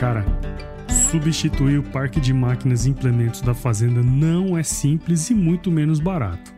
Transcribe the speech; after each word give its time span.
Cara, 0.00 0.24
substituir 1.10 1.78
o 1.78 1.82
parque 1.82 2.18
de 2.18 2.32
máquinas 2.32 2.86
e 2.86 2.88
implementos 2.88 3.42
da 3.42 3.52
fazenda 3.52 4.02
não 4.02 4.56
é 4.56 4.62
simples 4.62 5.28
e 5.28 5.34
muito 5.34 5.70
menos 5.70 6.00
barato. 6.00 6.54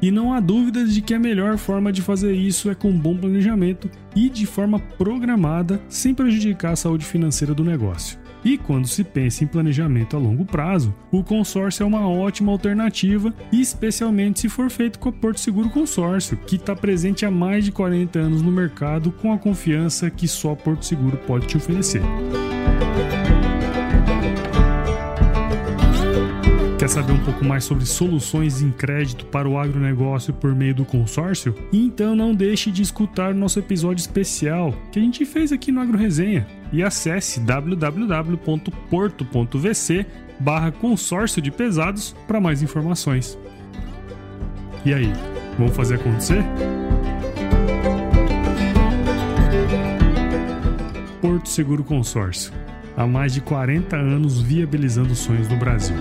E 0.00 0.12
não 0.12 0.32
há 0.32 0.38
dúvidas 0.38 0.94
de 0.94 1.02
que 1.02 1.12
a 1.12 1.18
melhor 1.18 1.58
forma 1.58 1.92
de 1.92 2.00
fazer 2.00 2.34
isso 2.34 2.70
é 2.70 2.74
com 2.74 2.96
bom 2.96 3.16
planejamento 3.16 3.90
e 4.14 4.28
de 4.28 4.46
forma 4.46 4.78
programada, 4.78 5.82
sem 5.88 6.14
prejudicar 6.14 6.74
a 6.74 6.76
saúde 6.76 7.04
financeira 7.04 7.52
do 7.52 7.64
negócio. 7.64 8.16
E 8.44 8.56
quando 8.56 8.86
se 8.86 9.02
pensa 9.02 9.42
em 9.42 9.48
planejamento 9.48 10.16
a 10.16 10.20
longo 10.20 10.44
prazo, 10.44 10.94
o 11.10 11.24
consórcio 11.24 11.82
é 11.82 11.86
uma 11.86 12.08
ótima 12.08 12.52
alternativa, 12.52 13.34
especialmente 13.50 14.38
se 14.38 14.48
for 14.48 14.70
feito 14.70 15.00
com 15.00 15.08
a 15.08 15.12
Porto 15.12 15.40
Seguro 15.40 15.68
Consórcio, 15.68 16.36
que 16.36 16.54
está 16.54 16.76
presente 16.76 17.26
há 17.26 17.30
mais 17.30 17.64
de 17.64 17.72
40 17.72 18.20
anos 18.20 18.40
no 18.40 18.52
mercado 18.52 19.10
com 19.10 19.32
a 19.32 19.38
confiança 19.38 20.08
que 20.10 20.28
só 20.28 20.54
Porto 20.54 20.84
Seguro 20.84 21.16
pode 21.16 21.48
te 21.48 21.56
oferecer. 21.56 22.02
Quer 26.84 26.88
saber 26.88 27.12
um 27.12 27.24
pouco 27.24 27.42
mais 27.42 27.64
sobre 27.64 27.86
soluções 27.86 28.60
em 28.60 28.70
crédito 28.70 29.24
para 29.24 29.48
o 29.48 29.58
agronegócio 29.58 30.34
por 30.34 30.54
meio 30.54 30.74
do 30.74 30.84
consórcio? 30.84 31.54
Então 31.72 32.14
não 32.14 32.34
deixe 32.34 32.70
de 32.70 32.82
escutar 32.82 33.32
nosso 33.32 33.58
episódio 33.58 34.02
especial 34.02 34.74
que 34.92 34.98
a 34.98 35.02
gente 35.02 35.24
fez 35.24 35.50
aqui 35.50 35.72
no 35.72 35.80
Agro 35.80 35.96
Resenha 35.96 36.46
e 36.70 36.82
acesse 36.82 37.40
www.porto.vc 37.40 40.06
barra 40.38 40.70
consórcio 40.72 41.40
de 41.40 41.50
pesados 41.50 42.14
para 42.26 42.38
mais 42.38 42.62
informações. 42.62 43.38
E 44.84 44.92
aí, 44.92 45.10
vamos 45.56 45.74
fazer 45.74 45.94
acontecer? 45.94 46.44
Porto 51.22 51.48
Seguro 51.48 51.82
Consórcio. 51.82 52.52
Há 52.96 53.06
mais 53.06 53.32
de 53.34 53.40
40 53.40 53.96
anos 53.96 54.40
viabilizando 54.40 55.14
sonhos 55.14 55.48
no 55.48 55.56
Brasil. 55.56 55.96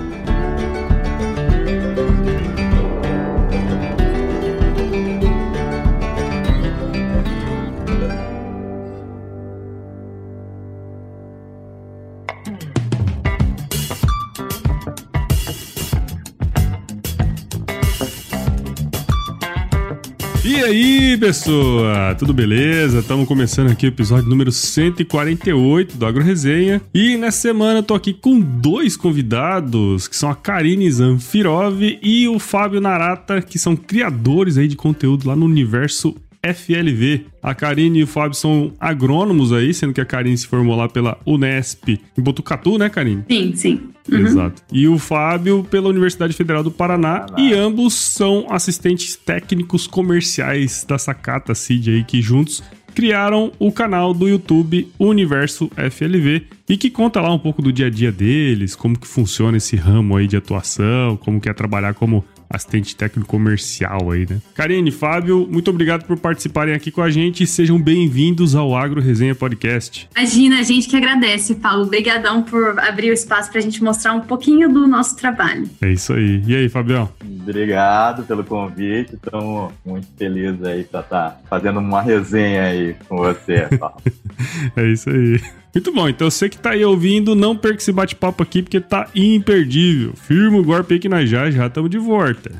E 20.64 20.66
aí, 20.66 21.17
pessoa? 21.17 22.16
Tudo 22.17 22.33
beleza? 22.33 23.00
Estamos 23.00 23.28
começando 23.28 23.69
aqui 23.69 23.86
o 23.86 23.89
episódio 23.89 24.30
número 24.30 24.50
148 24.50 25.97
do 25.97 26.05
Agro 26.05 26.23
Resenha. 26.23 26.81
E 26.94 27.17
nessa 27.17 27.42
semana 27.42 27.80
eu 27.80 27.83
tô 27.83 27.94
aqui 27.94 28.14
com 28.14 28.39
dois 28.39 28.95
convidados, 28.95 30.08
que 30.08 30.16
são 30.16 30.30
a 30.31 30.36
Karine 30.36 30.89
Zanfirov 30.89 31.81
e 32.02 32.30
o 32.30 32.39
Fábio 32.39 32.80
Narata, 32.80 33.42
que 33.42 33.59
são 33.59 33.75
criadores 33.75 34.58
aí 34.58 34.70
de 34.70 34.78
conteúdo 34.78 35.28
lá 35.28 35.36
no 35.36 35.45
universo 35.45 36.16
FLV. 36.44 37.25
A 37.41 37.53
Karine 37.55 37.99
e 37.99 38.03
o 38.03 38.08
Fábio 38.08 38.36
são 38.36 38.73
agrônomos 38.80 39.52
aí, 39.52 39.73
sendo 39.73 39.94
que 39.94 40.02
a 40.02 40.05
Karine 40.05 40.38
se 40.38 40.47
formou 40.47 40.75
lá 40.75 40.88
pela 40.88 41.17
Unesp 41.25 41.89
em 41.89 42.22
Botucatu, 42.22 42.77
né, 42.77 42.89
Karine? 42.89 43.23
Sim, 43.30 43.55
sim. 43.55 43.80
Uhum. 44.11 44.19
Exato. 44.19 44.61
E 44.71 44.88
o 44.88 44.97
Fábio 44.97 45.66
pela 45.69 45.89
Universidade 45.89 46.33
Federal 46.33 46.64
do 46.64 46.71
Paraná. 46.71 47.21
Paraná. 47.21 47.36
E 47.38 47.53
ambos 47.53 47.94
são 47.94 48.45
assistentes 48.49 49.16
técnicos 49.16 49.88
comerciais 49.88 50.86
da 50.88 50.97
Sacata 50.97 51.55
Seed 51.55 51.88
aí, 51.88 52.03
que 52.03 52.21
juntos 52.21 52.61
criaram 52.94 53.52
o 53.58 53.71
canal 53.71 54.14
do 54.14 54.27
YouTube 54.27 54.88
Universo 54.99 55.69
FLV 55.75 56.44
e 56.69 56.77
que 56.77 56.89
conta 56.89 57.19
lá 57.19 57.33
um 57.33 57.39
pouco 57.39 57.61
do 57.61 57.73
dia 57.73 57.88
a 57.88 57.89
dia 57.89 58.11
deles, 58.11 58.75
como 58.75 58.97
que 58.97 59.08
funciona 59.08 59.58
esse 59.58 59.75
ramo 59.75 60.16
aí 60.16 60.27
de 60.27 60.38
atuação, 60.38 61.17
como 61.17 61.41
que 61.41 61.49
é 61.49 61.53
trabalhar 61.53 61.94
como 61.94 62.23
assistente 62.53 62.95
técnico 62.95 63.27
comercial 63.27 64.11
aí, 64.11 64.27
né? 64.30 64.39
Karine, 64.53 64.91
Fábio, 64.91 65.47
muito 65.49 65.71
obrigado 65.71 66.05
por 66.05 66.17
participarem 66.17 66.75
aqui 66.75 66.91
com 66.91 67.02
a 67.02 67.09
gente 67.09 67.43
e 67.43 67.47
sejam 67.47 67.81
bem-vindos 67.81 68.55
ao 68.55 68.75
Agro 68.75 69.02
Resenha 69.02 69.33
Podcast. 69.33 70.08
Imagina, 70.15 70.59
a 70.59 70.63
gente 70.63 70.87
que 70.87 70.95
agradece, 70.95 71.55
Paulo. 71.55 71.83
Obrigadão 71.83 72.43
por 72.43 72.80
abrir 72.80 73.09
o 73.09 73.13
espaço 73.13 73.49
para 73.49 73.59
a 73.59 73.63
gente 73.63 73.83
mostrar 73.83 74.13
um 74.13 74.21
pouquinho 74.21 74.71
do 74.71 74.87
nosso 74.87 75.15
trabalho. 75.15 75.67
É 75.81 75.92
isso 75.92 76.13
aí. 76.13 76.43
E 76.45 76.55
aí, 76.55 76.69
Fabião? 76.69 77.09
Obrigado 77.21 78.23
pelo 78.23 78.43
convite. 78.43 79.15
Estamos 79.15 79.73
muito 79.83 80.08
felizes 80.17 80.63
aí 80.63 80.83
para 80.83 80.99
estar 80.99 81.30
tá 81.31 81.42
fazendo 81.49 81.80
uma 81.80 82.02
resenha 82.02 82.63
aí 82.63 82.95
com 83.09 83.17
você, 83.17 83.67
Paulo. 83.80 83.97
é 84.77 84.86
isso 84.92 85.09
aí. 85.09 85.42
Muito 85.73 85.92
bom, 85.92 86.08
então 86.08 86.30
você 86.30 86.48
que 86.48 86.58
tá 86.58 86.72
aí 86.72 86.86
ouvindo, 86.86 87.34
não 87.36 87.58
perca 87.58 87.78
esse 87.78 87.92
bate-papo 87.92 88.44
aqui 88.44 88.61
porque 88.61 88.80
tá 88.80 89.08
imperdível. 89.16 90.14
Firma 90.16 90.60
o 90.60 90.64
golpe 90.64 90.94
aí 90.94 91.00
que 91.00 91.10
nós 91.10 91.28
já 91.28 91.50
já 91.50 91.66
estamos 91.66 91.89
de 91.89 91.98
volta. 91.98 92.52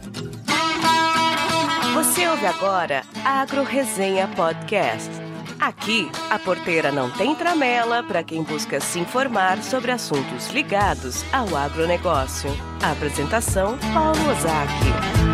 Você 1.94 2.28
ouve 2.28 2.46
agora 2.46 3.03
Agro 3.24 3.63
Resenha 3.63 4.28
Podcast. 4.29 5.12
Aqui, 5.59 6.09
a 6.29 6.38
porteira 6.38 6.91
não 6.91 7.09
tem 7.12 7.35
tramela 7.35 8.03
para 8.03 8.24
quem 8.24 8.44
busca 8.44 8.81
se 8.81 9.00
informar 9.00 9.63
sobre 9.63 9.91
assuntos 9.91 10.50
ligados 10.50 11.24
ao 11.31 11.56
agronegócio. 11.56 12.50
apresentação, 12.81 13.78
Paulo 13.94 14.19
Ozaki. 14.30 15.32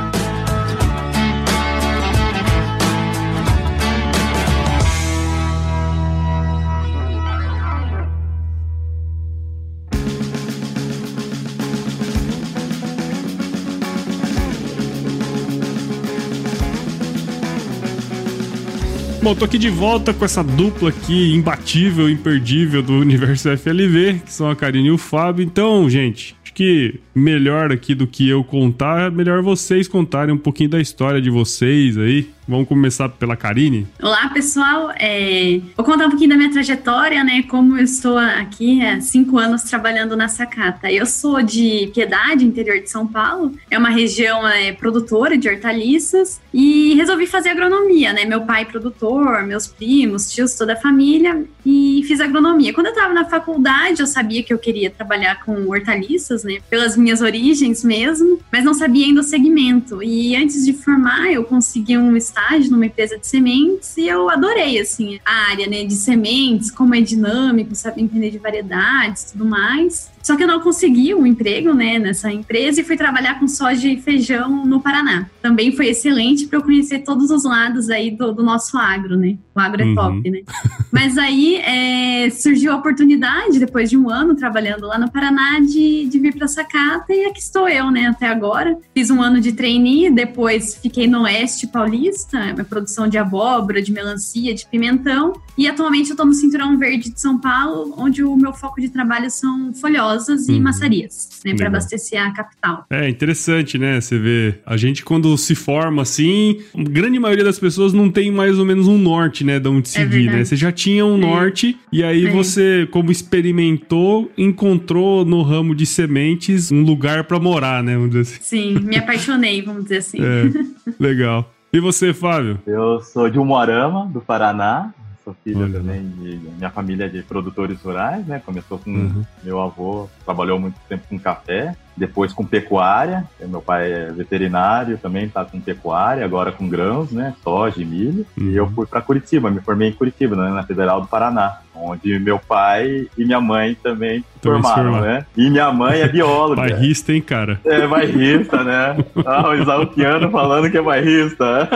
Bom, 19.29 19.35
tô 19.35 19.45
aqui 19.45 19.59
de 19.59 19.69
volta 19.69 20.11
com 20.11 20.25
essa 20.25 20.43
dupla 20.43 20.89
aqui, 20.89 21.35
imbatível, 21.35 22.09
imperdível 22.09 22.81
do 22.81 22.93
universo 22.93 23.55
FLV, 23.55 24.21
que 24.25 24.33
são 24.33 24.49
a 24.49 24.55
Karine 24.55 24.87
e 24.87 24.91
o 24.91 24.97
Fábio. 24.97 25.45
Então, 25.45 25.87
gente, 25.87 26.35
acho 26.43 26.51
que 26.51 26.95
melhor 27.13 27.71
aqui 27.71 27.93
do 27.93 28.07
que 28.07 28.27
eu 28.27 28.43
contar, 28.43 29.11
melhor 29.11 29.43
vocês 29.43 29.87
contarem 29.87 30.33
um 30.33 30.37
pouquinho 30.37 30.71
da 30.71 30.81
história 30.81 31.21
de 31.21 31.29
vocês 31.29 31.95
aí. 31.95 32.27
Vamos 32.49 32.67
começar 32.67 33.07
pela 33.09 33.37
Karine? 33.37 33.87
Olá, 34.01 34.27
pessoal. 34.29 34.89
É... 34.95 35.61
Vou 35.77 35.85
contar 35.85 36.07
um 36.07 36.09
pouquinho 36.09 36.31
da 36.31 36.35
minha 36.35 36.51
trajetória, 36.51 37.23
né? 37.23 37.43
Como 37.43 37.77
eu 37.77 37.83
estou 37.83 38.17
aqui 38.17 38.83
há 38.83 38.99
cinco 38.99 39.37
anos 39.37 39.61
trabalhando 39.61 40.17
na 40.17 40.27
Sacata. 40.27 40.91
Eu 40.91 41.05
sou 41.05 41.43
de 41.43 41.91
Piedade, 41.93 42.43
interior 42.43 42.79
de 42.79 42.89
São 42.89 43.05
Paulo. 43.05 43.53
É 43.69 43.77
uma 43.77 43.91
região 43.91 44.47
é, 44.47 44.71
produtora 44.71 45.37
de 45.37 45.47
hortaliças 45.47 46.41
e 46.51 46.95
resolvi 46.95 47.27
fazer 47.27 47.49
agronomia, 47.49 48.13
né? 48.13 48.25
Meu 48.25 48.41
pai 48.41 48.65
produtor, 48.65 49.43
meus 49.43 49.67
primos, 49.67 50.31
tios, 50.31 50.55
toda 50.55 50.73
a 50.73 50.75
família 50.75 51.45
e 51.63 52.01
fiz 52.07 52.19
agronomia. 52.19 52.73
Quando 52.73 52.87
eu 52.87 52.93
estava 52.93 53.13
na 53.13 53.25
faculdade, 53.25 54.01
eu 54.01 54.07
sabia 54.07 54.41
que 54.41 54.51
eu 54.51 54.57
queria 54.57 54.89
trabalhar 54.89 55.45
com 55.45 55.69
hortaliças, 55.69 56.43
né? 56.43 56.57
Pelas 56.67 56.97
minhas 56.97 57.21
origens 57.21 57.83
mesmo, 57.83 58.39
mas 58.51 58.63
não 58.63 58.73
sabia 58.73 59.05
ainda 59.05 59.19
o 59.19 59.23
segmento. 59.23 60.01
E 60.01 60.35
antes 60.35 60.65
de 60.65 60.73
formar, 60.73 61.31
eu 61.31 61.43
consegui 61.43 61.95
um 61.95 62.17
estágio 62.17 62.38
estágio 62.39 62.71
numa 62.71 62.85
empresa 62.85 63.17
de 63.17 63.27
sementes 63.27 63.97
e 63.97 64.07
eu 64.07 64.29
adorei, 64.29 64.79
assim, 64.79 65.19
a 65.25 65.49
área, 65.49 65.67
né, 65.67 65.83
de 65.83 65.93
sementes, 65.93 66.71
como 66.71 66.95
é 66.95 67.01
dinâmico, 67.01 67.75
sabe 67.75 68.01
entender 68.01 68.31
de 68.31 68.37
variedades 68.37 69.31
tudo 69.31 69.45
mais. 69.45 70.09
Só 70.21 70.35
que 70.35 70.43
eu 70.43 70.47
não 70.47 70.59
consegui 70.59 71.13
um 71.13 71.25
emprego, 71.25 71.73
né, 71.73 71.97
nessa 71.97 72.31
empresa 72.31 72.81
e 72.81 72.83
fui 72.83 72.97
trabalhar 72.97 73.39
com 73.39 73.47
soja 73.47 73.87
e 73.87 73.99
feijão 73.99 74.65
no 74.65 74.81
Paraná. 74.81 75.27
Também 75.41 75.71
foi 75.71 75.87
excelente 75.87 76.45
para 76.47 76.59
eu 76.59 76.63
conhecer 76.63 76.99
todos 76.99 77.31
os 77.31 77.43
lados 77.43 77.89
aí 77.89 78.11
do, 78.11 78.31
do, 78.33 78.43
nosso 78.43 78.77
agro, 78.77 79.15
né? 79.15 79.37
O 79.55 79.59
agro 79.59 79.81
é 79.81 79.85
uhum. 79.85 79.95
top, 79.95 80.29
né? 80.29 80.41
Mas 80.91 81.17
aí 81.17 81.57
é, 81.57 82.29
surgiu 82.29 82.73
a 82.73 82.75
oportunidade, 82.75 83.59
depois 83.59 83.89
de 83.89 83.97
um 83.97 84.09
ano 84.09 84.35
trabalhando 84.35 84.85
lá 84.85 84.97
no 84.97 85.09
Paraná, 85.11 85.59
de, 85.59 86.05
de 86.05 86.19
vir 86.19 86.35
para 86.35 86.47
Sacata 86.47 87.13
e 87.13 87.25
aqui 87.25 87.39
estou 87.39 87.69
eu, 87.69 87.89
né, 87.89 88.07
até 88.07 88.27
agora. 88.27 88.77
Fiz 88.93 89.09
um 89.09 89.21
ano 89.21 89.39
de 89.39 89.53
trainee, 89.53 90.09
depois 90.09 90.75
fiquei 90.75 91.07
no 91.07 91.21
Oeste 91.21 91.67
Paulista, 91.67 92.39
minha 92.53 92.65
produção 92.65 93.07
de 93.07 93.17
abóbora, 93.17 93.81
de 93.81 93.91
melancia, 93.91 94.53
de 94.53 94.65
pimentão. 94.65 95.33
E 95.57 95.67
atualmente 95.67 96.09
eu 96.09 96.13
estou 96.13 96.25
no 96.25 96.33
Cinturão 96.33 96.77
Verde 96.77 97.09
de 97.09 97.19
São 97.19 97.37
Paulo, 97.37 97.93
onde 97.97 98.23
o 98.23 98.35
meu 98.35 98.53
foco 98.53 98.81
de 98.81 98.89
trabalho 98.89 99.29
são 99.29 99.73
folhosas 99.73 100.08
Rosas 100.09 100.49
e 100.49 100.53
uhum. 100.53 100.61
Massarias, 100.61 101.29
né, 101.45 101.53
para 101.55 101.67
abastecer 101.67 102.19
a 102.21 102.31
capital. 102.31 102.85
É 102.89 103.07
interessante, 103.07 103.77
né? 103.77 104.01
Você 104.01 104.17
vê, 104.17 104.55
a 104.65 104.75
gente 104.75 105.03
quando 105.03 105.37
se 105.37 105.53
forma 105.53 106.01
assim, 106.01 106.59
a 106.75 106.83
grande 106.83 107.19
maioria 107.19 107.43
das 107.43 107.59
pessoas 107.59 107.93
não 107.93 108.09
tem 108.09 108.31
mais 108.31 108.57
ou 108.57 108.65
menos 108.65 108.87
um 108.87 108.97
norte, 108.97 109.43
né, 109.43 109.59
de 109.59 109.69
onde 109.69 109.87
é 109.89 109.91
seguir, 109.91 110.27
é 110.27 110.31
né? 110.31 110.45
Você 110.45 110.55
já 110.55 110.71
tinha 110.71 111.05
um 111.05 111.15
é. 111.15 111.21
norte 111.21 111.77
e 111.91 112.03
aí 112.03 112.25
é. 112.25 112.31
você, 112.31 112.87
como 112.91 113.11
experimentou, 113.11 114.31
encontrou 114.37 115.23
no 115.23 115.41
ramo 115.43 115.75
de 115.75 115.85
sementes 115.85 116.71
um 116.71 116.83
lugar 116.83 117.25
para 117.25 117.39
morar, 117.39 117.83
né? 117.83 117.95
Vamos 117.95 118.09
dizer 118.09 118.21
assim. 118.21 118.39
Sim, 118.41 118.79
me 118.79 118.97
apaixonei, 118.97 119.61
vamos 119.61 119.83
dizer 119.83 119.97
assim. 119.97 120.19
É, 120.29 120.51
legal. 120.99 121.51
E 121.71 121.79
você, 121.79 122.13
Fábio? 122.13 122.59
Eu 122.65 122.99
sou 122.99 123.29
de 123.29 123.39
Umuarama, 123.39 124.07
do 124.07 124.19
Paraná, 124.19 124.93
sou 125.29 125.35
filho 125.43 125.63
Olha 125.63 125.79
também 125.79 126.07
de. 126.07 126.39
Minha 126.57 126.69
família 126.69 127.05
é 127.05 127.09
de 127.09 127.21
produtores 127.23 127.81
rurais, 127.81 128.25
né? 128.25 128.41
Começou 128.45 128.79
com 128.79 128.89
uhum. 128.89 129.25
meu 129.43 129.61
avô, 129.61 130.09
trabalhou 130.25 130.59
muito 130.59 130.75
tempo 130.87 131.03
com 131.07 131.19
café, 131.19 131.75
depois 131.99 132.33
com 132.33 132.45
pecuária. 132.45 133.25
Meu 133.39 133.61
pai 133.61 133.91
é 133.91 134.11
veterinário, 134.11 134.97
também 134.97 135.25
está 135.25 135.43
com 135.43 135.59
pecuária, 135.59 136.23
agora 136.23 136.51
com 136.51 136.67
grãos, 136.67 137.11
né? 137.11 137.35
Soja 137.43 137.81
e 137.81 137.85
milho. 137.85 138.25
E 138.37 138.55
eu 138.55 138.63
uhum. 138.63 138.71
fui 138.71 138.85
para 138.85 139.01
Curitiba, 139.01 139.51
me 139.51 139.59
formei 139.59 139.89
em 139.89 139.93
Curitiba, 139.93 140.35
né? 140.35 140.49
na 140.49 140.63
Federal 140.63 141.01
do 141.01 141.07
Paraná 141.07 141.59
onde 141.81 142.19
meu 142.19 142.37
pai 142.39 143.07
e 143.17 143.25
minha 143.25 143.39
mãe 143.39 143.75
também 143.81 144.19
se 144.19 144.25
formaram, 144.41 145.01
né? 145.01 145.25
E 145.35 145.49
minha 145.49 145.71
mãe 145.71 146.01
é 146.01 146.07
bióloga. 146.07 146.61
bairrista, 146.61 147.13
hein, 147.13 147.21
cara? 147.21 147.59
É, 147.63 147.87
bairrista, 147.87 148.63
né? 148.63 148.97
Ah, 149.25 149.49
o 149.49 149.53
Exalquiano 149.53 150.31
falando 150.31 150.71
que 150.71 150.77
é 150.77 150.81
bairrista. 150.81 151.69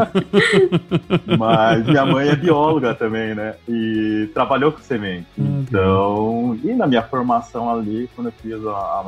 Mas 1.38 1.84
minha 1.86 2.06
mãe 2.06 2.28
é 2.28 2.36
bióloga 2.36 2.94
também, 2.94 3.34
né? 3.34 3.54
E 3.68 4.30
trabalhou 4.32 4.72
com 4.72 4.80
semente. 4.80 5.26
Ah, 5.38 5.42
então, 5.42 6.58
e 6.62 6.72
na 6.72 6.86
minha 6.86 7.02
formação 7.02 7.70
ali, 7.70 8.08
quando 8.14 8.28
eu 8.28 8.32
fiz 8.40 8.66
a, 8.66 8.70
a 8.70 9.02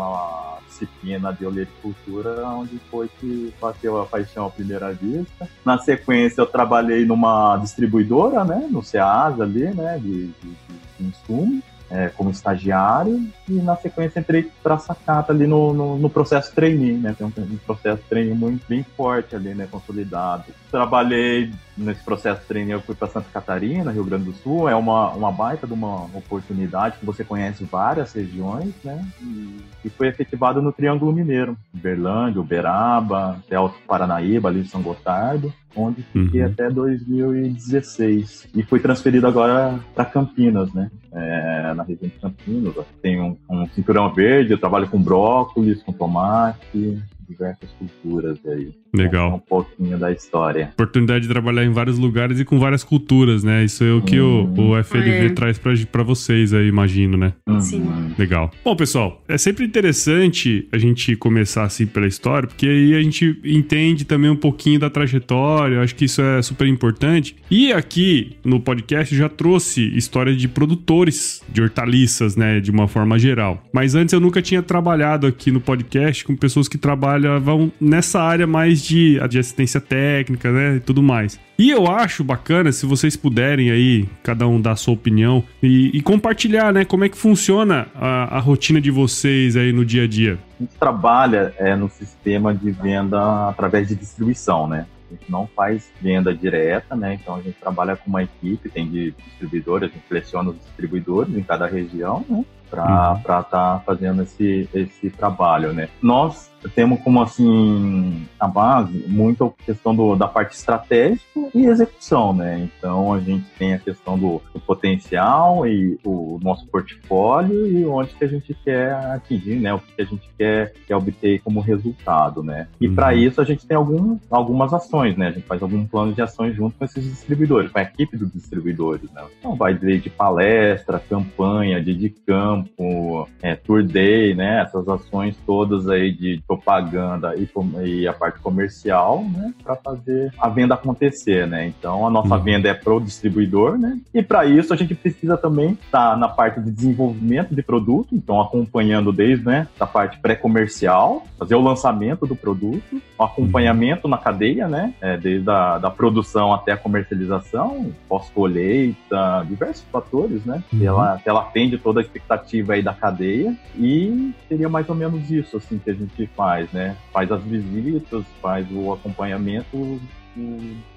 disciplina 0.66 1.32
de 1.32 1.46
olericultura, 1.46 2.46
onde 2.48 2.78
foi 2.90 3.08
que 3.20 3.52
bateu 3.60 4.00
a 4.00 4.06
paixão 4.06 4.46
à 4.46 4.50
primeira 4.50 4.92
vista. 4.92 5.48
Na 5.64 5.78
sequência, 5.78 6.40
eu 6.40 6.46
trabalhei 6.46 7.04
numa 7.04 7.56
distribuidora, 7.56 8.44
né, 8.44 8.68
no 8.70 8.82
SEAS 8.82 9.40
ali, 9.40 9.72
né, 9.74 9.98
de, 9.98 10.26
de, 10.26 10.56
de 10.98 11.06
insumos 11.06 11.62
é, 11.90 12.08
como 12.08 12.30
estagiário 12.30 13.26
e 13.48 13.54
na 13.54 13.76
sequência 13.76 14.18
entrei 14.18 14.50
para 14.62 14.74
a 14.74 14.78
Sacata 14.78 15.32
ali 15.32 15.46
no, 15.46 15.72
no, 15.72 15.98
no, 15.98 16.10
processo 16.10 16.52
trainee, 16.54 16.96
né? 16.96 17.14
Tem 17.16 17.26
um, 17.26 17.32
um, 17.38 17.56
processo 17.58 18.02
trainee 18.08 18.34
muito 18.34 18.66
bem 18.68 18.84
forte 18.96 19.36
ali, 19.36 19.54
né? 19.54 19.68
Consolidado. 19.70 20.44
Trabalhei 20.70 21.52
nesse 21.76 22.02
processo 22.02 22.42
trainee, 22.46 22.72
eu 22.72 22.80
fui 22.80 22.94
para 22.94 23.08
Santa 23.08 23.28
Catarina, 23.32 23.92
Rio 23.92 24.04
Grande 24.04 24.24
do 24.24 24.32
Sul. 24.32 24.68
É 24.68 24.74
uma, 24.74 25.10
uma 25.10 25.30
baita 25.30 25.66
de 25.66 25.72
uma 25.72 26.04
oportunidade 26.06 26.98
que 26.98 27.06
você 27.06 27.22
conhece 27.22 27.64
várias 27.64 28.12
regiões, 28.12 28.74
né? 28.82 29.06
E, 29.20 29.60
e 29.84 29.90
foi 29.90 30.08
efetivado 30.08 30.60
no 30.60 30.72
Triângulo 30.72 31.12
Mineiro, 31.12 31.56
Berlândia, 31.72 32.40
Uberaba, 32.40 33.38
até 33.46 33.56
Alto 33.56 33.78
Paranaíba, 33.86 34.48
ali 34.48 34.62
de 34.62 34.68
São 34.68 34.82
Gotardo 34.82 35.52
onde 35.76 36.02
fiquei 36.02 36.40
uhum. 36.40 36.46
até 36.46 36.70
2016. 36.70 38.48
E 38.54 38.62
fui 38.62 38.80
transferido 38.80 39.26
agora 39.26 39.78
para 39.94 40.06
Campinas, 40.06 40.72
né? 40.72 40.90
É, 41.18 41.72
na 41.72 41.82
região 41.82 42.10
de 42.10 42.18
Campinas. 42.20 42.74
Tem 43.00 43.18
um, 43.18 43.38
um 43.48 43.66
cinturão 43.68 44.12
verde, 44.12 44.52
eu 44.52 44.58
trabalho 44.58 44.86
com 44.86 45.00
brócolis, 45.00 45.82
com 45.82 45.90
tomate, 45.90 47.02
diversas 47.28 47.70
culturas 47.78 48.38
aí. 48.46 48.72
Legal. 48.94 49.36
Um 49.36 49.38
pouquinho 49.38 49.98
da 49.98 50.10
história. 50.10 50.70
Oportunidade 50.72 51.26
de 51.26 51.28
trabalhar 51.28 51.64
em 51.64 51.70
vários 51.70 51.98
lugares 51.98 52.40
e 52.40 52.44
com 52.44 52.58
várias 52.58 52.82
culturas, 52.82 53.44
né? 53.44 53.64
Isso 53.64 53.84
é 53.84 53.92
o 53.92 54.00
que 54.00 54.20
hum. 54.20 54.54
o, 54.56 54.70
o 54.70 54.84
FLV 54.84 55.26
é. 55.26 55.28
traz 55.30 55.58
para 55.58 56.02
vocês 56.02 56.54
aí, 56.54 56.66
imagino, 56.66 57.16
né? 57.16 57.34
Uhum. 57.46 57.60
Sim. 57.60 58.14
Legal. 58.18 58.50
Bom, 58.64 58.74
pessoal, 58.74 59.22
é 59.28 59.36
sempre 59.36 59.64
interessante 59.64 60.66
a 60.72 60.78
gente 60.78 61.14
começar 61.16 61.64
assim 61.64 61.86
pela 61.86 62.06
história, 62.06 62.48
porque 62.48 62.66
aí 62.66 62.94
a 62.94 63.02
gente 63.02 63.38
entende 63.44 64.04
também 64.04 64.30
um 64.30 64.36
pouquinho 64.36 64.80
da 64.80 64.88
trajetória, 64.88 65.76
eu 65.76 65.82
acho 65.82 65.94
que 65.94 66.06
isso 66.06 66.22
é 66.22 66.40
super 66.42 66.66
importante. 66.66 67.36
E 67.50 67.72
aqui 67.72 68.36
no 68.44 68.60
podcast 68.60 69.14
eu 69.14 69.20
já 69.20 69.28
trouxe 69.28 69.82
história 69.96 70.34
de 70.34 70.48
produtores 70.48 71.42
de 71.48 71.60
hortaliças, 71.60 72.36
né, 72.36 72.60
de 72.60 72.70
uma 72.70 72.88
forma 72.88 73.18
geral. 73.18 73.62
Mas 73.72 73.94
antes 73.94 74.12
eu 74.12 74.20
nunca 74.20 74.40
tinha 74.40 74.62
trabalhado 74.62 75.26
aqui 75.26 75.50
no 75.50 75.60
podcast 75.60 76.24
com 76.24 76.36
pessoas 76.36 76.68
que 76.68 76.78
trabalhavam 77.16 77.72
nessa 77.80 78.20
área 78.20 78.46
mais 78.46 78.82
de, 78.82 79.18
de 79.28 79.38
assistência 79.38 79.80
técnica, 79.80 80.50
né? 80.50 80.76
E 80.76 80.80
tudo 80.80 81.02
mais. 81.02 81.38
E 81.58 81.70
eu 81.70 81.86
acho 81.86 82.22
bacana 82.22 82.70
se 82.70 82.84
vocês 82.84 83.16
puderem 83.16 83.70
aí, 83.70 84.06
cada 84.22 84.46
um 84.46 84.60
dar 84.60 84.72
a 84.72 84.76
sua 84.76 84.94
opinião 84.94 85.42
e, 85.62 85.96
e 85.96 86.02
compartilhar, 86.02 86.72
né? 86.72 86.84
Como 86.84 87.04
é 87.04 87.08
que 87.08 87.16
funciona 87.16 87.86
a, 87.94 88.36
a, 88.36 88.40
rotina 88.40 88.80
de 88.80 88.90
vocês 88.90 89.56
aí 89.56 89.72
no 89.72 89.84
dia 89.84 90.04
a 90.04 90.06
dia. 90.06 90.38
A 90.60 90.62
gente 90.62 90.74
trabalha 90.78 91.54
é, 91.58 91.74
no 91.74 91.88
sistema 91.88 92.54
de 92.54 92.70
venda 92.70 93.48
através 93.48 93.88
de 93.88 93.94
distribuição, 93.94 94.68
né? 94.68 94.86
A 95.10 95.14
gente 95.14 95.30
não 95.30 95.46
faz 95.46 95.90
venda 96.00 96.34
direta, 96.34 96.94
né? 96.94 97.14
Então 97.14 97.36
a 97.36 97.40
gente 97.40 97.56
trabalha 97.58 97.96
com 97.96 98.10
uma 98.10 98.22
equipe, 98.22 98.68
tem 98.68 98.88
de 98.88 99.12
distribuidores, 99.12 99.88
a 99.88 99.92
gente 99.92 100.06
seleciona 100.08 100.50
os 100.50 100.56
distribuidores 100.56 101.34
em 101.34 101.42
cada 101.42 101.66
região, 101.66 102.24
né? 102.28 102.44
Para 102.68 103.12
uhum. 103.12 103.18
estar 103.18 103.42
tá 103.44 103.82
fazendo 103.86 104.22
esse, 104.22 104.68
esse 104.74 105.08
trabalho, 105.10 105.72
né? 105.72 105.88
Nós 106.02 106.50
temos 106.74 107.00
como 107.00 107.22
assim 107.22 108.26
a 108.38 108.46
base 108.46 109.04
muito 109.06 109.44
a 109.44 109.64
questão 109.64 109.94
do, 109.94 110.16
da 110.16 110.26
parte 110.26 110.56
estratégica 110.56 111.24
e 111.54 111.66
execução, 111.66 112.32
né? 112.32 112.68
Então 112.78 113.12
a 113.12 113.20
gente 113.20 113.46
tem 113.58 113.74
a 113.74 113.78
questão 113.78 114.18
do, 114.18 114.42
do, 114.52 114.60
potencial 114.60 115.66
e 115.66 115.98
o 116.04 116.38
nosso 116.42 116.66
portfólio 116.66 117.66
e 117.66 117.84
onde 117.84 118.14
que 118.14 118.24
a 118.24 118.28
gente 118.28 118.54
quer 118.64 118.92
atingir, 118.92 119.56
né? 119.56 119.72
O 119.72 119.78
que 119.78 120.02
a 120.02 120.04
gente 120.04 120.28
quer, 120.36 120.72
quer 120.86 120.96
obter 120.96 121.40
como 121.40 121.60
resultado, 121.60 122.42
né? 122.42 122.68
E 122.80 122.88
uhum. 122.88 122.94
para 122.94 123.14
isso 123.14 123.40
a 123.40 123.44
gente 123.44 123.66
tem 123.66 123.76
algum, 123.76 124.18
algumas 124.30 124.72
ações, 124.72 125.16
né? 125.16 125.28
A 125.28 125.32
gente 125.32 125.46
faz 125.46 125.62
algum 125.62 125.86
plano 125.86 126.12
de 126.12 126.22
ações 126.22 126.54
junto 126.54 126.76
com 126.76 126.84
esses 126.84 127.04
distribuidores, 127.04 127.70
com 127.70 127.78
a 127.78 127.82
equipe 127.82 128.16
dos 128.16 128.32
distribuidores, 128.32 129.10
né? 129.12 129.22
Então 129.38 129.54
vai 129.54 129.74
desde 129.74 130.10
palestra, 130.10 130.98
campanha, 130.98 131.82
dia 131.82 131.94
de 131.94 132.10
campo, 132.10 133.28
é, 133.42 133.54
tour 133.54 133.82
day, 133.82 134.34
né? 134.34 134.62
Essas 134.62 134.88
ações 134.88 135.36
todas 135.46 135.88
aí 135.88 136.12
de 136.12 136.42
propaganda 136.46 137.34
e, 137.36 137.48
e 137.84 138.06
a 138.06 138.12
parte 138.12 138.38
comercial, 138.40 139.24
né, 139.24 139.52
para 139.62 139.76
fazer 139.76 140.32
a 140.38 140.48
venda 140.48 140.74
acontecer, 140.74 141.46
né? 141.46 141.66
Então 141.66 142.06
a 142.06 142.10
nossa 142.10 142.36
uhum. 142.36 142.42
venda 142.42 142.68
é 142.68 142.74
para 142.74 142.94
o 142.94 143.00
distribuidor, 143.00 143.78
né? 143.78 143.98
E 144.14 144.22
para 144.22 144.44
isso 144.44 144.72
a 144.72 144.76
gente 144.76 144.94
precisa 144.94 145.36
também 145.36 145.72
estar 145.72 146.12
tá 146.12 146.16
na 146.16 146.28
parte 146.28 146.60
de 146.60 146.70
desenvolvimento 146.70 147.54
de 147.54 147.62
produto, 147.62 148.14
então 148.14 148.40
acompanhando 148.40 149.12
desde, 149.12 149.44
né, 149.44 149.68
da 149.78 149.86
parte 149.86 150.18
pré-comercial, 150.18 151.26
fazer 151.38 151.54
o 151.54 151.60
lançamento 151.60 152.26
do 152.26 152.36
produto, 152.36 153.00
o 153.18 153.22
acompanhamento 153.22 154.08
na 154.08 154.18
cadeia, 154.18 154.68
né, 154.68 154.94
é, 155.00 155.16
desde 155.16 155.48
a 155.50 155.78
da 155.78 155.90
produção 155.90 156.52
até 156.52 156.72
a 156.72 156.76
comercialização, 156.76 157.92
pós-colheita, 158.08 159.44
diversos 159.48 159.84
fatores, 159.90 160.44
né? 160.44 160.62
Uhum. 160.72 160.84
Ela, 160.84 161.20
ela 161.24 161.40
atende 161.40 161.78
toda 161.78 162.00
a 162.00 162.02
expectativa 162.02 162.74
aí 162.74 162.82
da 162.82 162.92
cadeia 162.92 163.54
e 163.76 164.32
seria 164.48 164.68
mais 164.68 164.88
ou 164.88 164.94
menos 164.94 165.30
isso, 165.30 165.56
assim, 165.56 165.78
que 165.78 165.90
a 165.90 165.94
gente 165.94 166.26
faz 166.36 166.70
né? 166.72 166.96
Faz 167.12 167.30
as 167.32 167.42
visitas, 167.42 168.24
faz 168.40 168.66
o 168.70 168.92
acompanhamento 168.92 170.00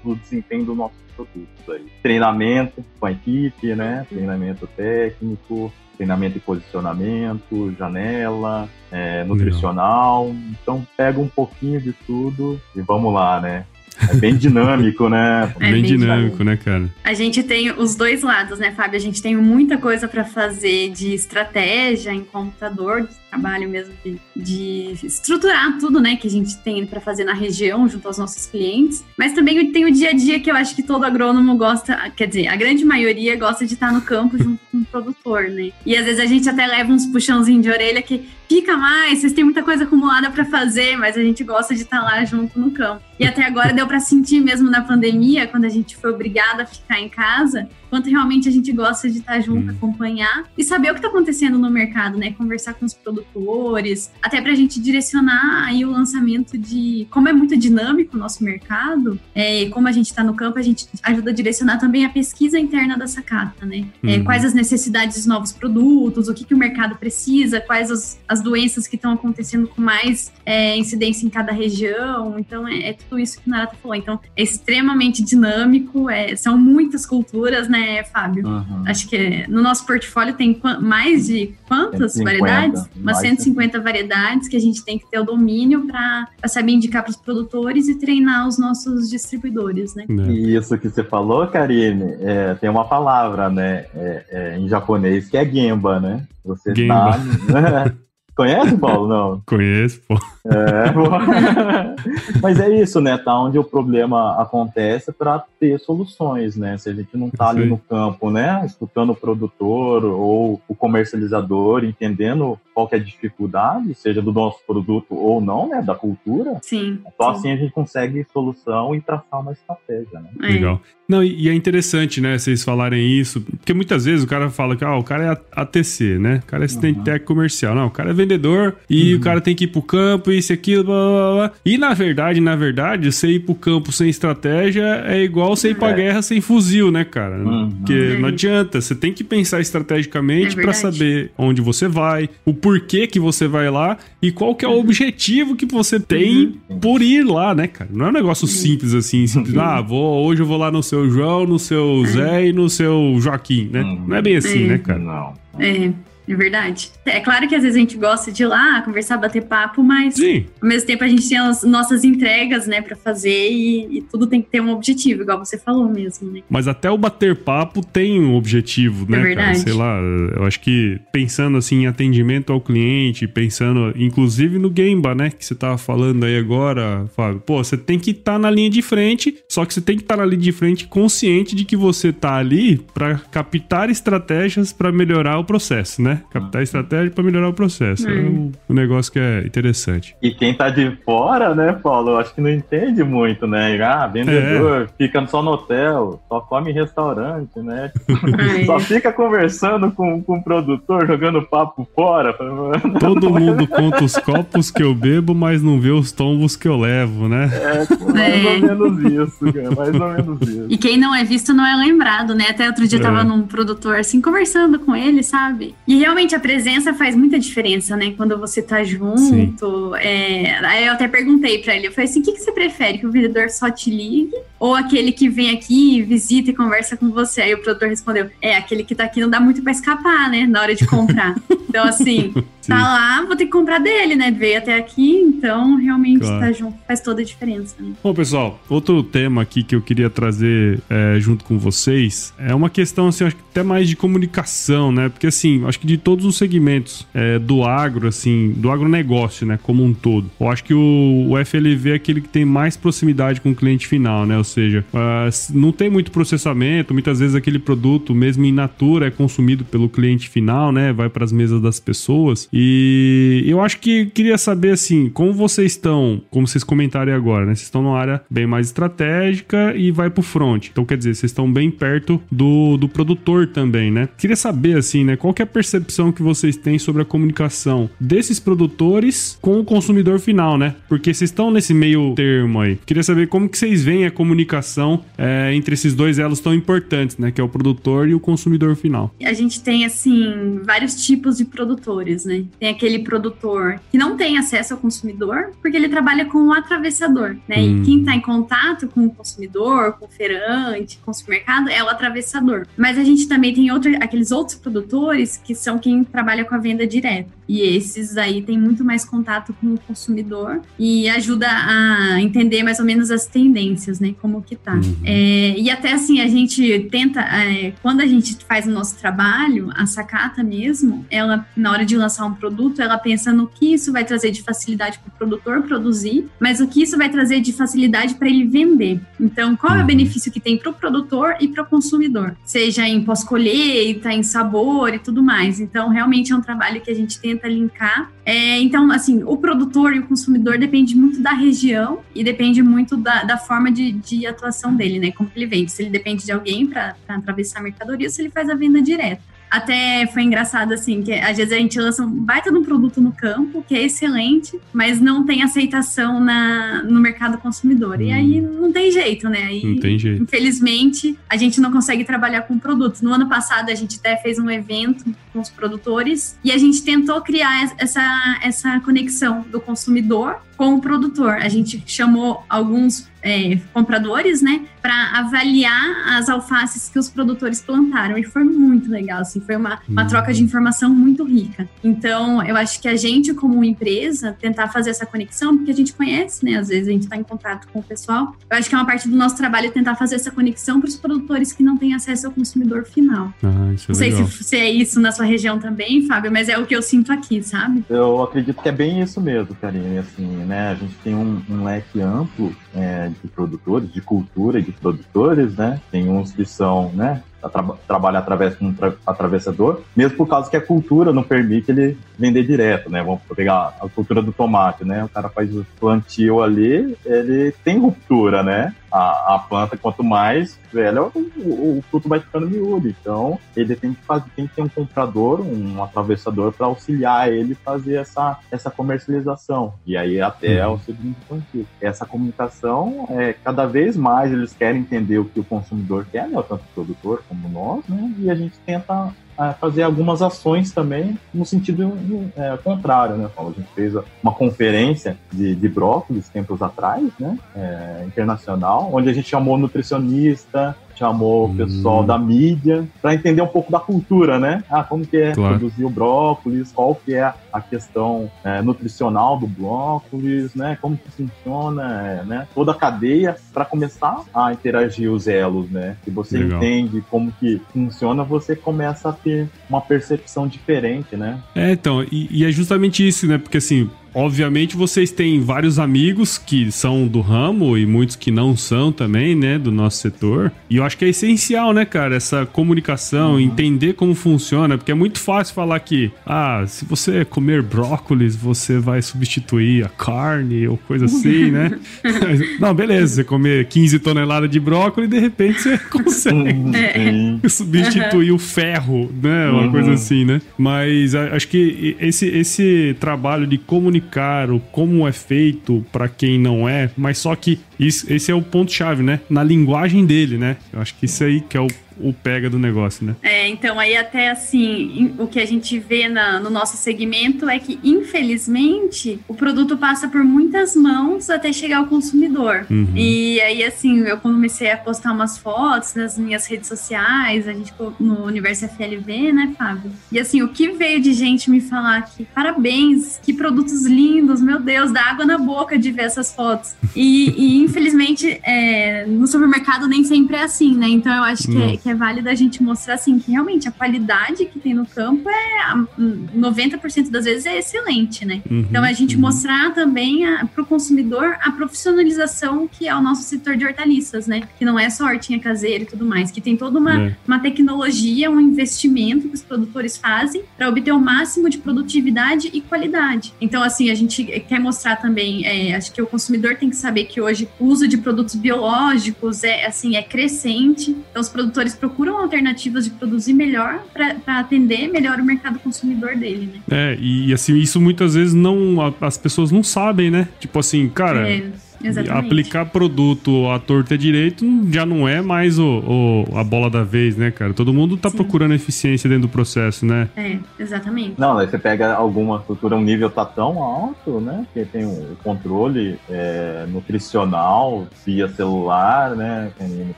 do 0.02 0.16
desempenho 0.16 0.64
do 0.64 0.74
nosso 0.74 0.94
produto. 1.14 1.72
Aí. 1.72 1.86
Treinamento 2.02 2.84
com 2.98 3.06
a 3.06 3.12
equipe, 3.12 3.74
né? 3.74 4.04
Treinamento 4.08 4.66
técnico, 4.66 5.72
treinamento 5.96 6.38
e 6.38 6.40
posicionamento, 6.40 7.74
janela, 7.78 8.68
é, 8.90 9.24
nutricional. 9.24 10.30
Então 10.50 10.86
pega 10.96 11.20
um 11.20 11.28
pouquinho 11.28 11.80
de 11.80 11.92
tudo 11.92 12.60
e 12.74 12.80
vamos 12.80 13.12
lá, 13.14 13.40
né? 13.40 13.64
É 14.10 14.14
bem 14.14 14.36
dinâmico, 14.36 15.08
né? 15.08 15.52
É 15.56 15.70
bem, 15.70 15.72
bem 15.72 15.82
dinâmico, 15.82 16.44
né, 16.44 16.56
cara? 16.56 16.88
A 17.02 17.14
gente 17.14 17.42
tem 17.42 17.72
os 17.72 17.96
dois 17.96 18.22
lados, 18.22 18.58
né, 18.58 18.72
Fábio? 18.72 18.96
A 18.96 19.00
gente 19.00 19.20
tem 19.20 19.36
muita 19.36 19.76
coisa 19.78 20.06
para 20.06 20.24
fazer 20.24 20.90
de 20.90 21.14
estratégia 21.14 22.12
em 22.12 22.24
computador, 22.24 23.02
de 23.02 23.14
trabalho 23.28 23.68
mesmo 23.68 23.94
de, 24.04 24.18
de 24.34 25.06
estruturar 25.06 25.78
tudo, 25.78 26.00
né, 26.00 26.16
que 26.16 26.26
a 26.26 26.30
gente 26.30 26.56
tem 26.58 26.86
para 26.86 27.00
fazer 27.00 27.24
na 27.24 27.34
região 27.34 27.88
junto 27.88 28.06
aos 28.06 28.18
nossos 28.18 28.46
clientes. 28.46 29.04
Mas 29.16 29.32
também 29.32 29.70
tem 29.72 29.84
o 29.84 29.92
dia 29.92 30.10
a 30.10 30.12
dia 30.12 30.40
que 30.40 30.50
eu 30.50 30.56
acho 30.56 30.74
que 30.74 30.82
todo 30.82 31.04
agrônomo 31.04 31.56
gosta, 31.56 32.10
quer 32.16 32.26
dizer, 32.26 32.48
a 32.48 32.56
grande 32.56 32.84
maioria 32.84 33.36
gosta 33.36 33.66
de 33.66 33.74
estar 33.74 33.92
no 33.92 34.00
campo 34.00 34.38
junto 34.38 34.58
com 34.78 34.98
o 34.98 35.02
produtor, 35.02 35.44
né? 35.44 35.70
E 35.84 35.96
às 35.96 36.04
vezes 36.04 36.20
a 36.20 36.26
gente 36.26 36.48
até 36.48 36.66
leva 36.66 36.92
uns 36.92 37.06
puxãozinhos 37.06 37.62
de 37.62 37.70
orelha 37.70 38.02
que 38.02 38.28
fica 38.48 38.76
mais, 38.76 39.20
vocês 39.20 39.32
têm 39.32 39.44
muita 39.44 39.62
coisa 39.62 39.84
acumulada 39.84 40.30
para 40.30 40.44
fazer, 40.44 40.96
mas 40.96 41.16
a 41.16 41.22
gente 41.22 41.44
gosta 41.44 41.74
de 41.74 41.82
estar 41.82 42.00
lá 42.00 42.24
junto 42.24 42.58
no 42.58 42.70
campo. 42.70 43.02
E 43.18 43.26
até 43.26 43.44
agora 43.44 43.72
deu 43.72 43.86
para 43.86 44.00
sentir 44.00 44.40
mesmo 44.40 44.70
na 44.70 44.80
pandemia, 44.80 45.46
quando 45.46 45.64
a 45.64 45.68
gente 45.68 45.96
foi 45.96 46.10
obrigada 46.10 46.62
a 46.62 46.66
ficar 46.66 47.00
em 47.00 47.08
casa, 47.08 47.68
quanto 47.88 48.08
realmente 48.08 48.48
a 48.48 48.52
gente 48.52 48.72
gosta 48.72 49.08
de 49.08 49.18
estar 49.18 49.40
junto, 49.40 49.70
hum. 49.70 49.74
acompanhar 49.76 50.44
e 50.56 50.64
saber 50.64 50.90
o 50.90 50.94
que 50.94 50.98
está 50.98 51.08
acontecendo 51.08 51.58
no 51.58 51.70
mercado, 51.70 52.18
né? 52.18 52.32
Conversar 52.32 52.74
com 52.74 52.84
os 52.84 52.94
produtores, 52.94 54.10
até 54.22 54.40
para 54.40 54.52
a 54.52 54.54
gente 54.54 54.80
direcionar 54.80 55.66
aí 55.66 55.84
o 55.84 55.90
lançamento 55.90 56.56
de 56.56 57.06
como 57.10 57.28
é 57.28 57.32
muito 57.32 57.56
dinâmico 57.56 58.16
o 58.16 58.18
nosso 58.18 58.42
mercado, 58.44 59.18
é, 59.34 59.66
como 59.66 59.88
a 59.88 59.92
gente 59.92 60.06
está 60.06 60.22
no 60.22 60.34
campo, 60.34 60.58
a 60.58 60.62
gente 60.62 60.86
ajuda 61.02 61.30
a 61.30 61.34
direcionar 61.34 61.78
também 61.78 62.04
a 62.04 62.08
pesquisa 62.08 62.58
interna 62.58 62.96
da 62.96 63.06
sacata, 63.06 63.64
né? 63.64 63.86
É, 64.02 64.16
uhum. 64.16 64.24
quais 64.24 64.44
as 64.44 64.54
necessidades 64.54 65.16
dos 65.16 65.26
novos 65.26 65.52
produtos, 65.52 66.28
o 66.28 66.34
que, 66.34 66.44
que 66.44 66.54
o 66.54 66.58
mercado 66.58 66.96
precisa, 66.96 67.60
quais 67.60 67.90
as, 67.90 68.20
as 68.26 68.40
doenças 68.40 68.86
que 68.86 68.96
estão 68.96 69.12
acontecendo 69.12 69.68
com 69.68 69.80
mais 69.80 70.32
é, 70.44 70.76
incidência 70.76 71.26
em 71.26 71.30
cada 71.30 71.52
região. 71.52 72.38
Então, 72.38 72.66
é, 72.66 72.90
é 72.90 72.92
tudo 72.92 73.18
isso 73.18 73.40
que 73.40 73.48
o 73.48 73.50
Narata 73.50 73.76
falou. 73.82 73.94
Então, 73.94 74.20
é 74.36 74.42
extremamente 74.42 75.22
dinâmico, 75.22 76.08
é, 76.10 76.34
são 76.36 76.58
muitas 76.58 77.04
culturas, 77.06 77.68
né? 77.68 77.77
Né, 77.78 78.04
Fábio? 78.04 78.46
Uhum. 78.46 78.82
Acho 78.86 79.08
que 79.08 79.46
no 79.48 79.62
nosso 79.62 79.86
portfólio 79.86 80.34
tem 80.34 80.60
mais 80.80 81.26
de 81.26 81.54
quantas 81.66 82.12
150, 82.12 82.24
variedades? 82.24 82.88
Umas 82.96 83.18
150 83.18 83.80
variedades 83.80 84.48
que 84.48 84.56
a 84.56 84.60
gente 84.60 84.84
tem 84.84 84.98
que 84.98 85.08
ter 85.10 85.18
o 85.20 85.24
domínio 85.24 85.86
para 85.86 86.28
saber 86.46 86.72
indicar 86.72 87.02
para 87.02 87.10
os 87.10 87.16
produtores 87.16 87.88
e 87.88 87.98
treinar 87.98 88.46
os 88.48 88.58
nossos 88.58 89.08
distribuidores, 89.08 89.94
né? 89.94 90.04
É. 90.08 90.32
Isso 90.32 90.76
que 90.78 90.88
você 90.88 91.04
falou, 91.04 91.46
Karine, 91.46 92.16
é, 92.20 92.54
tem 92.54 92.68
uma 92.68 92.84
palavra, 92.84 93.48
né, 93.48 93.86
é, 93.94 94.24
é 94.30 94.58
em 94.58 94.68
japonês 94.68 95.28
que 95.28 95.36
é 95.36 95.44
gemba, 95.44 96.00
né? 96.00 96.26
Você 96.44 96.74
Gemba. 96.74 97.18
tá 97.52 97.92
Conhece, 98.38 98.76
Paulo? 98.76 99.08
Não. 99.08 99.42
Conheço, 99.44 100.00
pô. 100.06 100.14
É, 100.46 100.92
mas 102.40 102.60
é 102.60 102.70
isso, 102.80 103.00
né? 103.00 103.18
Tá 103.18 103.36
onde 103.36 103.58
o 103.58 103.64
problema 103.64 104.40
acontece 104.40 105.10
para 105.10 105.42
ter 105.58 105.76
soluções, 105.80 106.54
né? 106.56 106.78
Se 106.78 106.88
a 106.88 106.94
gente 106.94 107.16
não 107.16 107.30
tá 107.30 107.48
ali 107.48 107.64
no 107.66 107.78
campo, 107.78 108.30
né? 108.30 108.62
Escutando 108.64 109.10
o 109.10 109.16
produtor 109.16 110.04
ou 110.04 110.62
o 110.68 110.74
comercializador, 110.76 111.84
entendendo 111.84 112.56
qual 112.72 112.86
que 112.86 112.94
é 112.94 112.98
a 112.98 113.02
dificuldade, 113.02 113.92
seja 113.96 114.22
do 114.22 114.32
nosso 114.32 114.60
produto 114.64 115.16
ou 115.16 115.40
não, 115.40 115.68
né? 115.68 115.82
Da 115.82 115.96
cultura. 115.96 116.60
Sim. 116.62 117.00
Só 117.20 117.34
sim. 117.34 117.38
assim 117.38 117.50
a 117.50 117.56
gente 117.56 117.72
consegue 117.72 118.24
solução 118.32 118.94
e 118.94 119.00
traçar 119.00 119.40
uma 119.40 119.50
estratégia, 119.50 120.20
né? 120.20 120.30
É. 120.40 120.46
Legal. 120.46 120.80
Não, 121.08 121.24
e 121.24 121.48
é 121.48 121.54
interessante, 121.54 122.20
né, 122.20 122.38
vocês 122.38 122.62
falarem 122.62 123.18
isso, 123.18 123.42
porque 123.68 123.74
muitas 123.74 124.06
vezes 124.06 124.24
o 124.24 124.26
cara 124.26 124.48
fala 124.50 124.76
que 124.76 124.84
ah, 124.84 124.96
o 124.96 125.02
cara 125.02 125.24
é 125.32 125.60
ATC, 125.60 126.18
né? 126.18 126.40
O 126.42 126.46
cara 126.46 126.64
é 126.64 126.66
assistente 126.66 126.98
uhum. 126.98 127.04
técnico 127.04 127.26
comercial. 127.26 127.74
Não, 127.74 127.86
o 127.86 127.90
cara 127.90 128.10
é 128.10 128.12
vendedor 128.14 128.76
e 128.88 129.12
uhum. 129.12 129.18
o 129.18 129.22
cara 129.22 129.40
tem 129.40 129.54
que 129.54 129.64
ir 129.64 129.66
pro 129.66 129.82
campo, 129.82 130.30
isso, 130.30 130.52
aquilo, 130.52 130.84
blá, 130.84 130.94
blá, 130.94 131.34
blá. 131.34 131.52
E 131.64 131.76
na 131.76 131.92
verdade, 131.94 132.40
na 132.40 132.56
verdade, 132.56 133.12
você 133.12 133.28
ir 133.28 133.40
pro 133.40 133.54
campo 133.54 133.92
sem 133.92 134.08
estratégia 134.08 135.02
é 135.06 135.22
igual 135.22 135.54
você 135.54 135.70
ir 135.70 135.74
pra 135.74 135.90
é. 135.90 135.94
guerra 135.94 136.22
sem 136.22 136.40
fuzil, 136.40 136.90
né, 136.90 137.04
cara? 137.04 137.36
Uhum. 137.36 137.70
Porque 137.70 138.16
não 138.18 138.28
adianta, 138.28 138.80
você 138.80 138.94
tem 138.94 139.12
que 139.12 139.22
pensar 139.22 139.60
estrategicamente 139.60 140.58
é 140.58 140.62
para 140.62 140.72
saber 140.72 141.30
onde 141.36 141.60
você 141.60 141.88
vai, 141.88 142.30
o 142.46 142.54
porquê 142.54 143.06
que 143.06 143.20
você 143.20 143.46
vai 143.46 143.68
lá 143.70 143.98
e 144.22 144.32
qual 144.32 144.54
que 144.54 144.64
é 144.64 144.68
o 144.68 144.72
uhum. 144.72 144.80
objetivo 144.80 145.54
que 145.54 145.66
você 145.66 146.00
tem 146.00 146.58
uhum. 146.70 146.78
por 146.78 147.02
ir 147.02 147.22
lá, 147.22 147.54
né, 147.54 147.66
cara? 147.66 147.90
Não 147.92 148.06
é 148.06 148.08
um 148.08 148.12
negócio 148.12 148.46
uhum. 148.46 148.54
simples 148.54 148.94
assim, 148.94 149.26
simples, 149.26 149.56
ah, 149.58 149.80
vou, 149.82 150.24
hoje 150.26 150.40
eu 150.40 150.46
vou 150.46 150.56
lá 150.56 150.70
no 150.70 150.82
seu 150.82 150.98
seu 150.98 151.10
João, 151.10 151.46
no 151.46 151.58
seu 151.58 152.04
Zé 152.06 152.46
e 152.46 152.52
no 152.52 152.68
seu 152.68 153.16
Joaquim, 153.18 153.57
né? 153.66 153.82
Não 153.82 154.16
é 154.16 154.22
bem 154.22 154.36
assim, 154.36 154.66
né, 154.66 154.78
cara? 154.78 154.98
Não. 154.98 155.34
É. 155.58 155.92
É 156.28 156.34
verdade. 156.34 156.90
É 157.06 157.20
claro 157.20 157.48
que 157.48 157.54
às 157.54 157.62
vezes 157.62 157.76
a 157.76 157.80
gente 157.80 157.96
gosta 157.96 158.30
de 158.30 158.42
ir 158.42 158.46
lá 158.46 158.82
conversar, 158.82 159.16
bater 159.16 159.44
papo, 159.44 159.82
mas 159.82 160.14
Sim. 160.14 160.44
ao 160.60 160.68
mesmo 160.68 160.86
tempo 160.86 161.02
a 161.02 161.08
gente 161.08 161.26
tem 161.26 161.38
as 161.38 161.62
nossas 161.62 162.04
entregas, 162.04 162.66
né, 162.66 162.82
para 162.82 162.94
fazer 162.94 163.50
e, 163.50 163.98
e, 163.98 164.02
tudo 164.02 164.26
tem 164.26 164.42
que 164.42 164.50
ter 164.50 164.60
um 164.60 164.70
objetivo, 164.70 165.22
igual 165.22 165.38
você 165.38 165.56
falou 165.56 165.88
mesmo, 165.88 166.30
né? 166.30 166.42
Mas 166.50 166.68
até 166.68 166.90
o 166.90 166.98
bater 166.98 167.34
papo 167.36 167.84
tem 167.84 168.20
um 168.20 168.34
objetivo, 168.34 169.10
né, 169.10 169.18
é 169.18 169.22
verdade. 169.22 169.46
cara? 169.46 169.58
Sei 169.58 169.72
lá, 169.72 169.98
eu 170.36 170.44
acho 170.44 170.60
que 170.60 171.00
pensando 171.10 171.56
assim 171.56 171.82
em 171.82 171.86
atendimento 171.86 172.52
ao 172.52 172.60
cliente, 172.60 173.26
pensando 173.26 173.92
inclusive 173.96 174.58
no 174.58 174.72
Gemba, 174.74 175.14
né, 175.14 175.30
que 175.30 175.44
você 175.44 175.54
tava 175.54 175.78
falando 175.78 176.24
aí 176.24 176.36
agora, 176.36 177.06
Fábio. 177.16 177.40
Pô, 177.40 177.64
você 177.64 177.76
tem 177.76 177.98
que 177.98 178.10
estar 178.10 178.32
tá 178.32 178.38
na 178.38 178.50
linha 178.50 178.68
de 178.68 178.82
frente, 178.82 179.34
só 179.48 179.64
que 179.64 179.72
você 179.72 179.80
tem 179.80 179.96
que 179.96 180.02
estar 180.02 180.16
tá 180.16 180.22
na 180.22 180.26
linha 180.26 180.42
de 180.42 180.52
frente 180.52 180.86
consciente 180.86 181.56
de 181.56 181.64
que 181.64 181.76
você 181.76 182.12
tá 182.12 182.36
ali 182.36 182.78
para 182.92 183.16
captar 183.30 183.88
estratégias 183.88 184.72
para 184.72 184.92
melhorar 184.92 185.38
o 185.38 185.44
processo, 185.44 186.02
né? 186.02 186.17
Captar 186.30 186.62
estratégia 186.62 187.10
para 187.10 187.24
melhorar 187.24 187.48
o 187.48 187.52
processo. 187.52 188.08
É 188.08 188.12
um, 188.12 188.52
um, 188.68 188.74
negócio 188.74 189.12
que 189.12 189.18
é 189.18 189.40
interessante. 189.40 190.16
E 190.22 190.30
quem 190.30 190.54
tá 190.54 190.70
de 190.70 190.96
fora, 191.04 191.54
né, 191.54 191.72
Paulo, 191.72 192.10
eu 192.10 192.18
acho 192.18 192.34
que 192.34 192.40
não 192.40 192.50
entende 192.50 193.02
muito, 193.02 193.46
né? 193.46 193.78
Ah, 193.82 194.06
vendedor, 194.06 194.82
é. 194.82 194.86
fica 194.96 195.24
só 195.26 195.42
no 195.42 195.52
hotel, 195.52 196.20
só 196.28 196.40
come 196.40 196.70
em 196.70 196.74
restaurante, 196.74 197.58
né? 197.60 197.90
só 198.66 198.78
fica 198.80 199.12
conversando 199.12 199.90
com, 199.92 200.22
com 200.22 200.36
o 200.36 200.42
produtor, 200.42 201.06
jogando 201.06 201.42
papo 201.42 201.88
fora. 201.94 202.34
Todo 203.00 203.30
mundo 203.30 203.66
conta 203.66 204.04
os 204.04 204.16
copos 204.16 204.70
que 204.70 204.82
eu 204.82 204.94
bebo, 204.94 205.34
mas 205.34 205.62
não 205.62 205.80
vê 205.80 205.90
os 205.90 206.12
tombos 206.12 206.56
que 206.56 206.68
eu 206.68 206.76
levo, 206.76 207.28
né? 207.28 207.50
É, 207.52 208.12
mais 208.12 208.44
é. 208.44 208.74
ou 208.74 208.92
menos 208.92 209.12
isso, 209.12 209.52
cara, 209.52 209.70
mais 209.70 209.94
ou 209.94 210.08
menos 210.12 210.48
isso. 210.48 210.66
E 210.68 210.76
quem 210.76 210.98
não 210.98 211.14
é 211.14 211.24
visto 211.24 211.54
não 211.54 211.66
é 211.66 211.76
lembrado, 211.76 212.34
né? 212.34 212.46
Até 212.50 212.66
outro 212.66 212.86
dia 212.86 212.98
eu 212.98 213.02
tava 213.02 213.20
é. 213.20 213.24
num 213.24 213.42
produtor, 213.42 213.96
assim, 213.96 214.20
conversando 214.20 214.78
com 214.78 214.94
ele, 214.94 215.22
sabe? 215.22 215.74
E 215.86 216.04
realmente 216.08 216.34
a 216.34 216.40
presença 216.40 216.94
faz 216.94 217.14
muita 217.14 217.38
diferença, 217.38 217.94
né? 217.94 218.14
Quando 218.16 218.38
você 218.38 218.62
tá 218.62 218.82
junto. 218.82 219.94
É... 219.96 220.58
Aí 220.64 220.86
eu 220.86 220.92
até 220.92 221.06
perguntei 221.06 221.58
para 221.58 221.76
ele, 221.76 221.88
eu 221.88 221.92
falei 221.92 222.08
assim, 222.08 222.20
o 222.20 222.22
que, 222.22 222.32
que 222.32 222.40
você 222.40 222.50
prefere? 222.50 222.98
Que 222.98 223.06
o 223.06 223.12
vendedor 223.12 223.50
só 223.50 223.70
te 223.70 223.90
ligue? 223.90 224.34
Ou 224.58 224.74
aquele 224.74 225.12
que 225.12 225.28
vem 225.28 225.50
aqui, 225.50 226.02
visita 226.02 226.50
e 226.50 226.54
conversa 226.54 226.96
com 226.96 227.10
você? 227.10 227.42
Aí 227.42 227.54
o 227.54 227.58
produtor 227.58 227.88
respondeu, 227.88 228.30
é, 228.40 228.56
aquele 228.56 228.84
que 228.84 228.94
tá 228.94 229.04
aqui 229.04 229.20
não 229.20 229.28
dá 229.28 229.38
muito 229.38 229.62
para 229.62 229.72
escapar, 229.72 230.30
né? 230.30 230.46
Na 230.46 230.62
hora 230.62 230.74
de 230.74 230.86
comprar. 230.86 231.34
então, 231.68 231.84
assim, 231.84 232.32
tá 232.66 232.76
lá, 232.76 233.24
vou 233.26 233.36
ter 233.36 233.44
que 233.44 233.52
comprar 233.52 233.78
dele, 233.78 234.16
né? 234.16 234.30
Veio 234.30 234.58
até 234.58 234.76
aqui, 234.76 235.12
então 235.12 235.76
realmente 235.76 236.20
claro. 236.20 236.40
tá 236.40 236.52
junto 236.52 236.78
faz 236.86 237.00
toda 237.00 237.20
a 237.20 237.24
diferença. 237.24 237.76
Né? 237.78 237.92
Bom, 238.02 238.14
pessoal, 238.14 238.58
outro 238.68 239.02
tema 239.02 239.42
aqui 239.42 239.62
que 239.62 239.74
eu 239.74 239.82
queria 239.82 240.08
trazer 240.08 240.80
é, 240.88 241.20
junto 241.20 241.44
com 241.44 241.58
vocês 241.58 242.32
é 242.38 242.54
uma 242.54 242.70
questão, 242.70 243.08
assim, 243.08 243.24
acho 243.24 243.36
que 243.36 243.42
até 243.50 243.62
mais 243.62 243.88
de 243.88 243.94
comunicação, 243.94 244.90
né? 244.90 245.08
Porque, 245.08 245.26
assim, 245.26 245.64
acho 245.66 245.78
que 245.78 245.86
de 245.86 245.97
todos 245.98 246.24
os 246.24 246.36
segmentos 246.36 247.06
é, 247.12 247.38
do 247.38 247.64
agro, 247.64 248.08
assim, 248.08 248.54
do 248.56 248.70
agronegócio, 248.70 249.46
né, 249.46 249.58
como 249.62 249.84
um 249.84 249.92
todo, 249.92 250.30
eu 250.40 250.48
acho 250.48 250.64
que 250.64 250.74
o, 250.74 251.26
o 251.30 251.44
FLV 251.44 251.90
é 251.90 251.94
aquele 251.94 252.20
que 252.20 252.28
tem 252.28 252.44
mais 252.44 252.76
proximidade 252.76 253.40
com 253.40 253.50
o 253.50 253.54
cliente 253.54 253.86
final, 253.86 254.24
né? 254.26 254.36
Ou 254.36 254.44
seja, 254.44 254.84
uh, 254.92 255.58
não 255.58 255.72
tem 255.72 255.90
muito 255.90 256.10
processamento, 256.10 256.92
muitas 256.92 257.20
vezes 257.20 257.34
aquele 257.34 257.58
produto, 257.58 258.14
mesmo 258.14 258.44
in 258.44 258.52
natura, 258.52 259.06
é 259.06 259.10
consumido 259.10 259.64
pelo 259.64 259.88
cliente 259.88 260.28
final, 260.28 260.72
né? 260.72 260.92
Vai 260.92 261.08
para 261.08 261.24
as 261.24 261.32
mesas 261.32 261.60
das 261.60 261.80
pessoas. 261.80 262.48
E 262.52 263.44
eu 263.46 263.60
acho 263.60 263.78
que 263.78 264.06
queria 264.06 264.38
saber 264.38 264.72
assim, 264.72 265.08
como 265.08 265.32
vocês 265.32 265.72
estão, 265.72 266.22
como 266.30 266.46
vocês 266.46 266.64
comentarem 266.64 267.12
agora, 267.12 267.44
né? 267.44 267.54
Vocês 267.54 267.66
estão 267.66 267.82
numa 267.82 267.98
área 267.98 268.22
bem 268.30 268.46
mais 268.46 268.66
estratégica 268.66 269.74
e 269.76 269.90
vai 269.90 270.10
pro 270.10 270.22
front. 270.22 270.68
Então 270.70 270.84
quer 270.84 270.96
dizer, 270.96 271.14
vocês 271.14 271.30
estão 271.30 271.50
bem 271.50 271.70
perto 271.70 272.20
do, 272.30 272.76
do 272.76 272.88
produtor 272.88 273.46
também, 273.48 273.90
né? 273.90 274.08
Queria 274.16 274.36
saber 274.36 274.76
assim, 274.76 275.04
né? 275.04 275.16
Qual 275.16 275.32
que 275.32 275.42
é 275.42 275.44
a 275.44 275.46
percepção 275.46 275.87
que 276.12 276.22
vocês 276.22 276.56
têm 276.56 276.78
sobre 276.78 277.02
a 277.02 277.04
comunicação 277.04 277.90
desses 277.98 278.38
produtores 278.38 279.38
com 279.40 279.58
o 279.58 279.64
consumidor 279.64 280.18
final, 280.20 280.58
né? 280.58 280.76
Porque 280.88 281.12
vocês 281.12 281.30
estão 281.30 281.50
nesse 281.50 281.72
meio 281.72 282.14
termo 282.14 282.60
aí. 282.60 282.76
Queria 282.86 283.02
saber 283.02 283.28
como 283.28 283.48
que 283.48 283.58
vocês 283.58 283.84
veem 283.84 284.06
a 284.06 284.10
comunicação 284.10 285.04
é, 285.16 285.52
entre 285.54 285.74
esses 285.74 285.94
dois 285.94 286.18
elos 286.18 286.40
tão 286.40 286.54
importantes, 286.54 287.16
né? 287.16 287.30
Que 287.30 287.40
é 287.40 287.44
o 287.44 287.48
produtor 287.48 288.08
e 288.08 288.14
o 288.14 288.20
consumidor 288.20 288.76
final. 288.76 289.14
A 289.24 289.32
gente 289.32 289.62
tem, 289.62 289.84
assim, 289.84 290.60
vários 290.64 291.04
tipos 291.04 291.38
de 291.38 291.44
produtores, 291.44 292.24
né? 292.24 292.44
Tem 292.60 292.68
aquele 292.68 293.00
produtor 293.00 293.80
que 293.90 293.98
não 293.98 294.16
tem 294.16 294.38
acesso 294.38 294.74
ao 294.74 294.80
consumidor, 294.80 295.52
porque 295.60 295.76
ele 295.76 295.88
trabalha 295.88 296.24
com 296.26 296.48
o 296.48 296.52
atravessador, 296.52 297.36
né? 297.48 297.56
Hum. 297.58 297.82
E 297.82 297.84
quem 297.84 298.00
está 298.00 298.14
em 298.14 298.20
contato 298.20 298.88
com 298.88 299.06
o 299.06 299.10
consumidor, 299.10 299.92
com 299.94 300.06
o 300.06 300.08
feirante, 300.08 300.98
com 301.04 301.10
o 301.10 301.14
supermercado, 301.14 301.68
é 301.68 301.82
o 301.82 301.88
atravessador. 301.88 302.66
Mas 302.76 302.98
a 302.98 303.04
gente 303.04 303.26
também 303.26 303.54
tem 303.54 303.70
outro, 303.70 303.94
aqueles 303.96 304.30
outros 304.30 304.56
produtores 304.56 305.36
que 305.36 305.54
são 305.54 305.67
quem 305.76 306.04
trabalha 306.04 306.44
com 306.44 306.54
a 306.54 306.58
venda 306.58 306.86
direta. 306.86 307.36
E 307.48 307.62
esses 307.62 308.16
aí 308.18 308.42
têm 308.42 308.58
muito 308.58 308.84
mais 308.84 309.04
contato 309.04 309.54
com 309.58 309.68
o 309.68 309.80
consumidor 309.80 310.60
e 310.78 311.08
ajuda 311.08 311.48
a 311.48 312.20
entender 312.20 312.62
mais 312.62 312.78
ou 312.78 312.84
menos 312.84 313.10
as 313.10 313.26
tendências, 313.26 313.98
né? 313.98 314.14
Como 314.20 314.42
que 314.42 314.54
tá. 314.54 314.74
Uhum. 314.74 314.96
É, 315.02 315.58
e 315.58 315.70
até 315.70 315.92
assim, 315.92 316.20
a 316.20 316.28
gente 316.28 316.88
tenta, 316.90 317.20
é, 317.20 317.72
quando 317.82 318.02
a 318.02 318.06
gente 318.06 318.36
faz 318.46 318.66
o 318.66 318.70
nosso 318.70 318.98
trabalho, 318.98 319.70
a 319.74 319.86
sacata 319.86 320.42
mesmo, 320.42 321.06
ela, 321.10 321.46
na 321.56 321.72
hora 321.72 321.86
de 321.86 321.96
lançar 321.96 322.26
um 322.26 322.34
produto, 322.34 322.82
ela 322.82 322.98
pensa 322.98 323.32
no 323.32 323.46
que 323.46 323.72
isso 323.72 323.92
vai 323.92 324.04
trazer 324.04 324.30
de 324.30 324.42
facilidade 324.42 324.98
para 324.98 325.08
o 325.08 325.16
produtor 325.16 325.62
produzir, 325.62 326.28
mas 326.38 326.60
o 326.60 326.68
que 326.68 326.82
isso 326.82 326.98
vai 326.98 327.08
trazer 327.08 327.40
de 327.40 327.52
facilidade 327.52 328.14
para 328.14 328.28
ele 328.28 328.46
vender. 328.46 329.00
Então, 329.18 329.56
qual 329.56 329.72
é 329.72 329.78
o 329.78 329.80
uhum. 329.80 329.86
benefício 329.86 330.30
que 330.30 330.40
tem 330.40 330.58
para 330.58 330.70
o 330.70 330.74
produtor 330.74 331.36
e 331.40 331.48
para 331.48 331.62
o 331.62 331.66
consumidor? 331.66 332.36
Seja 332.44 332.86
em 332.86 333.02
pós-colheita, 333.02 334.12
em 334.12 334.22
sabor 334.22 334.92
e 334.92 334.98
tudo 334.98 335.22
mais. 335.22 335.57
Então, 335.60 335.88
realmente 335.88 336.32
é 336.32 336.36
um 336.36 336.40
trabalho 336.40 336.80
que 336.80 336.90
a 336.90 336.94
gente 336.94 337.18
tenta 337.20 337.48
linkar. 337.48 338.10
É, 338.24 338.58
então, 338.60 338.90
assim, 338.90 339.22
o 339.24 339.36
produtor 339.36 339.94
e 339.94 340.00
o 340.00 340.06
consumidor 340.06 340.58
depende 340.58 340.96
muito 340.96 341.20
da 341.20 341.32
região 341.32 342.00
e 342.14 342.22
depende 342.22 342.62
muito 342.62 342.96
da, 342.96 343.24
da 343.24 343.38
forma 343.38 343.70
de, 343.70 343.92
de, 343.92 344.26
atuação 344.26 344.74
dele, 344.74 344.98
né? 344.98 345.12
Como 345.12 345.30
ele 345.34 345.46
vende. 345.46 345.70
Se 345.72 345.82
ele 345.82 345.90
depende 345.90 346.24
de 346.24 346.32
alguém 346.32 346.66
para 346.66 346.94
atravessar 347.08 347.60
a 347.60 347.62
mercadoria, 347.62 348.08
se 348.10 348.20
ele 348.20 348.30
faz 348.30 348.48
a 348.48 348.54
venda 348.54 348.80
direta. 348.82 349.22
Até 349.50 350.06
foi 350.06 350.22
engraçado, 350.22 350.72
assim, 350.72 351.02
que 351.02 351.12
às 351.12 351.36
vezes 351.36 351.52
a 351.52 351.56
gente 351.56 351.78
lança 351.78 352.04
um 352.04 352.10
baita 352.10 352.50
de 352.50 352.58
um 352.58 352.62
produto 352.62 353.00
no 353.00 353.12
campo, 353.12 353.64
que 353.66 353.74
é 353.74 353.82
excelente, 353.84 354.58
mas 354.72 355.00
não 355.00 355.24
tem 355.24 355.42
aceitação 355.42 356.20
na, 356.20 356.82
no 356.82 357.00
mercado 357.00 357.38
consumidor. 357.38 357.98
Hum. 357.98 358.02
E 358.02 358.12
aí 358.12 358.40
não 358.40 358.72
tem 358.72 358.90
jeito, 358.90 359.28
né? 359.28 359.44
Aí, 359.44 359.64
não 359.64 359.80
tem 359.80 359.98
jeito. 359.98 360.22
Infelizmente, 360.22 361.18
a 361.28 361.36
gente 361.36 361.60
não 361.60 361.72
consegue 361.72 362.04
trabalhar 362.04 362.42
com 362.42 362.58
produtos. 362.58 363.00
No 363.00 363.12
ano 363.12 363.28
passado, 363.28 363.70
a 363.70 363.74
gente 363.74 363.98
até 363.98 364.16
fez 364.16 364.38
um 364.38 364.50
evento 364.50 365.04
com 365.32 365.40
os 365.40 365.48
produtores 365.48 366.38
e 366.44 366.52
a 366.52 366.58
gente 366.58 366.82
tentou 366.82 367.20
criar 367.20 367.72
essa, 367.78 368.38
essa 368.42 368.80
conexão 368.80 369.44
do 369.50 369.60
consumidor 369.60 370.40
com 370.58 370.74
o 370.74 370.80
produtor. 370.80 371.34
A 371.34 371.48
gente 371.48 371.82
chamou 371.86 372.44
alguns 372.48 373.08
é, 373.22 373.58
compradores, 373.72 374.40
né, 374.40 374.62
para 374.80 375.18
avaliar 375.18 376.16
as 376.16 376.28
alfaces 376.28 376.88
que 376.88 376.98
os 376.98 377.08
produtores 377.08 377.60
plantaram 377.60 378.16
e 378.16 378.24
foi 378.24 378.44
muito 378.44 378.90
legal, 378.90 379.20
assim, 379.20 379.40
foi 379.40 379.56
uma, 379.56 379.80
uma 379.88 380.02
uhum. 380.02 380.08
troca 380.08 380.32
de 380.32 380.42
informação 380.42 380.88
muito 380.88 381.24
rica. 381.24 381.68
Então, 381.82 382.42
eu 382.42 382.56
acho 382.56 382.80
que 382.80 382.88
a 382.88 382.96
gente 382.96 383.34
como 383.34 383.64
empresa 383.64 384.36
tentar 384.40 384.68
fazer 384.68 384.90
essa 384.90 385.04
conexão, 385.04 385.56
porque 385.56 385.70
a 385.70 385.74
gente 385.74 385.92
conhece, 385.92 386.44
né, 386.44 386.56
às 386.56 386.68
vezes 386.68 386.88
a 386.88 386.92
gente 386.92 387.02
está 387.02 387.16
em 387.16 387.22
contato 387.22 387.68
com 387.72 387.80
o 387.80 387.82
pessoal. 387.82 388.34
Eu 388.50 388.56
acho 388.56 388.68
que 388.68 388.74
é 388.74 388.78
uma 388.78 388.86
parte 388.86 389.08
do 389.08 389.16
nosso 389.16 389.36
trabalho 389.36 389.70
tentar 389.70 389.96
fazer 389.96 390.14
essa 390.14 390.30
conexão 390.30 390.80
para 390.80 390.88
os 390.88 390.96
produtores 390.96 391.52
que 391.52 391.62
não 391.62 391.76
têm 391.76 391.94
acesso 391.94 392.26
ao 392.26 392.32
consumidor 392.32 392.84
final. 392.84 393.32
Ah, 393.42 393.72
isso 393.74 393.86
é 393.86 393.88
não 393.88 393.94
sei 393.94 394.12
se, 394.12 394.44
se, 394.44 394.56
é 394.56 394.70
isso 394.70 395.00
na 395.00 395.12
sua 395.12 395.24
região 395.24 395.58
também, 395.58 396.06
Fábio, 396.06 396.32
mas 396.32 396.48
é 396.48 396.56
o 396.58 396.64
que 396.64 396.74
eu 396.74 396.82
sinto 396.82 397.12
aqui, 397.12 397.42
sabe? 397.42 397.84
Eu 397.90 398.22
acredito 398.22 398.62
que 398.62 398.68
é 398.68 398.72
bem 398.72 399.02
isso 399.02 399.20
mesmo, 399.20 399.54
Karine. 399.56 399.98
Assim, 399.98 400.44
né, 400.48 400.70
a 400.70 400.74
gente 400.74 400.94
tem 401.04 401.14
um, 401.14 401.42
um 401.48 401.64
leque 401.64 402.00
amplo 402.00 402.56
é, 402.74 403.10
de 403.22 403.28
produtores, 403.28 403.92
de 403.92 404.00
cultura 404.00 404.62
de 404.62 404.72
produtores, 404.72 405.54
né? 405.56 405.78
Tem 405.90 406.08
uns 406.08 406.32
que 406.32 406.44
são, 406.46 406.90
né? 406.92 407.22
Tra 407.40 407.62
trabalha 407.86 408.18
através 408.18 408.58
de 408.58 408.64
um 408.64 408.74
atravessador, 409.06 409.80
mesmo 409.94 410.16
por 410.16 410.26
causa 410.26 410.50
que 410.50 410.56
a 410.56 410.60
cultura 410.60 411.12
não 411.12 411.22
permite 411.22 411.70
ele 411.70 411.96
vender 412.18 412.44
direto, 412.44 412.90
né? 412.90 413.02
Vamos 413.02 413.20
pegar 413.34 413.74
a 413.80 413.88
cultura 413.88 414.20
do 414.20 414.32
tomate, 414.32 414.84
né? 414.84 415.04
O 415.04 415.08
cara 415.08 415.28
faz 415.28 415.54
o 415.54 415.64
plantio 415.78 416.42
ali, 416.42 416.96
ele 417.04 417.52
tem 417.64 417.78
ruptura, 417.78 418.42
né? 418.42 418.74
A, 418.90 419.34
a 419.34 419.38
planta, 419.38 419.76
quanto 419.76 420.02
mais 420.02 420.58
velha, 420.72 421.02
o, 421.02 421.12
o, 421.36 421.78
o, 421.78 421.84
fruto 421.90 422.08
vai 422.08 422.20
ficando 422.20 422.48
miúdo. 422.48 422.88
Então, 422.88 423.38
ele 423.56 423.76
tem 423.76 423.92
que, 423.92 424.02
fazer, 424.02 424.24
tem 424.34 424.46
que 424.46 424.54
ter 424.54 424.62
um 424.62 424.68
comprador, 424.68 425.40
um 425.40 425.82
atravessador 425.82 426.52
para 426.52 426.66
auxiliar 426.66 427.30
ele 427.30 427.54
fazer 427.54 427.96
essa, 427.96 428.38
essa 428.50 428.70
comercialização. 428.70 429.74
E 429.86 429.96
aí 429.96 430.20
até 430.20 430.66
uhum. 430.66 430.74
o 430.74 430.78
segundo 430.80 431.16
plantio. 431.28 431.66
Essa 431.80 432.06
comunicação, 432.06 433.06
é, 433.10 433.34
cada 433.34 433.66
vez 433.66 433.96
mais 433.96 434.32
eles 434.32 434.54
querem 434.54 434.80
entender 434.80 435.18
o 435.18 435.24
que 435.26 435.40
o 435.40 435.44
consumidor 435.44 436.06
quer, 436.10 436.26
né? 436.28 436.42
Tanto 436.48 436.62
o 436.62 436.74
produtor 436.74 437.22
como 437.28 437.48
nós, 437.48 437.84
né? 437.88 438.12
E 438.18 438.30
a 438.30 438.34
gente 438.34 438.54
tenta 438.64 439.12
fazer 439.60 439.84
algumas 439.84 440.20
ações 440.20 440.72
também 440.72 441.16
no 441.32 441.46
sentido 441.46 441.94
é, 442.36 442.56
contrário, 442.56 443.16
né? 443.16 443.30
A 443.38 443.44
gente 443.44 443.68
fez 443.72 443.94
uma 444.20 444.32
conferência 444.32 445.16
de, 445.32 445.54
de 445.54 445.68
brócolis 445.68 446.28
tempos 446.28 446.60
atrás, 446.60 447.04
né, 447.20 447.38
é, 447.54 448.04
internacional, 448.04 448.90
onde 448.92 449.08
a 449.08 449.12
gente 449.12 449.28
chamou 449.28 449.56
nutricionista, 449.56 450.76
chamou 450.98 451.46
o 451.46 451.54
pessoal 451.54 452.02
hum. 452.02 452.06
da 452.06 452.18
mídia 452.18 452.86
para 453.00 453.14
entender 453.14 453.40
um 453.40 453.46
pouco 453.46 453.70
da 453.70 453.78
cultura, 453.78 454.38
né? 454.38 454.64
Ah, 454.68 454.82
como 454.82 455.06
que 455.06 455.16
é 455.16 455.32
claro. 455.32 455.58
produzir 455.58 455.84
o 455.84 455.90
brócolis, 455.90 456.72
qual 456.72 456.94
que 456.94 457.14
é 457.14 457.32
a 457.52 457.60
questão 457.60 458.30
é, 458.44 458.60
nutricional 458.60 459.38
do 459.38 459.46
brócolis, 459.46 460.54
né? 460.54 460.76
Como 460.80 460.96
que 460.96 461.10
funciona, 461.10 462.02
é, 462.02 462.24
né? 462.24 462.48
Toda 462.54 462.72
a 462.72 462.74
cadeia 462.74 463.36
para 463.52 463.64
começar 463.64 464.22
a 464.34 464.52
interagir 464.52 465.10
os 465.10 465.28
elos, 465.28 465.70
né? 465.70 465.96
Se 466.04 466.10
você 466.10 466.38
Legal. 466.38 466.58
entende 466.58 467.02
como 467.10 467.32
que 467.32 467.60
funciona, 467.72 468.24
você 468.24 468.56
começa 468.56 469.10
a 469.10 469.12
ter 469.12 469.48
uma 469.68 469.80
percepção 469.80 470.48
diferente, 470.48 471.16
né? 471.16 471.40
É, 471.54 471.72
então, 471.72 472.02
e, 472.02 472.28
e 472.30 472.44
é 472.44 472.50
justamente 472.50 473.06
isso, 473.06 473.26
né? 473.26 473.38
Porque 473.38 473.58
assim, 473.58 473.88
Obviamente 474.14 474.76
vocês 474.76 475.10
têm 475.10 475.40
vários 475.40 475.78
amigos 475.78 476.38
que 476.38 476.72
são 476.72 477.06
do 477.06 477.20
ramo 477.20 477.76
e 477.76 477.86
muitos 477.86 478.16
que 478.16 478.30
não 478.30 478.56
são 478.56 478.90
também, 478.90 479.34
né, 479.34 479.58
do 479.58 479.70
nosso 479.70 479.98
setor. 479.98 480.50
E 480.68 480.76
eu 480.76 480.84
acho 480.84 480.96
que 480.96 481.04
é 481.04 481.08
essencial, 481.08 481.72
né, 481.72 481.84
cara, 481.84 482.16
essa 482.16 482.46
comunicação, 482.46 483.32
uhum. 483.32 483.40
entender 483.40 483.94
como 483.94 484.14
funciona, 484.14 484.76
porque 484.76 484.92
é 484.92 484.94
muito 484.94 485.18
fácil 485.18 485.54
falar 485.54 485.78
que, 485.80 486.10
ah, 486.24 486.64
se 486.66 486.84
você 486.84 487.24
comer 487.24 487.62
brócolis, 487.62 488.34
você 488.34 488.78
vai 488.78 489.02
substituir 489.02 489.84
a 489.84 489.88
carne 489.88 490.66
ou 490.66 490.76
coisa 490.76 491.04
assim, 491.04 491.50
né? 491.50 491.78
não, 492.58 492.74
beleza, 492.74 493.16
você 493.16 493.24
comer 493.24 493.66
15 493.66 493.98
toneladas 493.98 494.50
de 494.50 494.58
brócolis, 494.58 495.10
de 495.10 495.18
repente 495.18 495.60
você 495.60 495.78
consegue 495.90 496.38
uhum. 496.38 497.40
substituir 497.48 498.30
uhum. 498.30 498.36
o 498.36 498.38
ferro, 498.38 499.10
né, 499.22 499.50
uma 499.50 499.70
coisa 499.70 499.88
uhum. 499.88 499.94
assim, 499.94 500.24
né? 500.24 500.40
Mas 500.56 501.14
acho 501.14 501.48
que 501.48 501.96
esse, 502.00 502.26
esse 502.26 502.96
trabalho 502.98 503.46
de 503.46 503.58
comunicação 503.58 503.97
comunicar 504.00 504.50
o 504.50 504.60
como 504.60 505.06
é 505.06 505.12
feito 505.12 505.84
para 505.92 506.08
quem 506.08 506.38
não 506.38 506.68
é, 506.68 506.90
mas 506.96 507.18
só 507.18 507.34
que 507.34 507.60
isso, 507.78 508.12
esse 508.12 508.30
é 508.30 508.34
o 508.34 508.42
ponto 508.42 508.72
chave, 508.72 509.02
né? 509.02 509.20
Na 509.28 509.42
linguagem 509.42 510.06
dele, 510.06 510.38
né? 510.38 510.56
Eu 510.72 510.80
acho 510.80 510.94
que 510.94 511.06
isso 511.06 511.22
aí 511.24 511.40
que 511.40 511.56
é 511.56 511.60
o 511.60 511.68
o 512.00 512.12
pega 512.12 512.48
do 512.48 512.58
negócio, 512.58 513.04
né? 513.04 513.16
É, 513.22 513.48
então 513.48 513.78
aí 513.78 513.96
até 513.96 514.30
assim, 514.30 515.14
o 515.18 515.26
que 515.26 515.40
a 515.40 515.46
gente 515.46 515.78
vê 515.78 516.08
na, 516.08 516.40
no 516.40 516.50
nosso 516.50 516.76
segmento 516.76 517.48
é 517.48 517.58
que, 517.58 517.78
infelizmente, 517.82 519.20
o 519.28 519.34
produto 519.34 519.76
passa 519.76 520.08
por 520.08 520.22
muitas 520.22 520.74
mãos 520.74 521.30
até 521.30 521.52
chegar 521.52 521.78
ao 521.78 521.86
consumidor. 521.86 522.66
Uhum. 522.70 522.88
E 522.94 523.40
aí, 523.40 523.64
assim, 523.64 524.00
eu 524.00 524.18
comecei 524.18 524.70
a 524.70 524.76
postar 524.76 525.12
umas 525.12 525.38
fotos 525.38 525.94
nas 525.94 526.18
minhas 526.18 526.46
redes 526.46 526.68
sociais, 526.68 527.46
a 527.48 527.52
gente 527.52 527.72
no 528.00 528.24
Universo 528.24 528.68
FLV, 528.68 529.32
né, 529.32 529.54
Fábio? 529.56 529.90
E 530.10 530.18
assim, 530.18 530.42
o 530.42 530.48
que 530.48 530.70
veio 530.72 531.00
de 531.00 531.12
gente 531.12 531.50
me 531.50 531.60
falar 531.60 532.02
que 532.02 532.24
parabéns, 532.24 533.18
que 533.22 533.32
produtos 533.32 533.86
lindos, 533.86 534.40
meu 534.40 534.60
Deus, 534.60 534.92
dá 534.92 535.02
água 535.02 535.24
na 535.24 535.38
boca 535.38 535.78
de 535.78 535.90
ver 535.90 536.02
essas 536.02 536.34
fotos. 536.34 536.74
E, 536.94 537.30
e 537.36 537.58
infelizmente, 537.62 538.40
é, 538.42 539.06
no 539.06 539.26
supermercado 539.26 539.86
nem 539.86 540.04
sempre 540.04 540.36
é 540.36 540.42
assim, 540.42 540.74
né? 540.74 540.88
Então 540.88 541.14
eu 541.14 541.22
acho 541.22 541.44
que, 541.44 541.62
é, 541.62 541.76
que 541.76 541.87
é 541.88 541.94
válido 541.94 542.28
a 542.28 542.34
gente 542.34 542.62
mostrar 542.62 542.94
assim 542.94 543.18
que 543.18 543.32
realmente 543.32 543.68
a 543.68 543.72
qualidade 543.72 544.44
que 544.46 544.58
tem 544.58 544.74
no 544.74 544.86
campo 544.86 545.28
é 545.28 545.74
90% 545.98 547.10
das 547.10 547.24
vezes 547.24 547.46
é 547.46 547.58
excelente, 547.58 548.24
né? 548.24 548.42
Uhum, 548.50 548.60
então 548.60 548.82
a 548.82 548.92
gente 548.92 549.16
uhum. 549.16 549.22
mostrar 549.22 549.72
também 549.74 550.24
para 550.54 550.62
o 550.62 550.66
consumidor 550.66 551.36
a 551.40 551.50
profissionalização 551.50 552.68
que 552.68 552.88
é 552.88 552.94
o 552.94 553.00
nosso 553.00 553.22
setor 553.22 553.56
de 553.56 553.64
hortaliças, 553.64 554.26
né? 554.26 554.42
Que 554.58 554.64
não 554.64 554.78
é 554.78 554.88
só 554.90 555.04
hortinha 555.04 555.38
caseira 555.38 555.84
e 555.84 555.86
tudo 555.86 556.04
mais, 556.04 556.30
que 556.30 556.40
tem 556.40 556.56
toda 556.56 556.78
uma, 556.78 557.08
é. 557.08 557.16
uma 557.26 557.38
tecnologia, 557.38 558.30
um 558.30 558.40
investimento 558.40 559.28
que 559.28 559.34
os 559.34 559.42
produtores 559.42 559.96
fazem 559.96 560.42
para 560.56 560.68
obter 560.68 560.92
o 560.92 560.98
máximo 560.98 561.48
de 561.48 561.58
produtividade 561.58 562.50
e 562.52 562.60
qualidade. 562.60 563.32
Então, 563.40 563.62
assim, 563.62 563.90
a 563.90 563.94
gente 563.94 564.24
quer 564.24 564.60
mostrar 564.60 564.96
também, 564.96 565.46
é, 565.46 565.74
acho 565.74 565.92
que 565.92 566.00
o 566.00 566.06
consumidor 566.06 566.56
tem 566.56 566.70
que 566.70 566.76
saber 566.76 567.04
que 567.04 567.20
hoje 567.20 567.48
o 567.58 567.66
uso 567.66 567.86
de 567.88 567.98
produtos 567.98 568.34
biológicos 568.34 569.44
é 569.44 569.66
assim 569.66 569.96
é 569.96 570.02
crescente. 570.02 570.90
Então, 571.10 571.20
os 571.20 571.28
produtores 571.28 571.74
procuram 571.78 572.18
alternativas 572.18 572.84
de 572.84 572.90
produzir 572.90 573.32
melhor 573.32 573.82
para 573.92 574.38
atender 574.38 574.88
melhor 574.88 575.18
o 575.18 575.24
mercado 575.24 575.58
consumidor 575.58 576.16
dele, 576.16 576.50
né? 576.54 576.60
É, 576.70 576.98
e 577.00 577.32
assim, 577.32 577.56
isso 577.56 577.80
muitas 577.80 578.14
vezes 578.14 578.34
não 578.34 578.94
as 579.00 579.16
pessoas 579.16 579.50
não 579.50 579.62
sabem, 579.62 580.10
né? 580.10 580.28
Tipo 580.38 580.58
assim, 580.58 580.88
cara, 580.88 581.28
é 581.28 581.50
Exatamente. 581.82 582.26
Aplicar 582.26 582.66
produto 582.66 583.48
à 583.50 583.58
torta 583.58 583.94
e 583.94 583.98
direito 583.98 584.44
já 584.70 584.84
não 584.84 585.08
é 585.08 585.22
mais 585.22 585.58
o, 585.58 585.64
o, 585.64 586.36
a 586.36 586.44
bola 586.44 586.68
da 586.68 586.82
vez, 586.82 587.16
né, 587.16 587.30
cara? 587.30 587.54
Todo 587.54 587.72
mundo 587.72 587.96
tá 587.96 588.10
Sim. 588.10 588.16
procurando 588.16 588.54
eficiência 588.54 589.08
dentro 589.08 589.28
do 589.28 589.28
processo, 589.28 589.86
né? 589.86 590.08
É, 590.16 590.38
exatamente. 590.58 591.14
Não, 591.18 591.38
aí 591.38 591.48
você 591.48 591.58
pega 591.58 591.94
alguma 591.94 592.40
cultura, 592.40 592.76
um 592.76 592.82
nível 592.82 593.10
tá 593.10 593.24
tão 593.24 593.62
alto, 593.62 594.20
né? 594.20 594.46
Que 594.52 594.64
tem 594.64 594.84
o 594.84 595.16
controle 595.22 595.98
é, 596.08 596.66
nutricional 596.68 597.86
via 598.04 598.28
celular, 598.28 599.14
né? 599.14 599.50
Tem 599.58 599.94